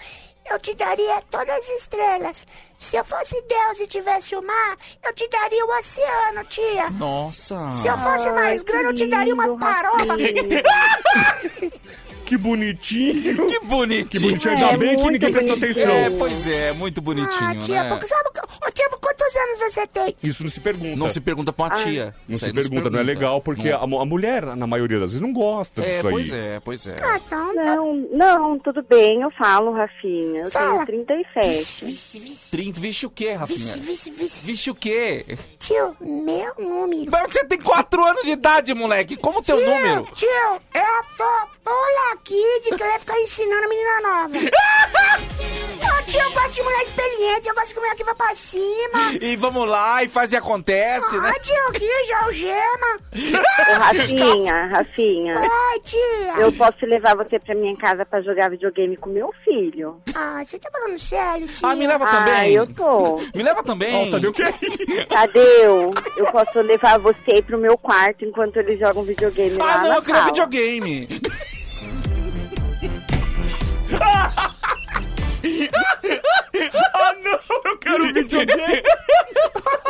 eu 0.50 0.58
te 0.58 0.74
daria 0.74 1.22
todas 1.30 1.50
as 1.56 1.68
estrelas. 1.80 2.46
Se 2.78 2.96
eu 2.96 3.04
fosse 3.04 3.34
Deus 3.48 3.80
e 3.80 3.86
tivesse 3.86 4.34
o 4.36 4.42
mar, 4.42 4.76
eu 5.04 5.12
te 5.14 5.28
daria 5.28 5.64
o 5.64 5.78
oceano, 5.78 6.44
tia. 6.44 6.90
Nossa. 6.90 7.72
Se 7.74 7.88
eu 7.88 7.98
fosse 7.98 8.30
mais 8.30 8.62
grande, 8.62 8.84
eu 8.86 8.94
te 8.94 9.06
daria 9.08 9.34
uma 9.34 9.58
parola. 9.58 10.16
Que 12.24 12.36
bonitinho. 12.36 13.46
Que 13.46 13.60
bonitinho. 13.60 14.06
Que 14.06 14.18
bonitinho. 14.20 14.52
Ainda 14.52 14.76
bem 14.76 14.96
que 14.98 15.10
ninguém 15.10 15.32
prestou 15.32 15.56
atenção. 15.56 15.90
É, 15.92 16.10
pois 16.10 16.46
é, 16.46 16.72
muito 16.74 16.98
Ah, 16.98 17.02
bonitinho, 17.02 17.60
tia, 17.62 17.82
né? 17.84 17.88
porque 17.88 18.06
sabe, 18.06 18.28
ô, 18.66 18.70
tia, 18.70 18.88
quantos 19.00 19.36
anos 19.36 19.58
você 19.72 19.86
tem? 19.86 20.16
Isso 20.22 20.42
não 20.42 20.50
se 20.50 20.60
pergunta. 20.60 20.96
Não 20.96 21.08
se 21.08 21.20
pergunta 21.20 21.52
pra 21.52 21.66
uma 21.66 21.74
Ah. 21.74 21.76
tia. 21.84 22.14
Não 22.28 22.38
se 22.38 22.46
aí 22.46 22.52
pergunta, 22.52 22.90
não 22.90 22.98
é 23.00 23.02
legal, 23.02 23.40
porque 23.40 23.70
Não. 23.70 23.98
a, 23.98 24.02
a 24.02 24.06
mulher, 24.06 24.44
na 24.56 24.66
maioria 24.66 24.98
das 24.98 25.10
vezes, 25.12 25.20
não 25.20 25.32
gosta 25.32 25.82
É, 25.82 25.84
disso 25.98 26.08
pois 26.10 26.32
aí. 26.32 26.38
é, 26.40 26.60
pois 26.60 26.86
é. 26.86 26.96
Ah, 27.02 27.16
então, 27.24 27.54
tá. 27.54 27.62
Não, 27.76 27.94
não, 28.12 28.58
tudo 28.58 28.82
bem, 28.82 29.20
eu 29.22 29.30
falo, 29.32 29.72
Rafinha. 29.72 30.42
Eu 30.42 30.50
Fala. 30.50 30.86
tenho 30.86 31.04
37. 31.04 31.84
Vixe, 31.84 32.18
vixe, 32.20 32.50
30, 32.50 32.80
vixe 32.80 33.06
o 33.06 33.10
quê, 33.10 33.32
Rafinha? 33.32 33.58
vixe, 33.58 33.80
vixe, 33.80 34.10
vixe. 34.10 34.46
Vixe 34.46 34.70
o 34.70 34.74
quê? 34.74 35.24
Tio, 35.58 35.96
meu 36.00 36.52
número. 36.58 37.10
Mas 37.10 37.32
você 37.32 37.44
tem 37.44 37.60
4 37.60 38.04
anos 38.04 38.22
de 38.22 38.30
idade, 38.30 38.72
moleque. 38.74 39.16
Como 39.16 39.38
o 39.40 39.42
teu 39.42 39.56
tio, 39.58 39.66
número? 39.66 40.08
Tio, 40.14 40.28
eu 40.28 41.04
tô 41.16 41.24
pula 41.64 42.12
aqui 42.14 42.60
de 42.64 42.76
querer 42.76 42.98
ficar 43.00 43.20
ensinando 43.20 43.64
a 43.64 43.68
menina 43.68 44.00
nova. 44.00 44.34
Ô, 45.98 46.02
tio, 46.06 46.20
eu 46.20 46.30
gosto 46.32 46.54
de 46.54 46.62
mulher 46.62 46.82
experiente, 46.82 47.48
eu 47.48 47.54
gosto 47.54 47.68
de 47.74 47.80
mulher 47.80 47.94
que 47.96 48.04
vai 48.04 48.14
pra 48.14 48.34
cima. 48.48 49.12
E 49.20 49.36
vamos 49.36 49.68
lá, 49.68 50.02
e 50.02 50.08
faz 50.08 50.32
e 50.32 50.36
acontece, 50.36 51.18
né? 51.20 51.32
Ah, 51.34 51.40
tio, 51.40 51.54
aqui 51.68 51.88
já 52.08 52.26
o 52.26 52.32
gema. 52.32 52.98
Ô, 53.70 53.78
Rafinha, 53.78 54.66
Rafinha. 54.66 55.40
Ai, 55.40 55.80
tia. 55.80 56.34
Eu 56.38 56.52
posso 56.52 56.84
levar 56.86 57.16
você 57.16 57.38
pra 57.38 57.54
minha 57.54 57.76
casa 57.76 58.04
pra 58.06 58.20
jogar 58.22 58.50
videogame 58.50 58.96
com 58.96 59.10
meu 59.10 59.32
filho. 59.44 60.00
Ah, 60.14 60.42
você 60.44 60.58
tá 60.58 60.70
falando 60.70 60.98
sério, 60.98 61.46
tia? 61.48 61.68
Ah, 61.68 61.74
me 61.74 61.86
leva 61.86 62.04
Ah, 62.04 62.16
também. 62.18 62.52
eu 62.54 62.66
tô. 62.66 63.18
Me 63.34 63.42
leva 63.42 63.62
também. 63.62 64.08
Ó, 64.08 64.10
Tadeu, 64.10 64.30
o 64.30 64.32
quê? 64.32 64.44
Tadeu, 65.08 65.90
eu 66.16 66.26
posso 66.32 66.60
levar 66.60 66.98
você 66.98 67.42
pro 67.42 67.58
meu 67.58 67.76
quarto 67.78 68.24
enquanto 68.24 68.56
eles 68.56 68.78
jogam 68.78 69.02
videogame 69.02 69.56
lá 69.56 69.74
Ah, 69.74 69.78
não, 69.78 69.88
na 69.90 69.96
eu 69.96 70.02
queria 70.02 70.20
sala. 70.20 70.32
videogame. 70.32 71.08
ah, 77.34 77.40
não, 77.64 77.70
eu 77.72 77.78
quero 77.78 78.12
videogame. 78.12 78.82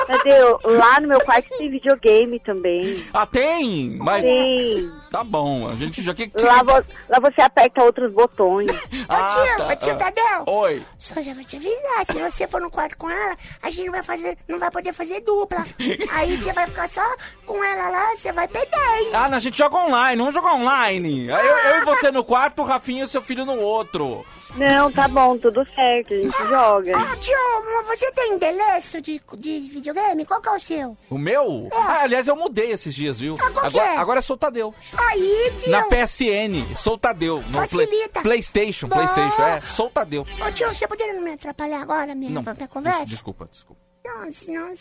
Tadeu, 0.07 0.59
lá 0.65 1.01
no 1.01 1.09
meu 1.09 1.21
quarto 1.21 1.49
tem 1.59 1.71
videogame 1.71 2.41
também. 2.41 3.05
Ah, 3.13 3.27
tem? 3.27 3.97
Mas... 3.99 4.23
Sim. 4.23 4.93
Tá 5.11 5.23
bom, 5.25 5.69
a 5.69 5.75
gente 5.77 6.03
já... 6.03 6.15
Que... 6.15 6.31
Lá, 6.43 6.63
vo- 6.63 6.85
lá 7.09 7.19
você 7.21 7.41
aperta 7.41 7.83
outros 7.83 8.13
botões. 8.13 8.71
Ah, 9.09 9.25
Ô, 9.25 9.29
tio, 9.29 9.57
tá. 9.57 9.73
ô, 9.73 9.77
tio 9.77 9.93
Ah. 9.93 9.97
Tadeu. 9.97 10.45
Oi. 10.47 10.83
Só 10.99 11.21
já 11.21 11.33
vou 11.35 11.45
te 11.45 11.57
avisar, 11.57 12.07
se 12.11 12.19
você 12.19 12.47
for 12.47 12.61
no 12.61 12.71
quarto 12.71 12.97
com 12.97 13.11
ela, 13.11 13.35
a 13.63 13.71
gente 13.71 13.85
não 13.87 13.93
vai 13.93 14.03
fazer, 14.03 14.37
não 14.47 14.59
vai 14.59 14.71
poder 14.71 14.93
fazer 14.93 15.21
dupla. 15.21 15.65
Aí 16.13 16.37
você 16.37 16.53
vai 16.53 16.67
ficar 16.67 16.89
só 16.89 17.03
com 17.47 17.63
ela 17.63 17.89
lá, 17.91 18.15
você 18.15 18.33
vai 18.33 18.47
perder, 18.49 18.77
hein? 18.77 19.11
Ah, 19.15 19.29
não, 19.29 19.37
a 19.37 19.41
gente 19.41 19.57
joga 19.59 19.77
online, 19.77 20.19
vamos 20.21 20.35
jogar 20.35 20.55
online. 20.55 21.31
Aí 21.33 21.47
Eu, 21.47 21.57
eu 21.59 21.83
e 21.83 21.85
você 21.85 22.11
no 22.11 22.23
quarto, 22.25 22.63
o 22.63 22.65
Rafinha 22.65 23.05
e 23.05 23.09
seu 23.09 23.23
filho 23.23 23.45
no 23.45 23.59
outro. 23.59 24.25
Não, 24.57 24.91
tá 24.91 25.07
bom, 25.09 25.37
tudo 25.37 25.67
certo, 25.75 26.15
a 26.15 26.17
gente 26.17 26.39
joga. 26.49 26.93
Ah, 26.97 27.17
tio, 27.29 27.85
você 27.87 28.11
tem 28.13 28.33
endereço 28.35 29.01
de, 29.01 29.21
de 29.37 29.61
videogame? 29.61 30.25
Qual 30.25 30.41
que 30.41 30.49
é 30.49 30.53
o 30.53 30.59
seu? 30.59 30.97
O 31.11 31.19
meu? 31.19 31.69
É. 31.73 31.77
Ah, 31.77 32.03
aliás, 32.03 32.27
eu 32.27 32.37
mudei 32.37 32.71
esses 32.71 32.95
dias, 32.95 33.19
viu? 33.19 33.37
Ah, 33.41 33.67
agora, 33.67 33.87
é? 33.87 33.97
agora 33.97 34.19
é 34.19 34.23
sou 34.23 34.37
Tadeu. 34.37 34.75
Aí, 34.97 35.53
tio. 35.59 35.71
Na 35.71 35.83
PSN, 35.85 36.75
sou 36.77 36.97
Tadeu. 36.99 37.43
No 37.49 37.59
Facilita. 37.59 38.21
Playstation, 38.23 38.89
Bom. 38.89 38.97
Playstation, 38.97 39.43
é, 39.43 39.61
sou 39.61 39.91
Tadeu. 39.91 40.23
Ô, 40.23 40.53
tio, 40.53 40.69
você 40.69 40.87
poderia 40.89 41.13
não 41.13 41.23
me 41.23 41.33
atrapalhar 41.33 41.81
agora, 41.83 42.15
minha, 42.15 42.31
Não, 42.31 42.43
minha 42.43 42.69
conversa? 42.69 43.01
des- 43.01 43.11
desculpa, 43.11 43.47
desculpa. 43.51 43.81
Não, 44.05 44.31
senão 44.33 44.75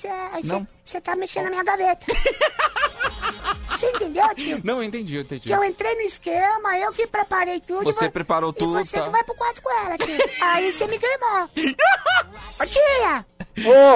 você 0.85 1.01
tá 1.01 1.15
mexendo 1.15 1.45
na 1.45 1.49
minha 1.49 1.63
gaveta. 1.63 2.05
você 3.77 3.89
entendeu, 3.89 4.35
tio? 4.35 4.61
Não, 4.63 4.77
eu 4.77 4.83
entendi, 4.83 5.15
eu 5.15 5.21
entendi. 5.21 5.41
Que 5.47 5.51
eu 5.51 5.63
entrei 5.63 5.93
no 5.95 6.01
esquema, 6.01 6.77
eu 6.79 6.91
que 6.91 7.07
preparei 7.07 7.59
tudo. 7.61 7.83
Você 7.83 8.05
e 8.05 8.07
vo- 8.07 8.13
preparou 8.13 8.51
tudo, 8.53 8.79
E 8.79 8.85
você 8.85 8.97
tá. 8.97 9.03
que 9.05 9.09
vai 9.11 9.23
pro 9.23 9.35
quarto 9.35 9.61
com 9.61 9.71
ela, 9.71 9.97
tio. 9.97 10.17
Aí 10.41 10.73
você 10.73 10.87
me 10.87 10.97
queimou. 10.97 11.49
Ô, 12.59 12.65
tia! 12.65 13.25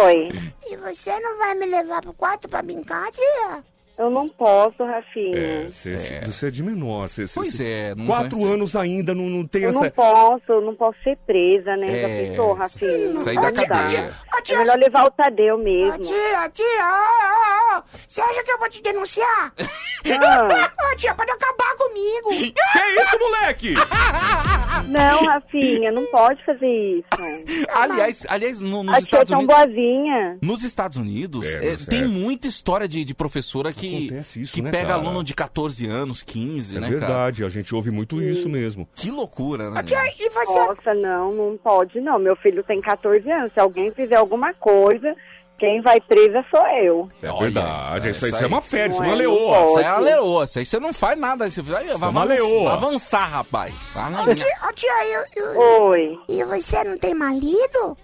Oi. 0.04 0.30
E 0.68 0.78
você 0.78 1.20
não 1.20 1.38
vai 1.38 1.54
me 1.56 1.66
levar 1.66 2.02
pro 2.02 2.14
quarto 2.14 2.48
pra 2.50 2.62
brincar, 2.62 3.12
tia? 3.12 3.64
Eu 4.02 4.10
não 4.10 4.28
posso, 4.28 4.84
Rafinha. 4.84 5.38
É, 5.38 5.68
cê- 5.70 5.98
cê- 5.98 6.20
você 6.26 6.48
é 6.48 6.52
de 6.52 6.64
menor. 6.64 7.08
Cê, 7.08 7.28
cê- 7.28 7.34
Pois 7.36 7.54
cê- 7.54 7.64
é, 7.92 7.96
não 7.96 8.06
Quatro 8.08 8.40
ser. 8.40 8.46
anos 8.48 8.76
ainda, 8.76 9.14
não, 9.14 9.26
não 9.30 9.46
tem 9.46 9.62
Eu 9.64 9.70
essa... 9.70 9.80
não 9.82 9.90
posso, 9.92 10.44
eu 10.50 10.62
não 10.62 10.76
posso 10.76 10.98
ser 11.04 11.18
presa, 11.26 11.76
né? 11.78 11.88
Já 11.88 12.08
É, 12.10 12.26
pensou, 12.30 12.54
Rafinha? 12.54 13.18
sair 13.20 13.36
da 13.40 13.52
dá. 13.52 13.66
cadeia. 13.66 14.12
É 14.50 14.58
melhor 14.58 14.78
levar 14.80 15.06
o 15.06 15.12
Tadeu 15.12 15.58
mesmo. 15.60 16.00
tia, 16.00 16.50
tia, 16.52 16.66
ô, 16.66 17.76
ô, 17.76 17.78
ô, 17.78 17.84
você 18.08 18.22
acha 18.22 18.44
que 18.44 18.52
eu 18.52 18.58
vou 18.58 18.70
te 18.70 18.82
denunciar? 18.82 19.54
Ah, 19.56 19.62
tia, 20.98 21.14
pode 21.14 21.32
acabar 21.32 21.76
comigo. 21.78 22.30
Que 22.72 23.02
isso, 23.02 23.20
moleque? 23.20 23.74
não, 24.88 25.26
Rafinha, 25.26 25.92
não 25.92 26.06
pode 26.08 26.44
fazer 26.46 26.68
isso. 26.68 27.68
Aliás, 27.70 28.26
aliás 28.30 28.62
no- 28.62 28.84
nos 28.84 28.96
A 28.96 28.98
tia 28.98 29.02
é 29.02 29.04
Estados 29.04 29.30
tão 29.32 29.40
Unidos... 29.40 29.56
boazinha. 29.56 30.38
Nos 30.42 30.64
Estados 30.64 30.98
Unidos, 30.98 31.56
É, 31.56 31.74
é, 31.74 31.78
tem 31.78 32.04
é. 32.04 32.08
muita 32.08 32.48
história 32.48 32.88
de, 32.88 33.04
de 33.06 33.14
professora 33.14 33.72
que, 33.72 33.91
Acontece 33.98 34.42
isso, 34.42 34.54
que 34.54 34.62
né, 34.62 34.72
pega 34.72 34.88
cara? 34.88 35.00
aluno 35.00 35.24
de 35.24 35.34
14 35.34 35.88
anos, 35.88 36.24
15, 36.24 36.78
É 36.78 36.80
né, 36.80 36.88
cara? 36.88 37.00
verdade, 37.00 37.44
a 37.46 37.50
gente 37.50 37.74
ouve 37.76 37.92
muito 37.92 38.22
isso 38.22 38.50
mesmo. 38.50 38.88
Que 38.96 39.10
loucura, 39.12 39.70
né? 39.70 39.84
Tia, 39.84 40.00
e 40.20 40.30
você... 40.30 40.54
Nossa, 40.54 40.94
não, 40.94 41.32
não 41.32 41.58
pode 41.58 42.00
não. 42.02 42.18
Meu 42.20 42.36
filho 42.36 42.64
tem 42.64 42.80
14 42.82 43.30
anos. 43.32 43.54
Se 43.54 43.60
alguém 43.60 43.92
fizer 43.92 44.16
alguma 44.18 44.54
coisa, 44.54 45.16
quem 45.60 45.82
vai 45.82 46.00
presa 46.02 46.44
sou 46.50 46.66
eu. 46.84 47.10
É 47.22 47.32
verdade, 47.32 48.08
é 48.08 48.12
isso, 48.12 48.26
aí- 48.26 48.30
isso 48.32 48.36
isso 48.36 48.36
é 48.38 48.40
aí. 48.42 48.46
uma 48.48 48.62
férias, 48.62 48.98
Não 49.00 49.06
uma 49.06 49.14
é, 49.14 49.18
leoa. 49.18 49.66
Isso 49.66 49.78
aí 49.80 49.86
é 49.86 49.90
uma 49.92 50.00
leoa, 50.00 50.44
isso 50.46 50.60
aí 50.60 50.66
você 50.66 50.80
não 50.80 50.94
faz 50.94 51.20
nada. 51.20 51.50
Você 51.50 51.62
vai, 51.62 51.84
vai, 51.86 51.94
é 51.94 51.96
uma 51.96 52.08
avançar, 52.24 52.26
leoa. 52.26 52.74
avançar, 52.74 53.28
rapaz. 53.30 53.86
Ô, 53.96 54.34
tia, 54.36 54.56
ô, 54.70 54.74
tia, 54.74 55.06
eu, 55.08 55.24
eu- 55.36 55.60
Oi. 55.84 56.20
e 56.30 56.44
você 56.44 56.84
não 56.84 56.98
tem 56.98 57.14
marido? 57.14 57.96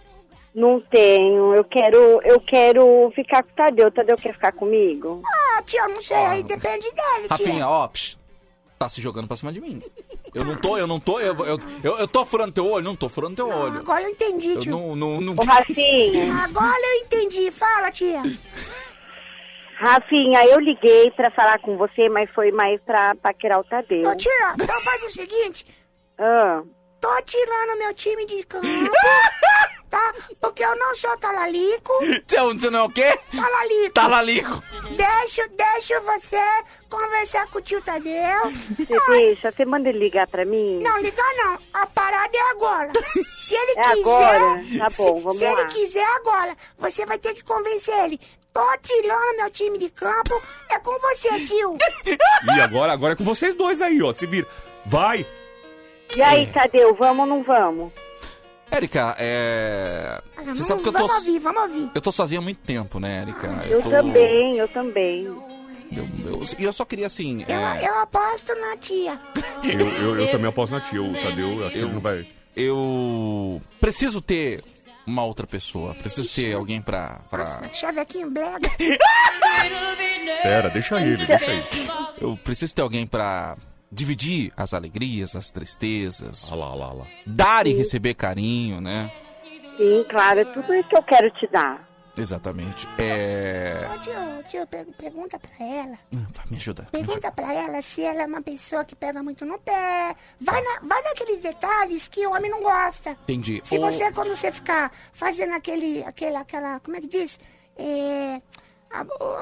Não 0.54 0.80
tenho. 0.82 1.54
Eu 1.54 1.64
quero, 1.64 2.20
eu 2.24 2.40
quero 2.42 3.12
ficar 3.16 3.44
com 3.44 3.50
o 3.52 3.54
Tadeu. 3.56 3.88
O 3.88 3.92
Tadeu 3.92 4.18
quer 4.18 4.34
ficar 4.34 4.52
comigo? 4.52 5.22
Ah, 5.24 5.47
tia, 5.62 5.88
não 5.88 6.02
sei, 6.02 6.18
aí 6.18 6.44
depende 6.44 6.90
dele, 6.92 7.28
tia. 7.28 7.30
Rafinha, 7.30 7.68
ó, 7.68 7.88
psh, 7.88 8.18
tá 8.78 8.88
se 8.90 9.02
jogando 9.02 9.28
pra 9.28 9.38
cima 9.38 9.52
de 9.52 9.60
mim. 9.62 9.82
Eu 10.34 10.44
não 10.46 10.56
tô, 10.56 10.78
eu 10.78 10.86
não 10.88 11.00
tô, 11.00 11.20
eu, 11.20 11.36
eu, 11.46 11.60
eu, 11.84 11.98
eu 12.00 12.08
tô 12.08 12.26
furando 12.26 12.52
teu 12.54 12.66
olho, 12.70 12.84
não 12.84 12.96
tô 12.96 13.10
furando 13.10 13.36
teu 13.36 13.50
olho. 13.50 13.80
Agora 13.80 14.02
eu 14.04 14.10
entendi, 14.10 14.50
Eu 14.54 14.60
tio. 14.60 14.72
não, 14.72 14.96
não, 14.96 15.22
não... 15.22 15.34
Ô, 15.34 15.44
Rafinha. 15.44 16.34
Agora 16.44 16.80
eu 16.96 17.04
entendi. 17.06 17.50
Fala, 17.50 17.92
tia. 17.92 18.22
Rafinha, 19.80 20.44
eu 20.46 20.60
liguei 20.60 21.12
pra 21.12 21.30
falar 21.32 21.60
com 21.60 21.78
você, 21.78 22.10
mas 22.10 22.30
foi 22.32 22.52
mais 22.52 22.82
pra 22.82 23.16
paquerar 23.16 23.60
o 23.60 23.64
Tadeu. 23.64 24.10
Ô, 24.10 24.16
tia, 24.16 24.54
então 24.60 24.82
faz 24.82 25.04
o 25.04 25.10
seguinte. 25.10 25.66
Ah, 26.18 26.62
Tô 27.00 27.22
tirando 27.22 27.78
meu 27.78 27.94
time 27.94 28.26
de 28.26 28.44
campo, 28.44 28.66
tá? 29.90 30.12
Porque 30.42 30.64
eu 30.64 30.76
não 30.78 30.96
sou 30.96 31.16
talalico. 31.18 31.94
Você, 32.28 32.38
você 32.40 32.70
não 32.70 32.80
é 32.80 32.84
o 32.84 32.90
quê? 32.90 33.20
Talalico. 33.36 33.94
Talalico. 33.94 34.64
Deixa, 34.92 35.48
deixa 35.50 36.00
você 36.02 36.40
conversar 36.90 37.48
com 37.48 37.58
o 37.58 37.62
tio 37.62 37.82
Tadeu. 37.82 38.52
você 38.78 39.00
deixa, 39.10 39.52
você 39.52 39.66
manda 39.66 39.90
ele 39.90 40.00
ligar 40.00 40.28
pra 40.28 40.46
mim? 40.46 40.80
Não, 40.82 40.98
ligar 41.00 41.34
não. 41.36 41.58
A 41.74 41.86
parada 41.88 42.36
é 42.38 42.52
agora. 42.52 42.92
Se 43.38 43.56
ele 43.56 43.72
É 43.80 43.82
quiser... 43.84 44.00
agora? 44.02 44.64
Tá 44.78 44.88
bom, 44.98 45.18
se, 45.18 45.22
vamos 45.24 45.38
Se 45.38 45.46
lá. 45.46 45.52
ele 45.52 45.66
quiser 45.66 46.06
agora, 46.16 46.56
você 46.78 47.06
vai 47.06 47.18
ter 47.18 47.34
que 47.34 47.44
convencer 47.44 47.96
ele. 48.06 48.20
Tô 48.54 48.78
tirando 48.82 49.38
meu 49.38 49.50
time 49.52 49.78
de 49.78 49.90
campo. 49.90 50.42
É 50.70 50.80
com 50.80 50.98
você, 51.00 51.30
tio. 51.46 51.78
E 52.56 52.62
agora, 52.62 52.94
agora 52.94 53.14
é 53.14 53.16
com 53.16 53.24
vocês 53.24 53.54
dois 53.56 53.82
aí, 53.82 54.02
ó. 54.02 54.12
Se 54.12 54.26
vira. 54.26 54.48
Vai! 54.86 55.26
E 56.16 56.22
aí, 56.22 56.48
Tadeu, 56.48 56.96
vamos 56.96 57.20
ou 57.22 57.26
não 57.36 57.44
vamos? 57.44 57.92
Érica, 58.70 59.16
é. 59.18 60.22
Ah, 60.38 60.42
Você 60.54 60.64
sabe 60.64 60.82
que 60.84 60.90
eu 60.90 60.94
tô. 60.94 61.08
Vamos 61.08 61.26
ouvir, 61.28 61.40
vamos 61.40 61.62
ouvir. 61.64 61.90
Eu 61.96 62.02
tô 62.02 62.12
sozinho 62.12 62.42
há 62.42 62.44
muito 62.44 62.60
tempo, 62.60 63.00
né, 63.00 63.22
Érica? 63.22 63.48
Eu 63.70 63.82
tô- 63.82 63.90
também, 63.90 64.58
eu 64.58 64.68
também. 64.68 65.24
eu- 65.26 65.42
eu- 66.26 66.40
E 66.60 66.64
eu, 66.66 66.74
só 66.74 66.84
queria 66.84 67.08
assim. 67.08 67.46
Eu, 67.48 67.56
é, 67.58 67.88
eu 67.88 68.00
aposto 68.00 68.54
na 68.56 68.76
tia. 68.78 69.20
Eu, 69.64 69.88
eu, 69.88 70.20
eu 70.22 70.32
também 70.32 70.48
aposto 70.48 70.72
na 70.74 70.82
tia. 70.82 71.02
O 71.02 71.14
Tadeu, 71.14 71.62
acho 71.66 71.72
que 71.72 71.78
ele 71.80 71.94
não 71.94 72.00
vai. 72.02 72.28
Eu 72.56 73.62
preciso 73.80 74.22
ter 74.22 74.64
uma 75.06 75.24
outra 75.24 75.48
pessoa. 75.48 75.94
Preciso 75.96 76.34
ter 76.34 76.54
alguém 76.54 76.82
pra. 76.82 77.22
pra... 77.30 77.70
Chavequinho 77.74 78.30
brega. 78.30 78.60
Pera, 80.44 80.70
deixa 80.70 81.00
ele, 81.02 81.26
deixa 81.26 81.46
ele. 81.52 81.66
Eu 82.20 82.38
preciso 82.44 82.74
ter 82.76 82.82
alguém 82.82 83.06
pra 83.08 83.56
dividir 83.92 84.52
as 84.56 84.74
alegrias, 84.74 85.36
as 85.36 85.52
tristezas. 85.52 86.52
Olha 86.52 86.60
lá, 86.62 86.70
olha 86.72 86.80
lá, 86.80 86.90
olha 86.90 86.98
lá. 87.00 87.08
Dar 87.26 87.68
e 87.68 87.74
receber 87.74 88.14
carinho, 88.14 88.82
né? 88.82 89.12
Sim, 89.78 90.06
claro, 90.10 90.40
é 90.40 90.46
tudo 90.46 90.74
isso 90.76 90.90
que 90.90 90.98
eu 90.98 91.04
quero 91.04 91.30
te 91.32 91.48
dar. 91.48 91.88
Exatamente. 92.18 92.88
É. 92.98 93.88
Ô, 93.94 94.00
tio, 94.00 94.14
tio, 94.50 94.66
per- 94.68 94.88
pergunta 94.98 95.38
pra 95.40 95.64
ela. 95.64 96.00
Vai, 96.12 96.46
me 96.50 96.58
ajuda. 96.58 96.88
Pergunta 96.92 97.32
pra 97.32 97.54
ela 97.54 97.80
se 97.84 98.02
ela 98.02 98.24
é 98.24 98.26
uma 98.26 98.42
pessoa 98.42 98.84
que 98.84 98.96
pega 98.96 99.22
muito 99.22 99.46
no 99.46 99.60
pé. 99.60 100.16
Vai, 100.42 100.60
na, 100.64 100.80
vai 100.82 101.00
naqueles 101.04 101.42
detalhes 101.42 102.08
que 102.08 102.26
o 102.26 102.32
homem 102.34 102.50
não 102.50 102.64
gosta. 102.64 103.12
Entendi. 103.12 103.62
Se 103.64 103.78
você, 103.78 104.12
quando 104.12 104.30
você 104.36 104.52
ficar 104.52 104.92
fazendo 105.12 105.54
aquele, 105.54 106.04
aquele, 106.06 106.36
aquela, 106.38 106.80
como 106.80 106.98
é 106.98 107.02
que 107.02 107.08
diz? 107.08 107.40
É, 107.78 108.42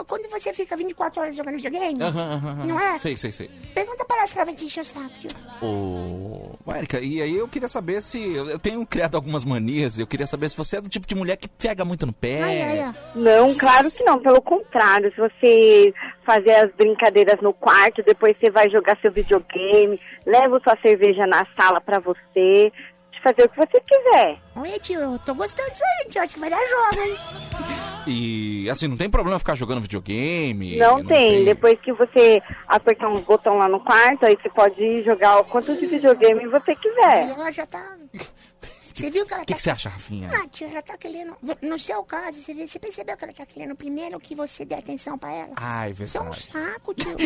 quando 0.08 0.30
você 0.30 0.54
fica 0.54 0.76
24 0.76 1.22
horas 1.22 1.36
jogando 1.36 1.56
videogame, 1.56 2.02
aham, 2.02 2.34
aham, 2.34 2.50
aham. 2.50 2.66
não 2.66 2.80
é? 2.80 2.98
Sei, 2.98 3.16
sei, 3.16 3.32
sei. 3.32 3.50
Pergunta 3.74 4.04
pra 4.06 4.18
ela 4.18 4.28
se 4.28 4.36
ela 4.36 4.46
vai 4.46 4.56
te 4.56 4.66
encher 4.66 4.82
o 4.82 4.86
saco, 4.86 5.10
tio. 5.20 5.30
Ô, 5.62 6.72
Érica, 6.72 7.00
e 7.00 7.22
aí 7.22 7.36
eu 7.36 7.48
queria 7.48 7.70
saber 7.70 8.02
se. 8.02 8.36
Eu 8.36 8.60
tenho 8.60 8.86
criado 8.86 9.16
algumas 9.16 9.46
manias, 9.46 10.00
eu 10.00 10.08
queria 10.08 10.28
saber 10.28 10.50
se 10.50 10.58
você 10.58 10.78
é 10.78 10.82
do 10.82 10.90
tipo 10.90 11.08
de 11.08 11.16
mulher 11.16 11.38
que 11.38 11.48
pega 11.48 11.86
muito 11.86 12.06
no 12.06 12.14
pé. 12.14 12.42
Ai, 12.42 12.62
ai, 12.62 12.80
ai. 12.82 12.96
Não, 13.16 13.54
claro 13.56 13.90
que 13.92 14.04
não, 14.04 14.20
pelo 14.20 14.42
contrário, 14.42 15.12
se 15.14 15.18
você 15.20 15.94
fazer 16.26 16.56
as 16.56 16.72
brincadeiras 16.74 17.40
no 17.42 17.54
quarto, 17.54 18.04
depois 18.04 18.36
você 18.40 18.50
vai 18.50 18.70
jogar 18.70 18.98
seu 19.00 19.12
videogame, 19.12 20.00
leva 20.26 20.60
sua 20.64 20.78
cerveja 20.82 21.26
na 21.28 21.46
sala 21.58 21.80
pra 21.80 22.00
você, 22.00 22.16
de 22.34 22.95
fazer 23.26 23.44
o 23.44 23.50
que 23.50 23.58
você 23.58 23.82
quiser. 23.82 24.38
Oi, 24.56 24.80
tio, 24.80 25.00
eu 25.00 25.20
tô 25.20 25.34
gostando 25.34 25.70
disso 25.72 25.82
aí, 25.84 26.10
tio. 26.10 26.22
Acho 26.22 26.36
que 26.36 26.40
vai 26.40 26.50
dar 26.50 26.60
jogo, 26.60 27.04
hein? 27.04 27.16
E 28.08 28.70
assim, 28.70 28.88
não 28.88 28.96
tem 28.96 29.10
problema 29.10 29.40
ficar 29.40 29.56
jogando 29.56 29.82
videogame. 29.82 30.78
não, 30.78 31.04
tem. 31.04 31.44
depois 31.44 31.80
que 31.82 31.92
você 31.92 32.40
apertar 32.68 33.10
uns 33.10 33.24
botões 33.24 33.58
lá 33.58 33.68
no 33.68 33.80
quarto, 33.80 34.28
aí 34.28 34.38
você 34.40 34.48
pode 34.48 35.02
jogar 35.02 35.40
o 35.40 35.46
quanto 35.46 35.76
de 35.76 35.88
videogame 35.88 36.46
você 36.46 36.76
quiser. 36.76 37.32
Ela 37.32 37.50
já 37.50 37.66
tá... 37.66 37.98
Você 38.96 39.12
viu 39.12 39.26
que 39.26 39.34
ela 39.34 39.44
O 39.44 39.46
que, 39.46 39.52
tá... 39.54 39.58
que 39.58 39.62
você 39.62 39.70
acha, 39.72 39.90
Rafinha? 39.90 40.30
Ah, 40.34 40.48
tio, 40.50 40.72
já 40.72 40.82
tá 40.82 40.98
querendo... 40.98 41.36
No 41.62 41.78
seu 41.78 42.02
caso, 42.04 42.42
você, 42.42 42.54
vê- 42.54 42.66
você 42.66 42.80
percebeu 42.80 43.18
que 43.18 43.26
ela 43.26 43.34
tá 43.34 43.46
querendo 43.46 43.76
primeiro 43.76 44.18
que 44.22 44.34
você 44.34 44.64
dê 44.64 44.76
atenção 44.76 45.18
pra 45.18 45.32
ela? 45.34 45.50
Ai, 45.58 45.94
Isso 46.00 46.18
é 46.18 46.22
um 46.22 46.30
verdade. 46.32 46.48
saco, 46.48 46.94
tio. 46.94 47.16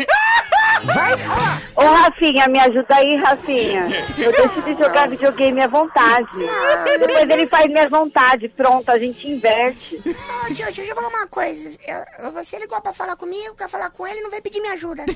Vai, 0.84 1.14
Ô, 1.76 1.82
Rafinha, 1.82 2.48
me 2.48 2.58
ajuda 2.60 2.96
aí, 2.96 3.16
Rafinha. 3.18 3.86
Eu 4.18 4.32
deixo 4.32 4.62
de 4.62 4.82
jogar 4.82 5.10
videogame 5.10 5.62
à 5.62 5.68
vontade. 5.68 6.28
Depois 7.00 7.30
ele 7.30 7.48
faz 7.48 7.68
minhas 7.68 7.90
vontades. 7.90 8.50
Pronto, 8.56 8.90
a 8.90 8.98
gente 8.98 9.28
inverte. 9.28 9.98
Ô, 9.98 10.54
tio, 10.54 10.66
deixa 10.66 10.82
eu 10.84 10.96
falar 10.96 11.10
uma 11.10 11.28
coisa. 11.28 11.70
Eu- 11.86 12.32
você 12.32 12.58
ligou 12.58 12.80
pra 12.82 12.94
falar 12.94 13.16
comigo, 13.18 13.56
quer 13.56 13.68
falar 13.70 13.90
com 13.90 14.08
ele, 14.08 14.22
não 14.22 14.32
vem 14.32 14.42
pedir 14.42 14.62
minha 14.62 14.74
ajuda. 14.74 15.04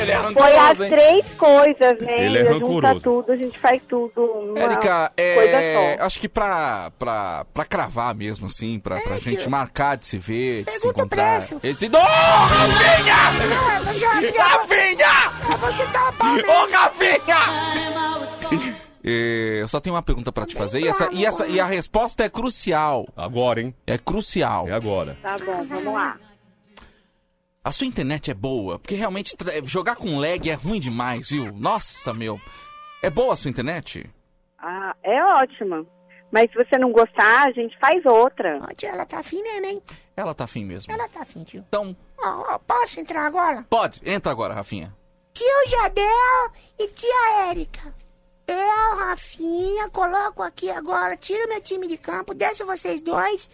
Ele 0.00 0.12
é 0.12 0.16
Foi 0.32 0.56
as 0.56 0.78
três 0.78 1.24
coisas, 1.36 1.98
né? 2.00 2.24
Ele 2.26 2.38
é 2.38 2.44
Junta 2.52 2.52
rancoroso. 2.88 3.00
tudo, 3.00 3.32
a 3.32 3.36
gente 3.36 3.58
faz 3.58 3.80
tudo. 3.88 4.22
Uma 4.22 4.60
Érica, 4.60 5.12
coisa 5.34 5.56
é, 5.56 5.96
só. 5.98 6.04
acho 6.04 6.20
que 6.20 6.28
pra, 6.28 6.90
pra, 6.98 7.44
pra 7.52 7.64
cravar 7.64 8.14
mesmo, 8.14 8.46
assim, 8.46 8.78
pra, 8.78 9.00
pra 9.00 9.18
gente 9.18 9.42
tio. 9.42 9.50
marcar 9.50 9.96
de 9.96 10.06
se 10.06 10.18
ver, 10.18 10.64
de 10.64 10.72
se 10.72 10.80
Pergunta 10.80 10.86
o 10.86 10.90
encontrar. 11.06 11.38
preço. 11.38 11.60
Esse... 11.62 11.86
Ô, 11.86 11.98
Rafinha! 11.98 13.98
Já- 13.98 14.20
já- 14.32 14.46
Rafinha! 14.46 15.32
Eu 15.50 15.56
vou 15.58 15.72
chutar 15.72 16.12
o. 16.12 16.50
Ô, 16.50 16.70
Rafinha! 16.72 17.38
É, 19.04 19.58
eu 19.62 19.68
só 19.68 19.80
tenho 19.80 19.94
uma 19.94 20.02
pergunta 20.02 20.32
pra 20.32 20.44
te 20.44 20.54
fazer 20.54 20.80
e, 20.80 20.88
essa, 20.88 21.08
e, 21.12 21.24
essa, 21.24 21.46
e 21.46 21.60
a 21.60 21.64
resposta 21.66 22.24
é 22.24 22.28
crucial. 22.28 23.06
Agora, 23.16 23.60
hein? 23.62 23.74
É 23.86 23.96
crucial. 23.96 24.68
É 24.68 24.72
agora. 24.72 25.16
Tá 25.22 25.36
bom, 25.38 25.64
vamos 25.66 25.94
lá. 25.94 26.16
A 27.64 27.72
sua 27.72 27.86
internet 27.86 28.30
é 28.30 28.34
boa, 28.34 28.78
porque 28.78 28.94
realmente 28.94 29.34
jogar 29.64 29.96
com 29.96 30.18
lag 30.18 30.48
é 30.50 30.54
ruim 30.54 30.80
demais, 30.80 31.28
viu? 31.30 31.52
Nossa, 31.54 32.12
meu. 32.14 32.40
É 33.02 33.10
boa 33.10 33.34
a 33.34 33.36
sua 33.36 33.50
internet? 33.50 34.08
Ah, 34.58 34.94
é 35.02 35.22
ótima. 35.24 35.86
Mas 36.30 36.50
se 36.50 36.56
você 36.56 36.76
não 36.78 36.92
gostar, 36.92 37.48
a 37.48 37.52
gente 37.52 37.78
faz 37.78 38.04
outra. 38.04 38.58
Ó, 38.62 38.74
tio, 38.74 38.88
ela 38.88 39.06
tá 39.06 39.20
afim 39.20 39.42
mesmo, 39.42 39.64
hein? 39.66 39.82
Ela 40.16 40.34
tá 40.34 40.44
afim 40.44 40.64
mesmo. 40.64 40.92
Ela 40.92 41.08
tá 41.08 41.22
afim, 41.22 41.42
tio. 41.44 41.64
Então, 41.68 41.96
Ó, 42.22 42.54
ó, 42.54 42.58
posso 42.58 43.00
entrar 43.00 43.24
agora? 43.26 43.64
pode, 43.70 44.00
entra 44.04 44.30
agora, 44.32 44.52
Rafinha. 44.52 44.94
Tio 45.32 45.68
Jadel 45.68 46.52
e 46.78 46.88
tia 46.88 47.48
Érica. 47.50 47.94
Eu, 48.46 48.96
Rafinha, 48.98 49.88
coloco 49.90 50.42
aqui 50.42 50.70
agora, 50.70 51.16
tiro 51.16 51.48
meu 51.48 51.60
time 51.60 51.86
de 51.86 51.96
campo, 51.96 52.34
deixo 52.34 52.66
vocês 52.66 53.00
dois. 53.00 53.50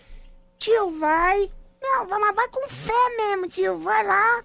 Tio 0.58 0.88
vai. 0.98 1.48
Não, 1.82 2.06
vai- 2.06 2.18
mas 2.20 2.34
vai 2.34 2.48
com 2.48 2.66
fé 2.68 3.16
mesmo, 3.18 3.48
tio. 3.48 3.76
Vai 3.78 4.02
lá. 4.04 4.42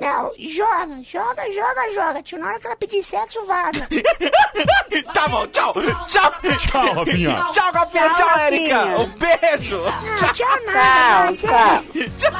Não, 0.00 0.32
joga, 0.38 1.02
joga, 1.04 1.42
joga, 1.52 1.92
joga. 1.94 2.22
Tio, 2.22 2.38
na 2.38 2.46
hora 2.48 2.58
que 2.58 2.66
ela 2.66 2.76
pedir 2.76 3.02
sexo, 3.02 3.44
vaza. 3.46 3.86
tá 5.12 5.28
bom, 5.28 5.46
tchau. 5.48 5.74
Tchau. 6.08 6.32
Tchau, 6.58 6.94
Rafinha. 6.94 7.44
Tchau, 7.52 7.72
Rafinha. 7.72 8.04
Tchau, 8.10 8.14
Tchau. 8.14 8.28
Rafinha. 8.28 8.86
Um 8.98 9.06
beijo. 9.18 9.76
Não, 9.82 10.32
tchau 10.32 10.60
nada. 10.66 11.32
Tchau, 11.36 11.82
Você- 11.92 12.10
tchau. 12.18 12.32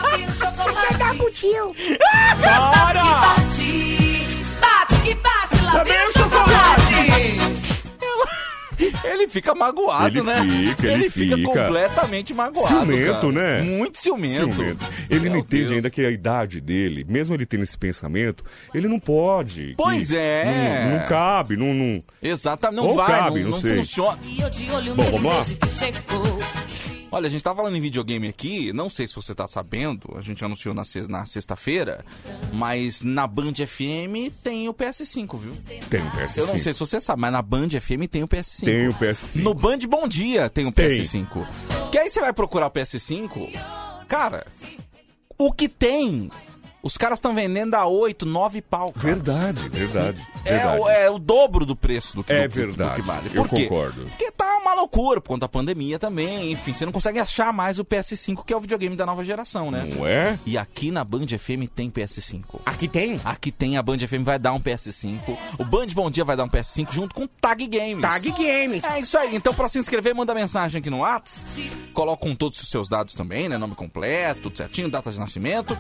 Você 0.57 0.73
quer 0.87 0.97
dar 0.97 1.15
pro 1.17 1.31
tio. 1.31 1.75
Bate 4.61 4.97
que 5.03 5.15
bate, 5.15 5.63
lá 5.65 5.85
vem 5.85 6.03
o 6.03 6.13
chocolate. 6.13 7.50
Ele 9.05 9.29
fica 9.29 9.55
magoado, 9.55 10.19
Ele 10.19 10.23
né? 10.23 10.43
fica, 10.75 10.87
ele 10.89 11.11
fica, 11.11 11.37
fica. 11.37 11.49
completamente 11.53 12.33
magoado. 12.35 12.69
Ciumento, 12.69 13.33
cara. 13.33 13.33
né? 13.33 13.63
Muito 13.63 13.99
ciumento. 13.99 14.55
Ciumento. 14.55 14.87
Ele 15.09 15.25
não 15.27 15.33
Meu 15.33 15.41
entende 15.41 15.63
Deus. 15.65 15.73
ainda 15.73 15.91
que 15.91 16.05
a 16.05 16.11
idade 16.11 16.61
dele, 16.61 17.05
mesmo 17.09 17.35
ele 17.35 17.47
tendo 17.47 17.63
esse 17.65 17.77
pensamento, 17.77 18.45
ele 18.75 18.89
não 18.89 18.99
pode. 18.99 19.75
Pois 19.77 20.11
é. 20.13 20.85
Não, 20.91 20.99
não 20.99 21.07
cabe, 21.07 21.57
não. 21.57 21.75
não... 21.75 22.03
Exatamente, 22.23 22.81
não 22.83 22.89
Ou 22.89 22.97
vai, 22.97 23.07
cabe, 23.07 23.41
não, 23.41 23.45
não 23.45 23.51
não 23.51 23.61
sei. 23.61 23.77
funciona. 23.77 24.19
Bom, 24.97 25.05
vamos 25.19 25.25
lá? 25.25 25.45
Olha, 27.13 27.27
a 27.27 27.31
gente 27.31 27.43
tá 27.43 27.53
falando 27.55 27.77
em 27.77 27.81
videogame 27.81 28.29
aqui, 28.29 28.73
não 28.73 28.89
sei 28.89 29.09
se 29.09 29.15
você 29.17 29.35
tá 29.35 29.47
sabendo, 29.47 30.15
a 30.17 30.21
gente 30.21 30.45
anunciou 30.45 30.73
na, 30.73 30.85
se- 30.85 31.09
na 31.09 31.27
sexta-feira, 31.27 32.05
mas 32.53 33.03
na 33.03 33.27
Band 33.27 33.55
FM 33.67 34.31
tem 34.45 34.69
o 34.69 34.75
PS5, 34.75 35.37
viu? 35.39 35.53
Tem 35.91 36.01
o 36.07 36.11
PS5. 36.13 36.37
Eu 36.39 36.47
não 36.47 36.59
sei 36.59 36.73
se 36.73 36.79
você 36.79 37.01
sabe, 37.01 37.21
mas 37.23 37.33
na 37.33 37.43
Band 37.43 37.69
FM 37.71 38.07
tem 38.09 38.23
o 38.23 38.29
PS5. 38.29 38.65
Tem 38.65 38.89
o 38.89 38.95
PS5. 38.95 39.43
No 39.43 39.55
Band 39.55 39.79
Bom 39.89 40.07
Dia 40.07 40.49
tem 40.49 40.67
o 40.67 40.73
Tem. 40.73 40.89
PS5. 40.89 41.47
Que 41.91 41.99
aí 41.99 42.09
você 42.09 42.21
vai 42.21 42.33
procurar 42.33 42.69
o 42.69 42.71
PS5, 42.71 43.51
cara, 44.07 44.47
o 45.37 45.53
que 45.53 45.69
tem 45.69 46.31
Os 46.83 46.97
caras 46.97 47.19
estão 47.19 47.35
vendendo 47.35 47.75
a 47.75 47.87
8, 47.87 48.25
9 48.25 48.63
pau. 48.63 48.91
cara. 48.93 49.07
Verdade, 49.15 49.69
verdade. 49.69 50.27
É, 50.47 50.51
verdade. 50.57 50.81
o, 50.81 50.89
é 50.89 51.11
o 51.11 51.19
dobro 51.19 51.67
do 51.67 51.77
preço 51.77 52.17
do 52.17 52.25
que, 52.25 52.33
É 52.33 52.49
do, 52.49 52.55
verdade, 52.55 52.91
do 52.93 52.95
que 52.95 53.03
vale. 53.07 53.31
eu 53.35 53.43
Por 53.43 53.49
quê? 53.51 53.63
concordo. 53.65 54.05
Porque 54.07 54.31
loucura 54.91 55.21
por 55.21 55.29
conta 55.29 55.41
da 55.43 55.49
pandemia 55.49 55.99
também. 55.99 56.51
Enfim, 56.53 56.73
você 56.73 56.85
não 56.85 56.93
consegue 56.93 57.19
achar 57.19 57.53
mais 57.53 57.79
o 57.79 57.85
PS5, 57.85 58.45
que 58.45 58.53
é 58.53 58.57
o 58.57 58.61
videogame 58.61 58.97
da 58.97 59.07
nova 59.07 59.25
geração, 59.25 59.71
né? 59.71 59.87
Não 59.89 60.07
é? 60.07 60.39
E 60.45 60.59
aqui 60.59 60.91
na 60.91 61.05
Band 61.05 61.27
FM 61.27 61.69
tem 61.75 61.89
PS5. 61.89 62.43
Aqui 62.67 62.89
tem? 62.89 63.21
Aqui 63.25 63.53
tem, 63.53 63.79
a 63.79 63.83
Band 63.83 63.99
FM 63.99 64.23
vai 64.25 64.39
dar 64.39 64.53
um 64.53 64.61
PS5. 64.61 65.21
O 65.59 65.65
Band 65.65 65.87
Bom 65.95 66.11
Dia 66.11 66.25
vai 66.25 66.37
dar 66.37 66.45
um 66.45 66.49
PS5 66.49 66.93
junto 66.93 67.15
com 67.15 67.25
o 67.25 67.29
Tag 67.29 67.67
Games. 67.67 68.01
Tag 68.01 68.31
Games. 68.33 68.85
É 68.85 69.01
isso 69.01 69.17
aí. 69.17 69.35
Então, 69.35 69.55
pra 69.55 69.69
se 69.69 69.79
inscrever, 69.79 70.15
manda 70.15 70.35
mensagem 70.35 70.81
aqui 70.81 70.91
no 70.91 71.01
Whats. 71.01 71.47
Coloca 71.95 72.23
com 72.23 72.35
todos 72.35 72.61
os 72.61 72.69
seus 72.69 72.89
dados 72.89 73.15
também, 73.15 73.49
né? 73.49 73.57
Nome 73.57 73.75
completo, 73.75 74.43
tudo 74.43 74.57
certinho, 74.57 74.91
data 74.91 75.11
de 75.11 75.19
nascimento. 75.21 75.79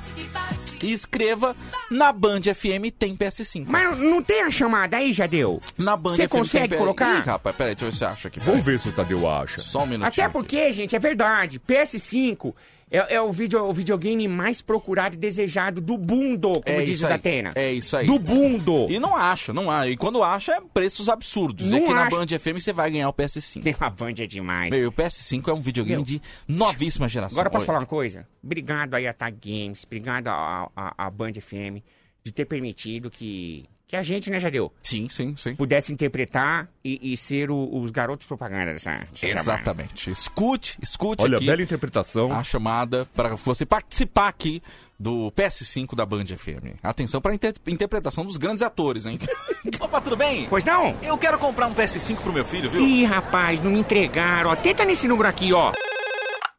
E 0.82 0.92
escreva 0.92 1.54
na 1.90 2.12
Band 2.12 2.42
FM 2.54 2.90
tem 2.96 3.14
PS5. 3.16 3.64
Mas 3.66 3.98
não 3.98 4.22
tem 4.22 4.42
a 4.42 4.50
chamada 4.50 4.96
aí, 4.96 5.12
Jadeu? 5.12 5.60
Na 5.76 5.96
Band 5.96 6.10
Você 6.10 6.26
FM 6.26 6.30
tem 6.30 6.40
consegue 6.40 6.74
PS5. 6.74 6.78
colocar? 6.78 7.18
Ih, 7.18 7.22
rapaz, 7.22 7.56
peraí, 7.56 7.74
deixa 7.74 7.84
eu 7.84 7.90
ver 7.90 7.92
se 7.92 7.98
você 7.98 8.04
acha 8.04 8.28
aqui. 8.28 8.40
Vamos 8.40 8.64
ver 8.64 8.78
se 8.78 8.88
o 8.88 8.92
Tadeu 9.02 9.28
acha. 9.28 9.60
Só 9.62 9.84
um 9.84 9.86
minutinho. 9.86 10.26
Até 10.26 10.28
porque, 10.28 10.70
gente, 10.72 10.94
é 10.94 10.98
verdade. 10.98 11.58
PS5 11.58 12.54
é, 12.90 13.14
é 13.14 13.20
o, 13.20 13.30
vídeo, 13.30 13.62
o 13.62 13.72
videogame 13.72 14.26
mais 14.28 14.60
procurado 14.60 15.14
e 15.14 15.18
desejado 15.18 15.80
do 15.80 15.96
mundo, 15.96 16.60
como 16.60 16.80
É 16.80 16.82
diz 16.82 16.96
isso 16.96 17.04
o 17.04 17.06
aí. 17.06 17.12
Datena. 17.12 17.50
É 17.54 17.72
isso 17.72 17.96
aí. 17.96 18.06
Do 18.06 18.18
mundo. 18.18 18.86
E 18.90 18.98
não 18.98 19.16
acha, 19.16 19.52
não 19.52 19.70
acha. 19.70 19.90
E 19.90 19.96
quando 19.96 20.22
acha, 20.22 20.52
é 20.52 20.60
preços 20.60 21.08
absurdos. 21.08 21.70
Não 21.70 21.78
e 21.78 21.82
aqui 21.84 21.94
na 21.94 22.06
acha. 22.06 22.16
Band 22.16 22.26
FM 22.26 22.60
você 22.60 22.72
vai 22.72 22.90
ganhar 22.90 23.08
o 23.08 23.14
PS5. 23.14 23.76
A 23.80 23.88
Band 23.90 24.14
é 24.18 24.26
demais. 24.26 24.70
Meu, 24.70 24.88
o 24.88 24.92
PS5 24.92 25.48
é 25.48 25.52
um 25.52 25.60
videogame 25.60 25.96
Meu. 25.96 26.04
de 26.04 26.20
novíssima 26.46 27.08
geração. 27.08 27.36
Agora 27.38 27.48
posso 27.48 27.62
Oi. 27.62 27.66
falar 27.66 27.78
uma 27.78 27.86
coisa? 27.86 28.26
Obrigado 28.42 28.94
aí 28.94 29.06
a 29.06 29.12
Tag 29.12 29.36
Games, 29.40 29.84
obrigado 29.84 30.28
a, 30.28 30.68
a, 30.76 31.06
a 31.06 31.10
Band 31.10 31.32
FM 31.40 31.82
de 32.22 32.32
ter 32.32 32.44
permitido 32.44 33.08
que, 33.10 33.64
que 33.90 33.96
a 33.96 34.02
gente, 34.04 34.30
né, 34.30 34.38
Jadeu? 34.38 34.72
Sim, 34.84 35.08
sim, 35.08 35.34
sim. 35.36 35.56
Pudesse 35.56 35.92
interpretar 35.92 36.68
e, 36.84 37.12
e 37.12 37.16
ser 37.16 37.50
o- 37.50 37.76
os 37.80 37.90
garotos 37.90 38.24
propaganda 38.24 38.72
dessa, 38.72 39.04
chamada. 39.12 39.40
Exatamente. 39.40 40.10
Escute, 40.12 40.78
escute 40.80 41.24
Olha, 41.24 41.36
aqui 41.38 41.46
bela 41.46 41.60
interpretação. 41.60 42.32
a 42.32 42.44
chamada 42.44 43.04
para 43.16 43.34
você 43.34 43.66
participar 43.66 44.28
aqui 44.28 44.62
do 44.96 45.32
PS5 45.32 45.96
da 45.96 46.06
Band 46.06 46.26
FM. 46.26 46.76
Atenção 46.84 47.20
para 47.20 47.32
a 47.32 47.34
inter- 47.34 47.54
interpretação 47.66 48.24
dos 48.24 48.36
grandes 48.36 48.62
atores, 48.62 49.06
hein? 49.06 49.18
Opa, 49.80 50.00
tudo 50.00 50.16
bem? 50.16 50.46
Pois 50.48 50.64
não? 50.64 50.94
Eu 51.02 51.18
quero 51.18 51.36
comprar 51.40 51.66
um 51.66 51.74
PS5 51.74 52.16
pro 52.18 52.32
meu 52.32 52.44
filho, 52.44 52.70
viu? 52.70 52.80
Ih, 52.82 53.04
rapaz, 53.04 53.60
não 53.60 53.72
me 53.72 53.80
entregaram, 53.80 54.50
ó. 54.50 54.54
Tenta 54.56 54.84
nesse 54.84 55.08
número 55.08 55.28
aqui, 55.28 55.52
ó. 55.52 55.72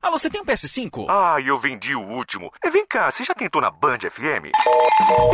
Alô, 0.03 0.17
você 0.17 0.31
tem 0.31 0.41
um 0.41 0.43
PS5? 0.45 1.05
Ah, 1.07 1.35
eu 1.45 1.59
vendi 1.59 1.93
o 1.93 2.01
último. 2.01 2.51
É, 2.65 2.71
vem 2.71 2.83
cá, 2.87 3.11
você 3.11 3.23
já 3.23 3.35
tentou 3.35 3.61
na 3.61 3.69
Band 3.69 3.99
FM? 3.99 4.49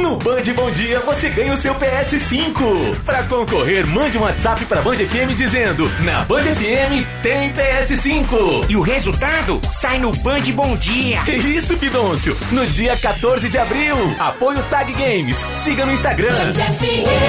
No 0.02 0.18
Band 0.18 0.44
Bom 0.58 0.70
Dia 0.72 1.00
você 1.00 1.30
ganha 1.30 1.54
o 1.54 1.58
seu 1.58 1.74
PS5. 1.76 3.02
Para 3.06 3.24
concorrer, 3.24 3.88
mande 3.88 4.18
um 4.18 4.24
WhatsApp 4.24 4.66
para 4.66 4.82
Band 4.82 4.98
FM 4.98 5.34
dizendo: 5.38 5.90
Na 6.04 6.26
Band 6.26 6.44
FM 6.44 7.08
tem 7.24 7.54
PS5. 7.54 8.70
E 8.70 8.76
o 8.76 8.82
resultado 8.82 9.62
sai 9.72 10.00
no 10.00 10.12
Band 10.18 10.44
Bom 10.54 10.76
Dia. 10.76 11.22
Isso, 11.30 11.78
Pidôncio. 11.78 12.36
No 12.52 12.68
dia 12.68 12.98
14 12.98 13.48
de 13.48 13.58
abril. 13.58 13.96
Apoio 14.20 14.62
Tag 14.64 14.92
Games. 14.92 15.38
Siga 15.38 15.86
no 15.86 15.94
Instagram. 15.94 16.36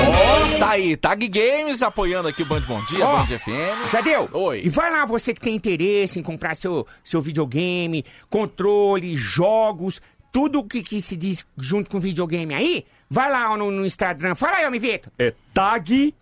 Ó, 0.09 0.59
tá 0.59 0.71
aí, 0.71 0.97
Tag 0.97 1.29
Games 1.29 1.83
apoiando 1.83 2.27
aqui 2.27 2.43
o 2.43 2.47
Band 2.47 2.63
Bom 2.63 2.83
Dia, 2.87 3.07
Ó, 3.07 3.19
Band 3.19 3.27
FM. 3.27 3.93
Jadeu, 3.93 4.29
Oi. 4.33 4.63
e 4.65 4.69
vai 4.69 4.91
lá 4.91 5.05
você 5.05 5.33
que 5.33 5.41
tem 5.41 5.55
interesse 5.55 6.19
em 6.19 6.23
comprar 6.25 6.57
seu, 6.57 6.85
seu 7.05 7.28
videogame, 7.29 8.05
controle, 8.31 9.15
jogos, 9.15 10.01
tudo 10.33 10.65
que, 10.65 10.83
que 10.83 11.01
se 11.01 11.17
diz 11.17 11.45
junto 11.57 11.91
com 11.91 12.01
videogame 12.01 12.55
aí, 12.55 12.85
vai 13.09 13.31
lá 13.31 13.57
no, 13.57 13.71
no 13.71 13.85
Instagram. 13.87 14.35
Fala 14.35 14.57
aí, 14.59 14.67
homem 14.67 14.81
Vitor. 14.81 15.13
É 15.19 15.33
tag 15.55 16.15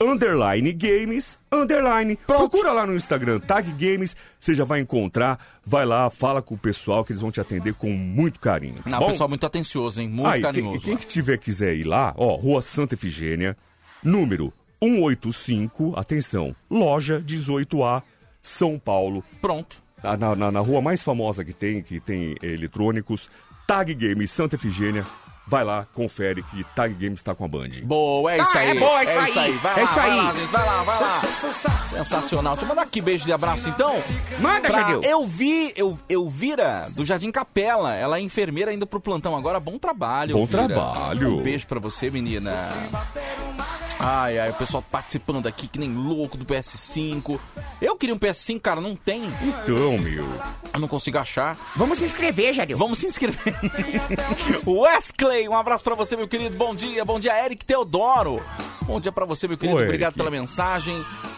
underline 0.00 0.72
games 0.72 1.38
underline. 1.52 2.16
Procura 2.26 2.72
lá 2.72 2.86
no 2.86 2.94
Instagram 2.94 3.38
tag 3.40 3.70
games, 3.72 4.16
você 4.38 4.52
já 4.54 4.64
vai 4.64 4.80
encontrar. 4.80 5.38
Vai 5.64 5.86
lá, 5.86 6.10
fala 6.10 6.42
com 6.42 6.54
o 6.54 6.58
pessoal 6.58 7.04
que 7.04 7.12
eles 7.12 7.22
vão 7.22 7.30
te 7.30 7.40
atender 7.40 7.74
com 7.74 7.90
muito 7.90 8.40
carinho. 8.40 8.82
tá 8.82 8.90
Não, 8.90 8.98
bom? 9.00 9.06
pessoal 9.06 9.28
muito 9.28 9.46
atencioso, 9.46 10.00
hein? 10.00 10.08
Muito 10.08 10.32
quem- 10.32 10.42
carinhoso. 10.42 10.76
E 10.76 10.80
quem, 10.80 10.96
que 10.96 11.06
tiver 11.06 11.38
quiser 11.38 11.74
ir 11.76 11.84
lá, 11.84 12.12
ó, 12.16 12.34
Rua 12.34 12.60
Santa 12.60 12.94
Efigênia, 12.94 13.56
número 14.02 14.52
185, 14.82 15.94
atenção, 15.96 16.54
loja 16.68 17.22
18A, 17.24 18.02
São 18.42 18.78
Paulo. 18.78 19.24
Pronto. 19.40 19.82
Na, 20.04 20.16
na- 20.16 20.36
na- 20.36 20.52
na 20.52 20.60
rua 20.60 20.80
mais 20.80 21.02
famosa 21.02 21.44
que 21.44 21.52
tem, 21.52 21.82
que 21.82 21.98
tem 22.00 22.34
eh, 22.42 22.46
eletrônicos, 22.52 23.28
Tag 23.66 23.92
Games 23.94 24.30
Santa 24.30 24.56
Efigênia. 24.56 25.04
Vai 25.46 25.62
lá, 25.62 25.86
confere 25.92 26.42
que 26.42 26.64
Tag 26.74 26.94
Games 26.94 27.22
tá 27.22 27.34
com 27.34 27.44
a 27.44 27.48
Band. 27.48 27.68
Boa, 27.82 28.32
é 28.32 28.40
isso 28.40 28.56
Ah, 28.56 28.60
aí. 28.62 28.70
é 28.70 28.80
boa, 28.80 29.00
é 29.00 29.26
isso 29.28 29.38
aí. 29.38 29.52
Vai 29.58 29.72
É 29.72 29.76
lá, 29.76 29.82
isso 29.82 29.94
vai 29.94 30.10
aí. 30.10 30.16
lá, 30.16 30.32
gente. 30.32 30.46
Vai 30.46 30.64
lá, 30.66 30.82
vai 30.82 31.00
lá. 31.02 31.20
Sensacional. 31.84 32.52
Deixa 32.54 32.64
eu 32.64 32.68
mandar 32.70 32.82
aqui 32.82 33.00
beijos 33.02 33.28
e 33.28 33.32
abraços, 33.32 33.66
então. 33.66 33.94
Manda, 34.40 34.70
Pra 34.70 34.80
Jadeu. 34.80 35.02
Eu 35.02 35.26
vi, 35.26 35.70
eu, 35.76 35.98
Elvira, 36.08 36.88
do 36.96 37.04
Jardim 37.04 37.30
Capela. 37.30 37.94
Ela 37.94 38.16
é 38.16 38.20
enfermeira 38.22 38.72
indo 38.72 38.86
pro 38.86 38.98
plantão 39.00 39.36
agora. 39.36 39.60
Bom 39.60 39.78
trabalho, 39.78 40.32
Bom 40.34 40.40
Elvira. 40.44 40.66
trabalho. 40.66 41.36
Um 41.38 41.42
beijo 41.42 41.66
pra 41.66 41.78
você, 41.78 42.10
menina. 42.10 42.66
Ai, 44.06 44.38
ai, 44.38 44.50
o 44.50 44.54
pessoal 44.54 44.82
participando 44.82 45.46
aqui 45.46 45.66
que 45.66 45.78
nem 45.78 45.90
louco 45.94 46.36
do 46.36 46.44
PS5. 46.44 47.40
Eu 47.80 47.96
queria 47.96 48.14
um 48.14 48.18
PS5, 48.18 48.60
cara, 48.60 48.78
não 48.80 48.94
tem. 48.94 49.22
Então, 49.40 49.96
meu. 49.96 50.26
Eu 50.74 50.78
não 50.80 50.86
consigo 50.88 51.16
achar. 51.16 51.56
Vamos 51.74 51.96
se 51.98 52.04
inscrever, 52.04 52.52
Jadeu. 52.52 52.76
Vamos 52.76 52.98
se 52.98 53.06
inscrever. 53.06 53.54
Wesley, 54.66 55.48
um 55.48 55.54
abraço 55.56 55.82
pra 55.82 55.94
você, 55.94 56.16
meu 56.16 56.28
querido. 56.28 56.54
Bom 56.56 56.74
dia, 56.74 57.04
bom 57.04 57.18
dia, 57.18 57.42
Eric 57.44 57.64
Teodoro. 57.64 58.42
Bom 58.82 59.00
dia 59.00 59.10
pra 59.10 59.24
você, 59.24 59.48
meu 59.48 59.56
querido. 59.56 59.78
Ô, 59.78 59.82
Obrigado 59.82 60.10
Eric. 60.10 60.18
pela 60.18 60.30
mensagem. 60.30 60.94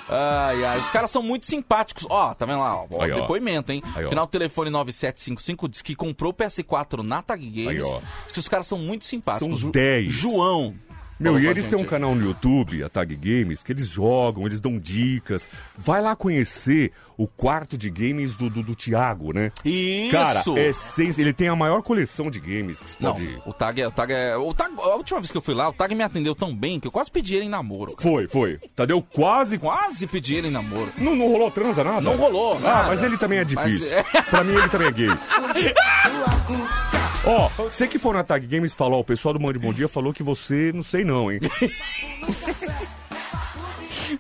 Ai, 0.09 0.65
ai, 0.65 0.79
os 0.79 0.91
caras 0.91 1.11
são 1.11 1.23
muito 1.23 1.47
simpáticos. 1.47 2.07
Ó, 2.09 2.33
tá 2.35 2.47
vendo 2.47 2.61
lá? 2.61 2.77
Ó, 2.91 3.03
Aí, 3.03 3.11
ó. 3.13 3.21
depoimento, 3.21 3.71
hein? 3.73 3.83
Aí, 3.95 4.05
ó. 4.05 4.09
Final 4.09 4.27
do 4.27 4.31
telefone 4.31 4.71
9755 4.71 5.69
diz 5.69 5.83
que 5.83 5.95
comprou 5.95 6.31
o 6.33 6.35
PS4 6.35 7.03
na 7.03 7.23
Tag 7.23 7.45
Games. 7.49 7.69
Aí, 7.87 7.93
ó. 7.93 8.01
Diz 8.25 8.33
que 8.33 8.39
os 8.41 8.49
caras 8.49 8.67
são 8.67 8.79
muito 8.79 9.05
simpáticos. 9.05 9.49
São 9.49 9.57
Ju- 9.57 9.71
10. 9.73 10.13
João. 10.13 10.75
Meu, 11.19 11.39
e 11.41 11.47
eles 11.47 11.67
têm 11.67 11.79
um 11.79 11.85
canal 11.85 12.15
no 12.15 12.25
YouTube, 12.25 12.83
a 12.85 12.89
Tag 12.89 13.15
Games, 13.17 13.63
que 13.63 13.73
eles 13.73 13.89
jogam, 13.89 14.45
eles 14.47 14.61
dão 14.61 14.79
dicas. 14.79 15.49
Vai 15.77 16.03
lá 16.03 16.15
conhecer 16.15 16.93
o 17.17 17.27
quarto 17.27 17.79
de 17.79 17.89
games 17.89 18.35
do, 18.35 18.51
do, 18.51 18.63
do 18.63 18.75
Thiago, 18.77 19.33
né? 19.33 19.51
Isso! 19.65 20.13
Cara, 20.13 20.43
é 20.57 20.73
sens... 20.73 21.19
ele 21.19 21.33
tem 21.33 21.49
a 21.49 21.57
maior 21.57 21.83
coleção 21.83 22.31
de 22.31 22.39
games 22.39 22.83
que 22.83 22.91
você 22.91 22.97
Não, 23.01 23.15
pode... 23.15 23.43
o 23.47 23.53
Tag 23.55 23.81
é. 23.81 23.89
O 23.89 23.91
tag 23.91 24.13
é 24.13 24.37
o 24.37 24.53
tag, 24.53 24.75
a 24.79 24.95
última 24.97 25.19
vez 25.21 25.31
que 25.31 25.37
eu 25.39 25.43
fui 25.43 25.55
lá, 25.55 25.69
o 25.71 25.73
Tag 25.73 25.95
me 25.95 26.03
atendeu 26.03 26.35
tão 26.35 26.55
bem 26.55 26.79
que 26.79 26.87
eu 26.87 26.93
quase 26.93 27.11
pedi 27.11 27.35
ele 27.37 27.47
em 27.47 27.49
namoro. 27.49 27.93
cara. 27.97 28.03
Foi, 28.03 28.29
foi. 28.29 28.59
Tadeu 28.75 29.01
quase... 29.01 29.57
Quase 29.59 30.07
pedi 30.07 30.35
ele 30.35 30.49
em 30.49 30.51
namoro. 30.51 30.93
Não, 30.99 31.17
não 31.17 31.29
rolou 31.29 31.51
transa 31.51 31.83
nada? 31.83 32.01
Não 32.03 32.17
rolou, 32.17 32.57
Ah, 32.59 32.61
nada. 32.61 32.89
mas 32.89 33.03
ele 33.03 33.17
também 33.17 33.39
é 33.39 33.45
difícil. 33.45 33.89
Mas 33.91 34.15
é- 34.15 34.23
Pra 34.23 34.45
mim, 34.45 34.53
ele 34.55 34.69
também 34.69 34.89
é 34.89 34.93
gay. 34.93 35.07
Ó, 37.27 37.49
você 37.49 37.89
que 37.89 37.99
for 37.99 38.15
na 38.15 38.23
Tag 38.23 38.47
Games 38.47 38.73
falou, 38.73 39.01
o 39.01 39.05
pessoal 39.05 39.35
do 39.35 39.41
Mande 39.41 39.59
Bom 39.59 39.73
Dia 39.73 39.89
falou 39.89 40.13
que 40.13 40.23
você, 40.23 40.71
não 40.73 40.85
sei 40.85 41.05
não, 41.05 41.31
hein? 41.31 41.41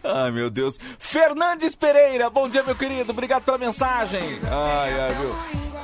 Ai, 0.02 0.32
meu 0.32 0.50
Deus. 0.50 0.76
Fernandes 0.98 1.76
Pereira, 1.76 2.28
bom 2.28 2.48
dia, 2.48 2.64
meu 2.64 2.74
querido. 2.74 3.12
Obrigado 3.12 3.44
pela 3.44 3.58
mensagem. 3.58 4.20
Ai, 4.42 5.00
ai, 5.00 5.18
meu. 5.20 5.32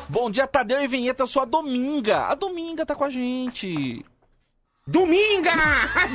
Bom 0.08 0.28
dia, 0.30 0.46
Tadeu 0.46 0.82
e 0.82 0.88
Vinheta. 0.88 1.22
Eu 1.22 1.28
sou 1.28 1.42
a 1.42 1.44
Dominga. 1.44 2.26
A 2.26 2.34
Dominga 2.34 2.84
tá 2.84 2.96
com 2.96 3.04
a 3.04 3.10
gente. 3.10 4.04
Dominga! 4.84 5.54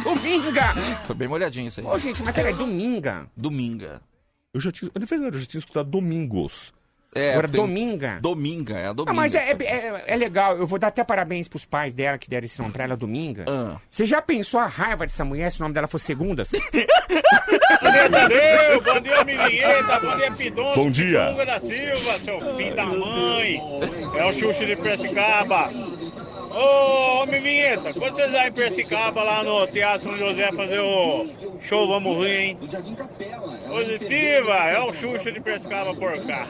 Dominga! 0.03 0.73
Foi 1.05 1.15
bem 1.15 1.29
molhadinho 1.29 1.67
isso 1.67 1.79
aí. 1.79 1.85
Ô, 1.85 1.97
gente, 1.97 2.21
mas 2.21 2.35
peraí, 2.35 2.53
Dominga. 2.53 3.25
Dominga. 3.35 4.01
Eu 4.53 4.59
já 4.59 4.71
tinha, 4.71 4.91
na 4.93 5.05
verdade, 5.05 5.35
eu 5.37 5.39
já 5.39 5.45
tinha 5.45 5.59
escutado 5.59 5.89
Domingos. 5.89 6.73
É, 7.17 7.31
Agora, 7.31 7.47
tem- 7.47 7.59
Dominga. 7.61 8.19
Dominga, 8.21 8.77
é 8.77 8.87
a 8.87 8.93
Dominga. 8.93 9.11
Ah, 9.11 9.13
mas 9.15 9.33
é, 9.35 9.51
é, 9.51 9.57
é- 9.63 10.03
é 10.07 10.15
legal, 10.15 10.57
eu 10.57 10.65
vou 10.67 10.77
dar 10.77 10.87
até 10.87 11.03
parabéns 11.03 11.47
pros 11.47 11.65
pais 11.65 11.93
dela 11.93 12.17
que 12.17 12.29
deram 12.29 12.45
esse 12.45 12.59
nome 12.59 12.71
pra 12.71 12.83
ela, 12.83 12.95
Dominga. 12.95 13.45
Ah. 13.47 13.77
Você 13.89 14.05
já 14.05 14.21
pensou 14.21 14.59
a 14.59 14.67
raiva 14.67 15.05
dessa 15.05 15.25
mulher 15.25 15.51
se 15.51 15.59
o 15.59 15.63
nome 15.63 15.73
dela 15.73 15.87
fosse 15.87 16.05
Segundas? 16.05 16.51
Bom 17.81 17.91
dia, 17.91 18.09
Tadeu. 18.09 18.81
Bom 18.81 18.99
dia, 19.01 19.23
Milinheta. 19.23 19.99
Bom 19.99 20.17
dia, 20.17 20.31
Pidoncio. 20.31 20.83
Bom 20.83 20.89
dia. 20.91 21.25
Pitunga 21.25 21.45
da 21.45 21.59
Silva, 21.59 22.19
seu 22.23 22.55
filho 22.55 22.75
da 22.75 22.85
mãe. 22.85 23.61
É 24.17 24.25
o 24.25 24.31
Xuxo 24.33 24.65
de 24.65 24.75
Piracicaba. 24.75 25.69
Ô, 26.49 27.21
homem 27.23 27.39
vinheta, 27.41 27.93
quando 27.93 28.15
vocês 28.15 28.31
vão 28.31 28.41
em 28.41 28.51
Piracicaba, 28.51 29.21
lá 29.23 29.43
no 29.43 29.67
Teatro 29.67 30.03
São 30.03 30.17
José, 30.17 30.51
fazer 30.53 30.79
o 30.79 31.27
show 31.61 31.87
Vamos 31.87 32.17
Rir, 32.25 32.31
hein? 32.31 32.57
Positiva, 33.67 34.53
é 34.55 34.79
o 34.79 34.91
Xuxo 34.93 35.31
de 35.31 35.39
Piracicaba 35.39 35.93
por 35.93 36.17
cá. 36.25 36.47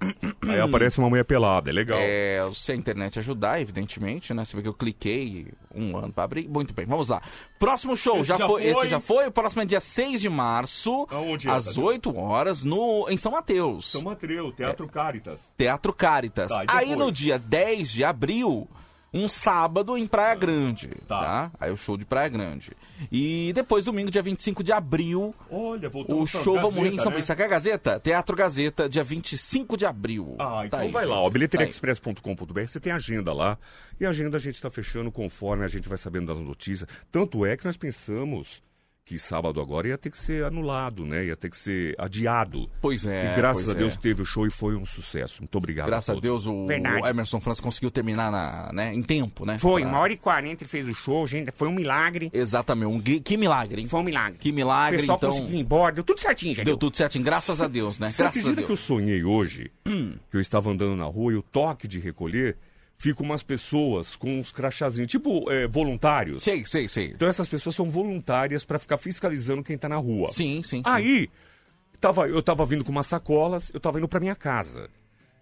Aí 0.46 0.60
aparece 0.60 0.98
uma 0.98 1.08
mulher 1.08 1.24
pelada, 1.24 1.70
é 1.70 1.72
legal. 1.72 1.98
É, 1.98 2.46
se 2.54 2.70
a 2.70 2.74
internet 2.74 3.18
ajudar, 3.18 3.60
evidentemente, 3.60 4.34
né? 4.34 4.44
Você 4.44 4.54
vê 4.54 4.62
que 4.62 4.68
eu 4.68 4.74
cliquei 4.74 5.48
um 5.74 5.96
ano 5.96 6.12
pra 6.12 6.24
abrir. 6.24 6.46
Muito 6.46 6.74
bem, 6.74 6.84
vamos 6.84 7.08
lá. 7.08 7.22
Próximo 7.58 7.96
show, 7.96 8.18
Esse 8.18 8.28
já, 8.28 8.36
já 8.36 8.46
foi, 8.46 8.62
foi. 8.62 8.70
Esse 8.70 8.88
já 8.88 9.00
foi. 9.00 9.26
O 9.26 9.32
próximo 9.32 9.62
é 9.62 9.64
dia 9.64 9.80
6 9.80 10.20
de 10.20 10.28
março, 10.28 11.06
Aonde 11.10 11.48
é, 11.48 11.50
às 11.50 11.64
Tadeu? 11.64 11.84
8 11.84 12.16
horas, 12.18 12.62
no, 12.62 13.06
em 13.08 13.16
São 13.16 13.32
Mateus. 13.32 13.90
São 13.90 14.02
Mateus, 14.02 14.54
Teatro 14.54 14.86
Caritas. 14.86 15.42
Teatro 15.56 15.94
Caritas. 15.94 16.50
Tá, 16.50 16.64
Aí 16.68 16.94
no 16.94 17.10
dia 17.10 17.38
10 17.38 17.90
de 17.90 18.04
abril, 18.04 18.68
um 19.18 19.28
sábado 19.28 19.96
em 19.96 20.06
Praia 20.06 20.34
Grande. 20.34 20.88
Tá. 21.06 21.50
Aí 21.60 21.70
o 21.70 21.76
show 21.76 21.96
de 21.96 22.04
Praia 22.04 22.28
Grande. 22.28 22.72
E 23.10 23.52
depois, 23.54 23.84
domingo, 23.84 24.10
dia 24.10 24.22
25 24.22 24.62
de 24.62 24.72
abril, 24.72 25.34
Olha, 25.50 25.90
o 25.92 26.26
show 26.26 26.54
Vamos 26.60 26.74
Rir 26.74 26.80
em 26.80 26.96
Gazeta, 26.96 26.96
São 27.02 27.10
né? 27.10 27.14
Paulo. 27.14 27.18
Isso 27.18 27.32
aqui 27.32 27.42
é 27.42 27.44
a 27.44 27.48
Gazeta? 27.48 28.00
Teatro 28.00 28.36
Gazeta, 28.36 28.88
dia 28.88 29.04
25 29.04 29.76
de 29.76 29.86
abril. 29.86 30.36
Ah, 30.38 30.62
então 30.64 30.78
Tá 30.78 30.84
aí, 30.84 30.90
vai 30.90 31.04
lá, 31.06 31.14
gente. 31.14 31.18
ó, 31.18 31.22
Tá 31.22 31.26
aí. 31.28 31.32
bilheteriaexpress.com.br, 31.32 32.60
você 32.66 32.80
tem 32.80 32.92
agenda 32.92 33.32
lá, 33.32 33.58
e 34.00 34.06
a 34.06 34.10
agenda 34.10 34.36
a 34.36 34.40
gente 34.40 34.60
tá 34.60 34.70
fechando 34.70 35.10
conforme 35.10 35.64
a 35.64 35.68
gente 35.68 35.88
vai 35.88 35.98
sabendo 35.98 36.26
das 36.26 36.40
notícias. 36.40 36.88
Tanto 37.10 37.44
é 37.46 37.56
que 37.56 37.64
nós 37.64 37.76
pensamos 37.76 38.62
que 39.08 39.18
sábado 39.18 39.58
agora 39.58 39.88
ia 39.88 39.96
ter 39.96 40.10
que 40.10 40.18
ser 40.18 40.44
anulado, 40.44 41.06
né? 41.06 41.24
Ia 41.24 41.34
ter 41.36 41.48
que 41.48 41.56
ser 41.56 41.94
adiado. 41.98 42.68
Pois 42.82 43.06
é, 43.06 43.32
E 43.32 43.36
graças 43.36 43.64
pois 43.64 43.74
a 43.74 43.78
Deus 43.78 43.94
é. 43.94 43.96
teve 43.96 44.20
o 44.20 44.26
show 44.26 44.46
e 44.46 44.50
foi 44.50 44.76
um 44.76 44.84
sucesso. 44.84 45.40
Muito 45.40 45.56
obrigado. 45.56 45.86
Graças 45.86 46.10
a 46.10 46.12
todos. 46.12 46.22
Deus 46.22 46.46
o, 46.46 46.66
Verdade. 46.66 47.02
o 47.02 47.06
Emerson 47.06 47.40
França 47.40 47.62
conseguiu 47.62 47.90
terminar 47.90 48.30
na, 48.30 48.70
né, 48.72 48.94
em 48.94 49.02
tempo, 49.02 49.46
né? 49.46 49.56
Foi, 49.58 49.80
Pra- 49.80 49.90
uma 49.90 49.98
hora 50.00 50.12
e 50.12 50.16
quarenta 50.18 50.62
ele 50.62 50.68
fez 50.68 50.86
o 50.86 50.92
show, 50.92 51.26
gente, 51.26 51.50
foi 51.54 51.68
um 51.68 51.72
milagre. 51.72 52.30
Exatamente, 52.34 52.86
um, 52.92 53.00
que 53.00 53.36
milagre, 53.38 53.80
hein? 53.80 53.88
Foi 53.88 54.00
um 54.00 54.04
milagre. 54.04 54.38
Que 54.38 54.50
O 54.50 54.54
milagre, 54.54 54.98
pessoal 54.98 55.16
então. 55.16 55.30
conseguiu 55.30 55.54
ir 55.56 55.60
embora, 55.60 55.94
deu 55.94 56.04
tudo 56.04 56.20
certinho, 56.20 56.54
já 56.54 56.62
Deu 56.62 56.76
tudo 56.76 56.94
certinho, 56.96 57.24
graças 57.24 57.60
a 57.62 57.66
Deus, 57.68 57.98
né? 57.98 58.08
Você 58.08 58.22
Graças 58.22 58.36
a 58.36 58.40
acredita 58.40 58.56
que 58.66 58.72
eu 58.72 58.76
Deus. 58.76 58.80
sonhei 58.80 59.24
hoje 59.24 59.70
que 60.30 60.36
eu 60.36 60.40
estava 60.40 60.70
andando 60.70 60.96
na 60.96 61.06
rua 61.06 61.32
e 61.32 61.36
o 61.36 61.42
toque 61.42 61.88
de 61.88 61.98
recolher 61.98 62.56
fica 62.98 63.22
umas 63.22 63.42
pessoas 63.42 64.16
com 64.16 64.40
uns 64.40 64.50
crachazinhos, 64.50 65.10
tipo 65.10 65.50
é, 65.50 65.66
voluntários. 65.68 66.42
Sei, 66.42 66.66
sei, 66.66 66.88
sei. 66.88 67.12
Então 67.12 67.28
essas 67.28 67.48
pessoas 67.48 67.74
são 67.74 67.88
voluntárias 67.88 68.64
para 68.64 68.78
ficar 68.78 68.98
fiscalizando 68.98 69.62
quem 69.62 69.78
tá 69.78 69.88
na 69.88 69.96
rua. 69.96 70.28
Sim, 70.30 70.62
sim, 70.64 70.78
sim. 70.78 70.82
Aí, 70.84 71.28
tava, 72.00 72.28
eu 72.28 72.42
tava 72.42 72.66
vindo 72.66 72.84
com 72.84 72.90
umas 72.90 73.06
sacolas, 73.06 73.70
eu 73.72 73.80
tava 73.80 73.98
indo 73.98 74.08
pra 74.08 74.20
minha 74.20 74.34
casa. 74.34 74.90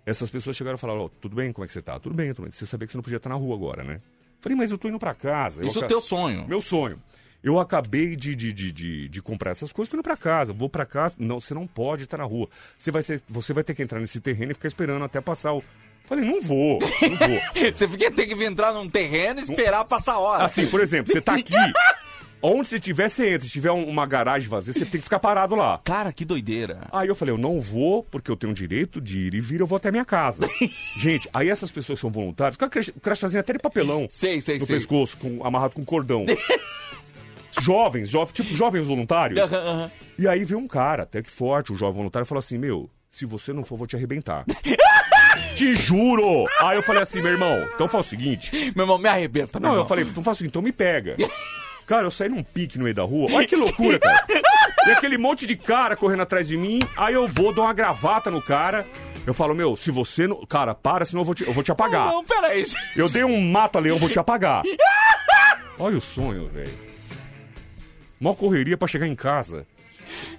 Essas 0.04 0.30
pessoas 0.30 0.54
chegaram 0.54 0.76
e 0.76 0.78
falaram, 0.78 1.00
ó, 1.00 1.08
tudo 1.08 1.34
bem, 1.34 1.52
como 1.52 1.64
é 1.64 1.66
que 1.66 1.72
você 1.72 1.82
tá? 1.82 1.98
Tudo 1.98 2.14
bem, 2.14 2.32
tudo 2.32 2.44
bem. 2.44 2.52
Você 2.52 2.66
sabia 2.66 2.86
que 2.86 2.92
você 2.92 2.98
não 2.98 3.02
podia 3.02 3.16
estar 3.16 3.28
na 3.28 3.34
rua 3.34 3.56
agora, 3.56 3.82
né? 3.82 4.00
Falei, 4.38 4.56
mas 4.56 4.70
eu 4.70 4.78
tô 4.78 4.88
indo 4.88 4.98
pra 4.98 5.14
casa. 5.14 5.64
Isso 5.66 5.82
é 5.82 5.88
teu 5.88 6.00
sonho. 6.00 6.46
Meu 6.46 6.60
sonho. 6.60 7.02
Eu 7.42 7.58
acabei 7.58 8.14
de, 8.16 8.34
de, 8.34 8.52
de, 8.52 8.72
de, 8.72 9.08
de 9.08 9.22
comprar 9.22 9.50
essas 9.50 9.72
coisas, 9.72 9.90
tô 9.90 9.96
indo 9.96 10.02
pra 10.02 10.16
casa. 10.16 10.52
Vou 10.52 10.68
pra 10.68 10.86
casa. 10.86 11.14
Não, 11.18 11.40
você 11.40 11.54
não 11.54 11.66
pode 11.66 12.04
estar 12.04 12.18
na 12.18 12.24
rua. 12.24 12.48
Você 12.76 12.90
vai, 12.90 13.02
ser, 13.02 13.22
você 13.28 13.52
vai 13.52 13.64
ter 13.64 13.74
que 13.74 13.82
entrar 13.82 13.98
nesse 13.98 14.20
terreno 14.20 14.52
e 14.52 14.54
ficar 14.54 14.68
esperando 14.68 15.04
até 15.04 15.20
passar 15.20 15.54
o... 15.54 15.64
Falei, 16.06 16.24
não 16.24 16.40
vou, 16.40 16.78
não 16.80 17.16
vou. 17.16 17.40
Você 17.74 17.88
fica 17.88 18.10
tem 18.10 18.28
que 18.28 18.44
entrar 18.44 18.72
num 18.72 18.88
terreno 18.88 19.40
e 19.40 19.42
esperar 19.42 19.84
passar 19.84 20.14
a 20.14 20.18
hora. 20.20 20.44
Assim, 20.44 20.66
por 20.68 20.80
exemplo, 20.80 21.12
você 21.12 21.20
tá 21.20 21.34
aqui. 21.34 21.52
Onde 22.42 22.68
você 22.68 22.78
tiver, 22.78 23.08
você 23.08 23.30
entra. 23.34 23.40
Se 23.46 23.52
tiver 23.52 23.72
um- 23.72 23.88
uma 23.88 24.06
garagem 24.06 24.48
vazia, 24.48 24.72
você 24.72 24.80
tem 24.84 25.00
que 25.00 25.04
ficar 25.04 25.18
parado 25.18 25.56
lá. 25.56 25.80
Cara, 25.82 26.12
que 26.12 26.24
doideira. 26.24 26.80
Aí 26.92 27.08
eu 27.08 27.14
falei, 27.14 27.34
eu 27.34 27.38
não 27.38 27.58
vou, 27.58 28.04
porque 28.04 28.30
eu 28.30 28.36
tenho 28.36 28.52
o 28.52 28.54
direito 28.54 29.00
de 29.00 29.18
ir 29.18 29.34
e 29.34 29.40
vir, 29.40 29.58
eu 29.60 29.66
vou 29.66 29.78
até 29.78 29.90
minha 29.90 30.04
casa. 30.04 30.48
Gente, 30.98 31.28
aí 31.32 31.48
essas 31.50 31.72
pessoas 31.72 31.98
são 31.98 32.10
voluntárias, 32.10 32.56
com 32.56 32.64
a 32.66 32.68
crash- 32.68 32.92
crachazinha 33.02 33.40
até 33.40 33.54
de 33.54 33.58
papelão. 33.58 34.06
Sei, 34.08 34.40
sei, 34.40 34.58
no 34.58 34.66
sei. 34.66 34.76
pescoço, 34.76 35.16
com, 35.18 35.44
amarrado 35.44 35.74
com 35.74 35.84
cordão. 35.84 36.24
jovens, 37.62 38.10
jovens, 38.10 38.32
tipo 38.32 38.54
jovens 38.54 38.86
voluntários. 38.86 39.38
Aham, 39.40 39.56
aham. 39.56 39.90
E 40.18 40.28
aí 40.28 40.44
veio 40.44 40.60
um 40.60 40.68
cara, 40.68 41.02
até 41.02 41.22
que 41.22 41.30
forte, 41.30 41.72
um 41.72 41.76
jovem 41.76 41.96
voluntário, 41.96 42.26
falou 42.26 42.38
assim, 42.38 42.58
meu, 42.58 42.88
se 43.08 43.24
você 43.24 43.52
não 43.52 43.64
for, 43.64 43.76
vou 43.76 43.86
te 43.86 43.96
arrebentar. 43.96 44.44
Te 45.54 45.74
juro! 45.74 46.44
Aí 46.60 46.76
eu 46.76 46.82
falei 46.82 47.02
assim, 47.02 47.22
meu 47.22 47.32
irmão, 47.32 47.68
então 47.74 47.88
faz 47.88 48.06
o 48.06 48.08
seguinte... 48.08 48.50
Meu 48.74 48.84
irmão, 48.84 48.98
me 48.98 49.08
arrebenta, 49.08 49.58
meu 49.60 49.68
Não, 49.68 49.74
eu 49.74 49.80
irmão. 49.80 49.88
falei, 49.88 50.04
então 50.04 50.22
faz 50.22 50.36
o 50.36 50.38
seguinte, 50.38 50.52
então 50.52 50.62
me 50.62 50.72
pega. 50.72 51.16
Cara, 51.86 52.06
eu 52.06 52.10
saí 52.10 52.28
num 52.28 52.42
pique 52.42 52.78
no 52.78 52.84
meio 52.84 52.94
da 52.96 53.02
rua. 53.04 53.28
Olha 53.32 53.46
que 53.46 53.54
loucura, 53.54 53.98
cara. 53.98 54.26
E 54.86 54.90
aquele 54.90 55.16
monte 55.16 55.46
de 55.46 55.56
cara 55.56 55.94
correndo 55.96 56.22
atrás 56.22 56.48
de 56.48 56.56
mim. 56.56 56.80
Aí 56.96 57.14
eu 57.14 57.28
vou, 57.28 57.52
dou 57.54 57.64
uma 57.64 57.72
gravata 57.72 58.28
no 58.30 58.42
cara. 58.42 58.84
Eu 59.24 59.32
falo, 59.32 59.54
meu, 59.54 59.76
se 59.76 59.90
você 59.92 60.26
não. 60.26 60.44
Cara, 60.46 60.74
para, 60.74 61.04
senão 61.04 61.20
eu 61.20 61.24
vou 61.24 61.34
te, 61.34 61.44
eu 61.44 61.52
vou 61.52 61.62
te 61.62 61.70
apagar. 61.70 62.06
Não, 62.06 62.24
peraí. 62.24 62.64
gente. 62.64 62.76
Eu 62.98 63.08
dei 63.08 63.22
um 63.24 63.40
mata-leão, 63.40 63.98
vou 63.98 64.08
te 64.08 64.18
apagar. 64.18 64.62
Olha 65.78 65.98
o 65.98 66.00
sonho, 66.00 66.48
velho. 66.48 66.72
Mó 68.20 68.34
correria 68.34 68.76
pra 68.76 68.88
chegar 68.88 69.06
em 69.06 69.14
casa. 69.14 69.64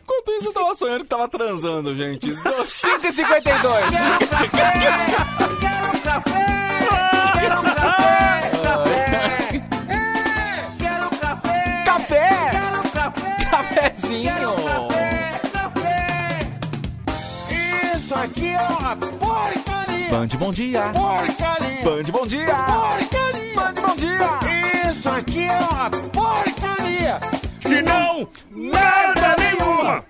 Enquanto 0.04 0.32
isso, 0.38 0.48
eu 0.50 0.54
tava 0.54 0.76
sonhando 0.76 1.02
que 1.04 1.10
tava 1.10 1.28
transando, 1.28 1.96
gente. 1.96 2.32
5h52. 2.32 3.58
Quero 5.60 5.90
um 5.90 6.00
café! 6.02 6.48
Quero 7.40 7.60
um 7.60 7.64
café! 7.64 8.42
Café! 8.64 9.64
Quero 10.78 11.06
um 11.06 11.10
café! 11.20 11.84
Café! 11.86 12.30
Quero 12.52 12.80
um 12.80 12.90
café! 12.90 13.36
Cafezinho! 13.52 14.34
Café! 15.54 16.40
Isso 17.96 18.16
aqui 18.16 18.50
é 18.50 18.62
uma 18.62 18.96
porcaria! 18.96 20.10
Band, 20.10 20.28
bom 20.40 20.52
dia. 20.54 20.84
Porcaria! 20.94 21.82
Band, 21.84 22.04
bom 22.12 22.26
dia. 22.28 22.46
Porcaria! 22.46 23.54
Band, 23.56 23.74
bom 23.86 23.96
dia. 23.96 24.92
Isso 24.92 25.10
aqui 25.10 25.44
é 25.48 25.60
uma 25.60 25.90
porcaria! 25.90 27.20
E 27.66 27.82
não, 27.82 28.28
merda 28.52 29.37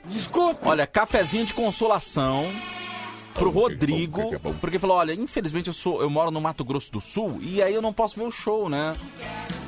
Desculpa! 0.05 0.70
Olha, 0.70 0.88
cafezinho 0.88 1.45
de 1.45 1.53
consolação 1.53 2.49
pro 3.34 3.49
Rodrigo, 3.49 4.39
porque 4.59 4.80
falou, 4.80 4.97
olha, 4.97 5.13
infelizmente 5.13 5.68
eu 5.68 5.74
sou, 5.74 6.01
eu 6.01 6.09
moro 6.09 6.32
no 6.32 6.41
Mato 6.41 6.65
Grosso 6.65 6.91
do 6.91 6.99
Sul 6.99 7.38
e 7.41 7.61
aí 7.61 7.74
eu 7.74 7.82
não 7.82 7.93
posso 7.93 8.20
ver 8.20 8.26
o 8.26 8.32
show, 8.32 8.68
né? 8.68 8.95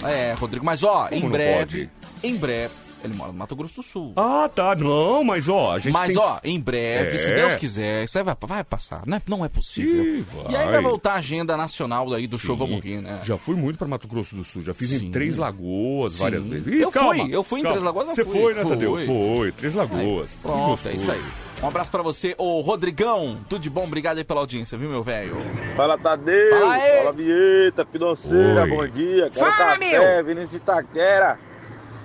É, 0.04 0.34
Rodrigo, 0.34 0.66
mas 0.66 0.84
ó, 0.84 1.08
em 1.12 1.22
não 1.22 1.30
breve, 1.30 1.90
em 2.24 2.36
breve, 2.36 2.74
ele 3.04 3.14
mora 3.14 3.32
no 3.32 3.38
Mato 3.38 3.56
Grosso 3.56 3.76
do 3.78 3.84
Sul. 3.84 4.14
Ah, 4.16 4.50
tá. 4.54 4.76
Não, 4.76 5.24
mas 5.24 5.48
ó, 5.50 5.74
a 5.74 5.80
gente 5.80 5.94
Mas 5.94 6.14
tem... 6.14 6.18
ó, 6.22 6.38
em 6.44 6.60
breve, 6.60 7.18
se 7.18 7.32
É. 7.32 7.34
Deus 7.36 7.56
quiser, 7.56 8.04
isso 8.04 8.18
aí 8.18 8.24
vai, 8.24 8.36
vai 8.42 8.64
passar, 8.64 9.02
né? 9.06 9.22
Não 9.28 9.44
é 9.46 9.50
possível. 9.50 10.04
Ih, 10.04 10.26
E 10.50 10.56
aí 10.56 10.70
vai 10.70 10.82
voltar 10.82 11.14
a 11.14 11.18
agenda 11.18 11.56
nacional 11.58 12.10
daí 12.10 12.28
do 12.28 12.38
show 12.38 12.56
Sim. 12.56 12.60
Vamos 12.60 12.84
Rir, 12.84 13.02
né? 13.02 13.20
Já 13.24 13.38
fui 13.38 13.56
muito 13.56 13.78
pra 13.78 13.88
Mato 13.88 14.08
Grosso 14.08 14.36
do 14.36 14.44
Sul. 14.44 14.64
Já 14.64 14.74
fiz 14.74 14.90
Sim. 14.90 15.08
em 15.08 15.12
Três 15.12 15.38
Lagoas 15.38 16.14
Sim. 16.14 16.22
várias 16.24 16.46
vezes. 16.46 16.68
Ih, 16.68 16.82
Eu 16.82 16.92
calma, 16.92 17.16
fui, 17.16 17.36
eu 17.36 17.44
fui 17.44 17.60
em 17.60 17.64
calma. 17.64 17.74
Três 17.78 17.84
Lagoas, 17.86 18.08
eu 18.10 18.16
Você 18.16 18.24
fui. 18.26 18.42
foi, 18.42 18.54
né. 18.54 18.64
Tadeu? 18.66 19.06
Foi, 19.06 19.52
Três 19.52 19.74
Lagoas. 19.74 20.32
Que 20.32 20.38
Pronto, 20.40 20.90
é 20.90 20.94
isso 20.94 21.12
aí. 21.12 21.22
Um 21.62 21.68
abraço 21.68 21.92
pra 21.92 22.02
você, 22.02 22.34
ô 22.38 22.62
Rodrigão. 22.62 23.38
Tudo 23.50 23.62
de 23.62 23.70
bom, 23.70 23.84
obrigado 23.84 24.18
aí 24.18 24.24
pela 24.24 24.40
audiência, 24.40 24.78
viu, 24.78 24.90
meu 24.90 25.04
velho? 25.04 25.36
Fala, 25.76 25.98
Tadeu. 25.98 26.52
Fala 26.58 26.74
aí. 26.74 26.98
Fala, 27.00 27.12
Vieta, 27.12 27.86
Pidonceira, 27.86 28.64
Oi. 28.64 28.70
bom 28.70 28.88
dia. 28.88 29.30
Quero 29.30 29.34
Fala, 29.52 29.58
café, 29.76 29.78
meu. 30.16 30.24
Vinícius 30.26 30.52
de 30.52 30.58
Itaquera. 30.58 31.38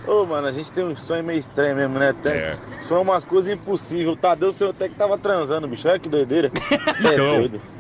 Ô, 0.06 0.24
mano, 0.26 0.46
a 0.46 0.52
gente 0.52 0.70
tem 0.70 0.84
um 0.84 0.94
sonho 0.94 1.24
meio 1.24 1.38
estranho 1.38 1.74
mesmo, 1.76 1.98
né? 1.98 2.14
Tem, 2.22 2.32
É. 2.32 2.58
São 2.80 3.02
umas 3.02 3.24
coisas 3.24 3.52
impossíveis. 3.52 4.08
O 4.08 4.16
Tadeu, 4.16 4.52
seu 4.52 4.70
até 4.70 4.88
que 4.88 4.94
tava 4.94 5.16
transando, 5.16 5.66
bicho. 5.66 5.88
Olha 5.88 5.98
que 5.98 6.08
doideira. 6.08 6.50
Então. 7.00 7.34
É 7.34 7.38
doido. 7.38 7.62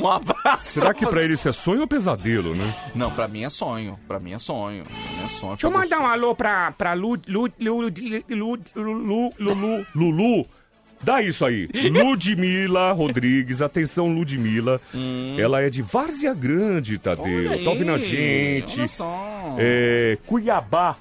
Um 0.00 0.08
abraço. 0.08 0.72
Será 0.72 0.94
que 0.94 1.04
pra 1.04 1.22
ele 1.22 1.34
isso 1.34 1.46
é 1.48 1.52
sonho 1.52 1.82
ou 1.82 1.86
pesadelo, 1.86 2.54
né? 2.54 2.64
Não, 2.94 3.10
pra 3.10 3.28
mim 3.28 3.44
é 3.44 3.50
sonho. 3.50 3.98
Pra 4.08 4.18
mim 4.18 4.32
é 4.32 4.38
sonho. 4.38 4.84
Pra 4.84 4.94
mim 4.94 5.24
é 5.24 5.28
sonho. 5.28 5.52
Deixa 5.52 5.66
eu 5.66 5.70
mandar 5.70 6.00
um 6.00 6.06
alô 6.06 6.34
pra, 6.34 6.72
pra 6.72 6.94
Lu, 6.94 7.18
Lu, 7.28 7.50
Lu, 7.60 7.80
Lu, 7.82 7.90
Lu, 8.30 8.58
Lu, 8.74 9.34
Lulu. 9.38 9.86
Lulu, 9.94 10.46
dá 11.02 11.20
isso 11.20 11.44
aí. 11.44 11.68
Ludmila 11.92 12.92
Rodrigues, 12.92 13.60
atenção 13.60 14.08
Ludmila. 14.08 14.80
Ela 15.38 15.60
é 15.60 15.68
de 15.68 15.82
Várzea 15.82 16.32
Grande, 16.32 16.96
Tadeu. 16.96 17.62
Tá 17.62 17.70
ouvindo 17.70 17.92
a 17.92 17.98
gente. 17.98 18.78
olha 18.78 18.88
só. 18.88 19.56
É, 19.58 20.16
Cuiabá. 20.24 20.96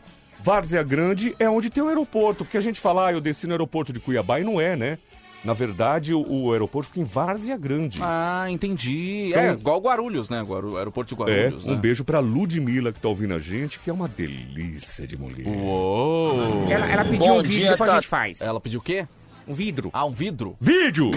Várzea 0.45 0.83
Grande 0.83 1.35
é 1.39 1.49
onde 1.49 1.71
tem 1.71 1.81
o 1.81 1.87
aeroporto. 1.87 2.45
Porque 2.45 2.55
a 2.57 2.61
gente 2.61 2.79
fala, 2.79 3.07
ah, 3.07 3.11
eu 3.11 3.19
desci 3.19 3.47
no 3.47 3.53
aeroporto 3.53 3.91
de 3.91 3.99
Cuiabá 3.99 4.39
e 4.39 4.43
não 4.43 4.61
é, 4.61 4.75
né? 4.75 4.99
Na 5.43 5.53
verdade, 5.53 6.13
o, 6.13 6.21
o 6.27 6.51
aeroporto 6.51 6.89
fica 6.89 6.99
em 6.99 7.03
Várzea 7.03 7.57
Grande. 7.57 7.97
Ah, 8.01 8.45
entendi. 8.49 9.29
Então- 9.29 9.41
é, 9.41 9.51
igual 9.53 9.79
Guarulhos, 9.79 10.29
né? 10.29 10.41
Guaru... 10.43 10.77
Aeroporto 10.77 11.15
de 11.15 11.21
É, 11.21 11.25
Guarulhos, 11.45 11.65
um 11.65 11.71
né? 11.71 11.77
beijo 11.77 12.03
pra 12.03 12.19
Ludmila 12.19 12.93
que 12.93 12.99
tá 12.99 13.07
ouvindo 13.09 13.33
a 13.33 13.39
gente, 13.39 13.79
que 13.79 13.89
é 13.89 13.93
uma 13.93 14.07
delícia 14.07 15.07
de 15.07 15.17
mulher. 15.17 15.47
Uou. 15.47 16.65
Ela, 16.69 16.91
ela 16.91 17.05
pediu 17.05 17.19
Bom 17.33 17.39
o 17.39 17.41
vídeo, 17.41 17.59
dia, 17.61 17.71
depois 17.71 17.89
a 17.89 17.93
Tati. 17.93 18.03
gente 18.03 18.09
faz. 18.09 18.41
Ela 18.41 18.59
pediu 18.61 18.79
o 18.79 18.83
quê? 18.83 19.07
Um 19.47 19.53
vidro. 19.53 19.91
Ah, 19.93 20.05
um 20.05 20.11
vidro? 20.11 20.55
Vídeo! 20.59 21.11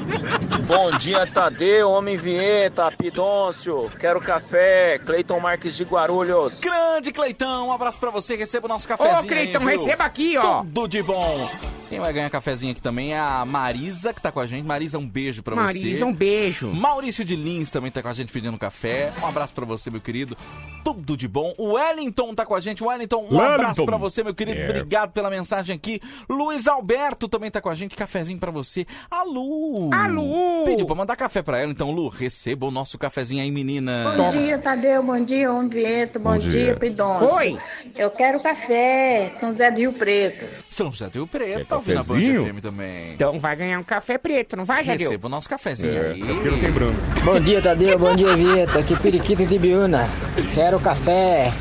Bom 0.66 0.90
dia, 0.98 1.26
Tadeu, 1.26 1.90
Homem 1.90 2.16
Vinheta, 2.16 2.90
Pidôncio, 2.92 3.90
quero 3.98 4.20
café, 4.20 4.98
Cleiton 4.98 5.40
Marques 5.40 5.74
de 5.76 5.84
Guarulhos. 5.84 6.60
Grande 6.60 7.10
Cleitão, 7.10 7.68
um 7.68 7.72
abraço 7.72 7.98
pra 7.98 8.10
você, 8.10 8.36
receba 8.36 8.66
o 8.66 8.68
nosso 8.68 8.86
cafezinho 8.86 9.56
Ô, 9.56 9.58
viu? 9.58 9.68
receba 9.68 10.04
aqui, 10.04 10.36
ó. 10.36 10.62
Tudo 10.62 10.86
de 10.86 11.02
bom. 11.02 11.48
Quem 11.92 12.00
vai 12.00 12.10
ganhar 12.10 12.30
cafezinho 12.30 12.72
aqui 12.72 12.80
também 12.80 13.12
é 13.12 13.18
a 13.18 13.44
Marisa, 13.44 14.14
que 14.14 14.22
tá 14.22 14.32
com 14.32 14.40
a 14.40 14.46
gente. 14.46 14.64
Marisa, 14.64 14.96
um 14.96 15.06
beijo 15.06 15.42
pra 15.42 15.54
você. 15.54 15.78
Marisa, 15.78 16.06
um 16.06 16.12
beijo. 16.14 16.68
Maurício 16.68 17.22
de 17.22 17.36
Lins 17.36 17.70
também 17.70 17.90
tá 17.90 18.00
com 18.00 18.08
a 18.08 18.14
gente 18.14 18.32
pedindo 18.32 18.56
café. 18.56 19.12
Um 19.22 19.26
abraço 19.26 19.52
pra 19.52 19.66
você, 19.66 19.90
meu 19.90 20.00
querido. 20.00 20.34
Tudo 20.82 21.18
de 21.18 21.28
bom. 21.28 21.52
O 21.58 21.74
Wellington 21.74 22.34
tá 22.34 22.46
com 22.46 22.54
a 22.54 22.60
gente. 22.60 22.82
Wellington, 22.82 23.18
um 23.18 23.36
Wellington. 23.36 23.54
abraço 23.54 23.84
pra 23.84 23.98
você, 23.98 24.24
meu 24.24 24.34
querido. 24.34 24.58
É. 24.58 24.70
Obrigado 24.70 25.12
pela 25.12 25.28
mensagem 25.28 25.76
aqui. 25.76 26.00
Luiz 26.30 26.66
Alberto 26.66 27.28
também 27.28 27.50
tá 27.50 27.60
com 27.60 27.68
a 27.68 27.74
gente. 27.74 27.94
Cafezinho 27.94 28.38
pra 28.38 28.50
você. 28.50 28.86
A 29.10 29.22
Lu. 29.24 29.92
A 29.92 30.06
Lu. 30.08 30.64
Pediu 30.64 30.86
pra 30.86 30.94
mandar 30.94 31.14
café 31.14 31.42
pra 31.42 31.60
ela. 31.60 31.70
Então, 31.70 31.90
Lu, 31.90 32.08
receba 32.08 32.66
o 32.66 32.70
nosso 32.70 32.96
cafezinho 32.96 33.42
aí, 33.42 33.50
menina. 33.50 34.14
Bom 34.16 34.30
dia, 34.30 34.56
Tadeu. 34.56 35.02
Bom 35.02 35.22
dia, 35.22 35.52
Homem 35.52 35.68
Vieto. 35.68 36.18
Bom, 36.18 36.30
Bom 36.30 36.38
dia, 36.38 36.74
dia. 36.74 37.04
Oi. 37.34 37.58
Eu 37.96 38.10
quero 38.10 38.40
café. 38.40 39.34
São 39.36 39.50
José 39.50 39.70
do 39.70 39.78
Rio 39.78 39.92
Preto. 39.92 40.46
São 40.70 40.90
José 40.90 41.10
do 41.10 41.18
Rio 41.18 41.26
Preto, 41.26 41.81
ouvindo 41.82 41.98
a 41.98 42.02
Band 42.02 42.14
cafezinho? 42.14 42.46
FM 42.54 42.60
também. 42.60 43.12
Então 43.14 43.38
vai 43.40 43.56
ganhar 43.56 43.78
um 43.78 43.82
café 43.84 44.18
preto, 44.18 44.56
não 44.56 44.64
vai, 44.64 44.84
Jadeu? 44.84 45.08
Receba 45.08 45.26
o 45.26 45.30
nosso 45.30 45.48
cafezinho 45.48 45.92
É, 45.94 46.10
aí. 46.12 46.20
porque 46.24 46.48
não 46.50 46.58
tem 46.58 46.70
branco. 46.72 46.96
Bom 47.24 47.40
dia, 47.40 47.60
Tadeu. 47.62 47.98
Bom 47.98 48.14
dia, 48.16 48.36
Vieta. 48.36 48.78
Aqui 48.78 48.96
Periquito 48.98 49.44
de 49.46 49.58
Biúna. 49.58 50.08
Quero 50.54 50.78
café. 50.80 51.52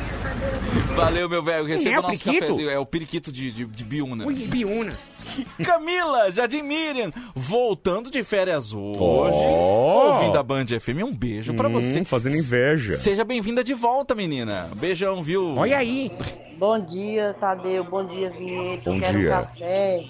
Valeu, 0.96 1.28
meu 1.30 1.44
velho. 1.44 1.66
Receba 1.66 1.96
é 1.96 2.00
o 2.00 2.00
o 2.00 2.08
nosso 2.08 2.24
periquito? 2.24 2.46
cafezinho. 2.48 2.70
É 2.70 2.80
o 2.80 2.86
periquito 2.86 3.32
de, 3.32 3.52
de, 3.52 3.66
de 3.66 3.84
Biúna. 3.84 4.26
Ui, 4.26 4.34
Biúna. 4.36 4.94
Camila, 5.64 6.32
Jardim 6.32 6.62
Miriam, 6.62 7.12
voltando 7.36 8.10
de 8.12 8.24
férias 8.24 8.74
hoje. 8.74 8.98
Ó. 9.00 10.16
Ouvindo 10.16 10.38
a 10.38 10.44
Band 10.44 10.66
FM. 10.68 11.04
Um 11.06 11.14
beijo 11.16 11.54
pra 11.54 11.68
Hum, 11.68 11.74
você. 11.74 12.04
fazendo 12.06 12.36
inveja. 12.36 12.92
Seja 12.92 13.24
bem-vinda 13.24 13.64
de 13.64 13.74
volta, 13.74 14.14
menina. 14.16 14.70
Beijão, 14.76 15.22
viu? 15.24 15.56
Olha 15.58 15.78
aí. 15.78 16.12
Bom 16.58 16.80
dia, 16.80 17.36
Tadeu. 17.40 17.84
Bom 17.84 18.06
dia, 18.06 18.30
Vinheta. 18.30 18.92
Bom 18.92 19.00
quero 19.00 19.18
dia. 19.20 19.30
café. 19.32 20.04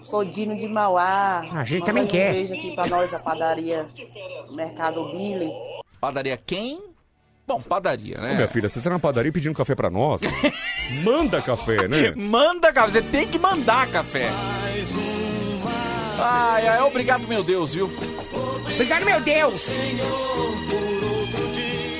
Sou 0.00 0.24
Dino 0.24 0.56
de 0.56 0.66
Mauá. 0.68 1.44
A 1.52 1.64
gente 1.64 1.84
também 1.84 2.06
quer. 2.06 2.30
Um 2.30 2.34
beijo 2.34 2.54
aqui 2.54 2.74
pra 2.74 2.86
nós, 2.88 3.14
a 3.14 3.18
padaria 3.20 3.86
Mercado 4.50 5.04
Billy. 5.12 5.50
Padaria 6.00 6.36
quem? 6.36 6.80
Bom, 7.46 7.60
padaria, 7.60 8.18
Ô, 8.18 8.22
né? 8.22 8.34
minha 8.34 8.48
filha, 8.48 8.68
você 8.68 8.80
tá 8.80 8.88
na 8.90 8.98
padaria 8.98 9.32
pedindo 9.32 9.54
café 9.54 9.74
pra 9.74 9.90
nós? 9.90 10.20
Manda 11.02 11.42
café, 11.42 11.88
né? 11.88 12.12
Manda 12.16 12.72
café, 12.72 12.90
você 12.92 13.02
tem 13.02 13.26
que 13.26 13.38
mandar 13.38 13.88
café. 13.88 14.28
Ai, 16.18 16.68
ai, 16.68 16.80
obrigado, 16.82 17.26
meu 17.26 17.42
Deus, 17.42 17.74
viu? 17.74 17.90
Obrigado, 18.74 19.04
meu 19.04 19.20
Deus. 19.20 19.70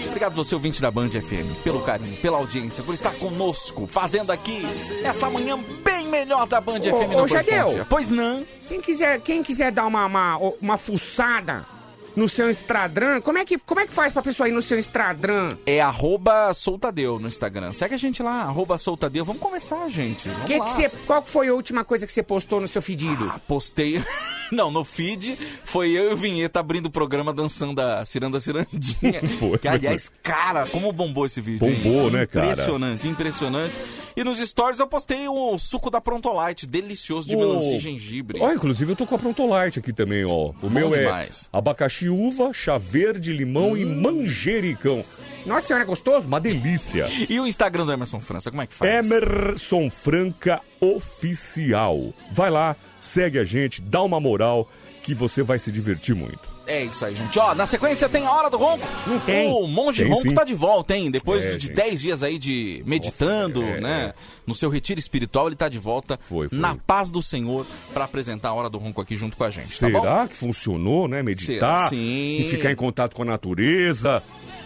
Obrigado 0.07 0.35
você, 0.37 0.55
ouvinte 0.55 0.81
da 0.81 0.91
Band 0.91 1.11
FM, 1.11 1.63
pelo 1.65 1.83
carinho, 1.83 2.17
pela 2.19 2.39
audiência, 2.39 2.85
por 2.85 2.95
estar 2.95 3.13
conosco, 3.15 3.89
fazendo 3.89 4.31
aqui 4.31 4.63
essa 5.03 5.29
manhã 5.29 5.59
bem 5.83 6.07
melhor 6.07 6.47
da 6.47 6.61
Band 6.61 6.83
FM 6.83 6.93
Ô, 6.93 7.19
no 7.19 7.25
ô. 7.25 7.27
Band 7.27 7.85
Pois 7.89 8.09
não. 8.09 8.47
Quem 8.69 8.81
quiser, 8.81 9.21
quem 9.21 9.43
quiser 9.43 9.73
dar 9.73 9.87
uma, 9.87 10.07
uma, 10.07 10.37
uma 10.61 10.77
fuçada 10.79 11.67
no 12.15 12.29
seu 12.29 12.51
Instagram, 12.51 13.21
como 13.21 13.39
é 13.39 13.45
que, 13.45 13.59
como 13.59 13.81
é 13.81 13.87
que 13.87 13.93
faz 13.93 14.13
pra 14.13 14.23
pessoa 14.23 14.49
ir 14.49 14.53
no 14.53 14.63
seu 14.63 14.79
Instagram? 14.79 15.49
É 15.67 15.81
arroba 15.81 16.53
soltadeu 16.55 17.19
no 17.19 17.29
Instagram. 17.29 17.73
Segue 17.73 17.95
a 17.95 17.99
gente 17.99 18.23
lá, 18.23 18.43
arroba 18.43 18.77
soltadeu. 18.79 19.25
Vamos 19.25 19.41
conversar, 19.41 19.89
gente. 19.89 20.29
Vamos 20.29 20.47
Que 20.47 20.59
lá. 20.59 20.65
que 20.65 20.71
você, 20.73 20.89
qual 21.07 21.23
foi 21.23 21.49
a 21.49 21.55
última 21.55 21.85
coisa 21.85 22.07
que 22.07 22.13
você 22.13 22.23
postou 22.23 22.61
no 22.61 22.69
seu 22.69 22.83
pedido? 22.83 23.33
Postei. 23.49 24.03
Não, 24.53 24.71
no 24.71 24.85
feed 24.85 25.39
foi 25.65 25.93
eu 25.93 26.11
e 26.11 26.13
o 26.13 26.17
Vinheta 26.17 26.61
abrindo 26.61 26.85
o 26.87 26.91
programa 26.91 27.33
dançando 27.33 27.81
a 27.81 28.05
Ciranda 28.05 28.39
Cirandinha. 28.39 29.19
Foi. 29.41 29.57
Que, 29.57 29.67
aliás, 29.67 30.11
cara, 30.23 30.67
como 30.67 30.93
bombou 30.93 31.25
esse 31.25 31.41
vídeo. 31.41 31.67
hein? 31.67 31.81
Bombou, 31.83 32.11
né, 32.11 32.27
cara? 32.27 32.49
Impressionante, 32.49 33.09
impressionante. 33.09 33.73
E 34.15 34.23
nos 34.23 34.37
stories 34.39 34.79
eu 34.79 34.87
postei 34.87 35.27
o 35.27 35.57
suco 35.59 35.89
da 35.89 36.03
Prontolite, 36.03 36.67
delicioso 36.67 37.27
de 37.27 37.35
Ô, 37.35 37.39
melancia 37.39 37.77
e 37.77 37.81
gengibre. 37.81 38.41
Ó, 38.43 38.53
inclusive 38.53 38.93
eu 38.93 38.97
tô 38.97 39.07
com 39.07 39.15
a 39.15 39.19
Prontolite 39.19 39.79
aqui 39.79 39.91
também, 39.91 40.27
ó. 40.29 40.53
O 40.61 40.69
meu 40.69 40.91
demais. 40.91 41.49
é 41.51 41.57
abacaxi, 41.57 42.02
uva, 42.09 42.53
chá 42.53 42.79
verde, 42.79 43.33
limão 43.33 43.77
e 43.77 43.85
manjericão. 43.85 45.05
Nossa 45.45 45.67
senhora, 45.67 45.85
é 45.85 45.87
gostoso? 45.87 46.29
Uma 46.29 46.41
delícia. 46.41 47.07
E 47.29 47.41
o 47.41 47.47
Instagram 47.47 47.85
do 47.85 47.93
Emerson 47.93 48.21
França, 48.21 48.51
como 48.51 48.63
é 48.63 48.67
que 48.67 48.75
faz? 48.75 49.11
Emerson 49.11 49.91
Franca 49.91 50.61
Oficial. 50.81 52.15
Vai 52.31 52.51
lá, 52.51 52.77
segue 53.01 53.39
a 53.39 53.45
gente, 53.45 53.83
dá 53.83 54.03
uma 54.03 54.21
moral 54.21 54.71
que 55.03 55.15
você 55.15 55.43
vai 55.43 55.59
se 55.59 55.73
divertir 55.73 56.15
muito. 56.15 56.52
É 56.67 56.85
isso 56.85 57.05
aí, 57.05 57.15
gente. 57.15 57.37
Ó, 57.39 57.55
na 57.55 57.67
sequência 57.67 58.09
tem 58.09 58.25
a 58.25 58.31
Hora 58.33 58.49
do 58.49 58.57
Ronco. 58.57 58.87
Não 59.07 59.19
tem. 59.21 59.51
O 59.51 59.67
Monge 59.67 60.03
Tem, 60.05 60.13
Ronco 60.13 60.29
sim. 60.29 60.35
tá 60.35 60.45
de 60.45 60.55
volta, 60.55 60.97
hein? 60.97 61.11
Depois 61.11 61.45
É, 61.45 61.57
de 61.57 61.67
gente. 61.67 61.75
10 61.75 62.01
dias 62.01 62.23
aí 62.23 62.39
de 62.39 62.83
meditando, 62.87 63.63
é, 63.65 63.81
né? 63.81 64.13
No 64.47 64.55
seu 64.55 64.71
retiro 64.71 65.01
espiritual, 65.01 65.49
ele 65.49 65.57
tá 65.57 65.69
de 65.69 65.79
volta 65.79 66.19
Foi, 66.23 66.49
foi. 66.49 66.59
na 66.59 66.77
paz 66.77 67.11
do 67.11 67.21
Senhor 67.21 67.67
pra 67.93 68.05
apresentar 68.05 68.51
a 68.51 68.55
Hora 68.55 68.71
do 68.71 68.79
Ronco 68.79 69.01
aqui 69.01 69.17
junto 69.17 69.37
com 69.37 69.45
a 69.45 69.51
gente, 69.51 69.79
tá 69.79 69.89
bom? 69.89 70.01
Será 70.01 70.29
que 70.29 70.37
funcionou, 70.37 71.09
né? 71.09 71.23
Meditar 71.23 71.79
Será? 71.81 71.89
Sim. 71.89 71.97
e 72.41 72.47
ficar 72.49 72.71
em 72.71 72.77
contato 72.77 73.15
com 73.17 73.23
a 73.23 73.27
natureza, 73.27 74.23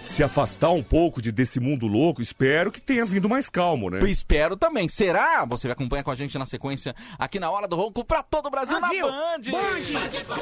se 0.07 0.23
afastar 0.23 0.71
um 0.71 0.83
pouco 0.83 1.21
de 1.21 1.33
desse 1.33 1.59
mundo 1.61 1.87
louco. 1.87 2.23
Espero 2.23 2.71
que 2.71 2.81
tenha 2.81 3.05
vindo 3.05 3.29
mais 3.29 3.49
calmo, 3.49 3.91
né? 3.91 3.99
Espero 4.09 4.57
também. 4.57 4.89
Será? 4.89 5.45
Você 5.45 5.67
vai 5.67 5.73
acompanhar 5.73 6.03
com 6.05 6.11
a 6.11 6.15
gente 6.15 6.39
na 6.39 6.47
sequência 6.47 6.95
aqui 7.19 7.39
na 7.41 7.51
Hora 7.51 7.67
do 7.67 7.77
Ronco 7.77 8.05
pra 8.05 8.23
todo 8.23 8.47
o 8.47 8.51
Brasil, 8.51 8.79
Brasil, 8.79 9.07
na 9.07 9.13
Band. 9.13 9.41
Band. 9.51 10.37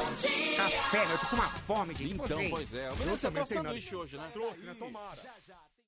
Café, 0.55 1.03
eu 1.11 1.17
tô 1.17 1.27
com 1.27 1.35
uma 1.35 1.49
fome, 1.49 1.93
gente. 1.95 2.13
Então, 2.13 2.37
Vocês. 2.37 2.49
pois 2.49 2.73
é. 2.73 2.87
Eu 2.87 2.95
também 2.95 3.05
trouxe 3.07 3.21
tenho 3.21 3.33
nada. 3.35 3.47
sanduíche 3.49 3.95
hoje, 3.95 4.17
né? 4.17 4.23
Trouxe, 4.33 4.61
né? 4.63 4.75
Tomara. 4.77 5.17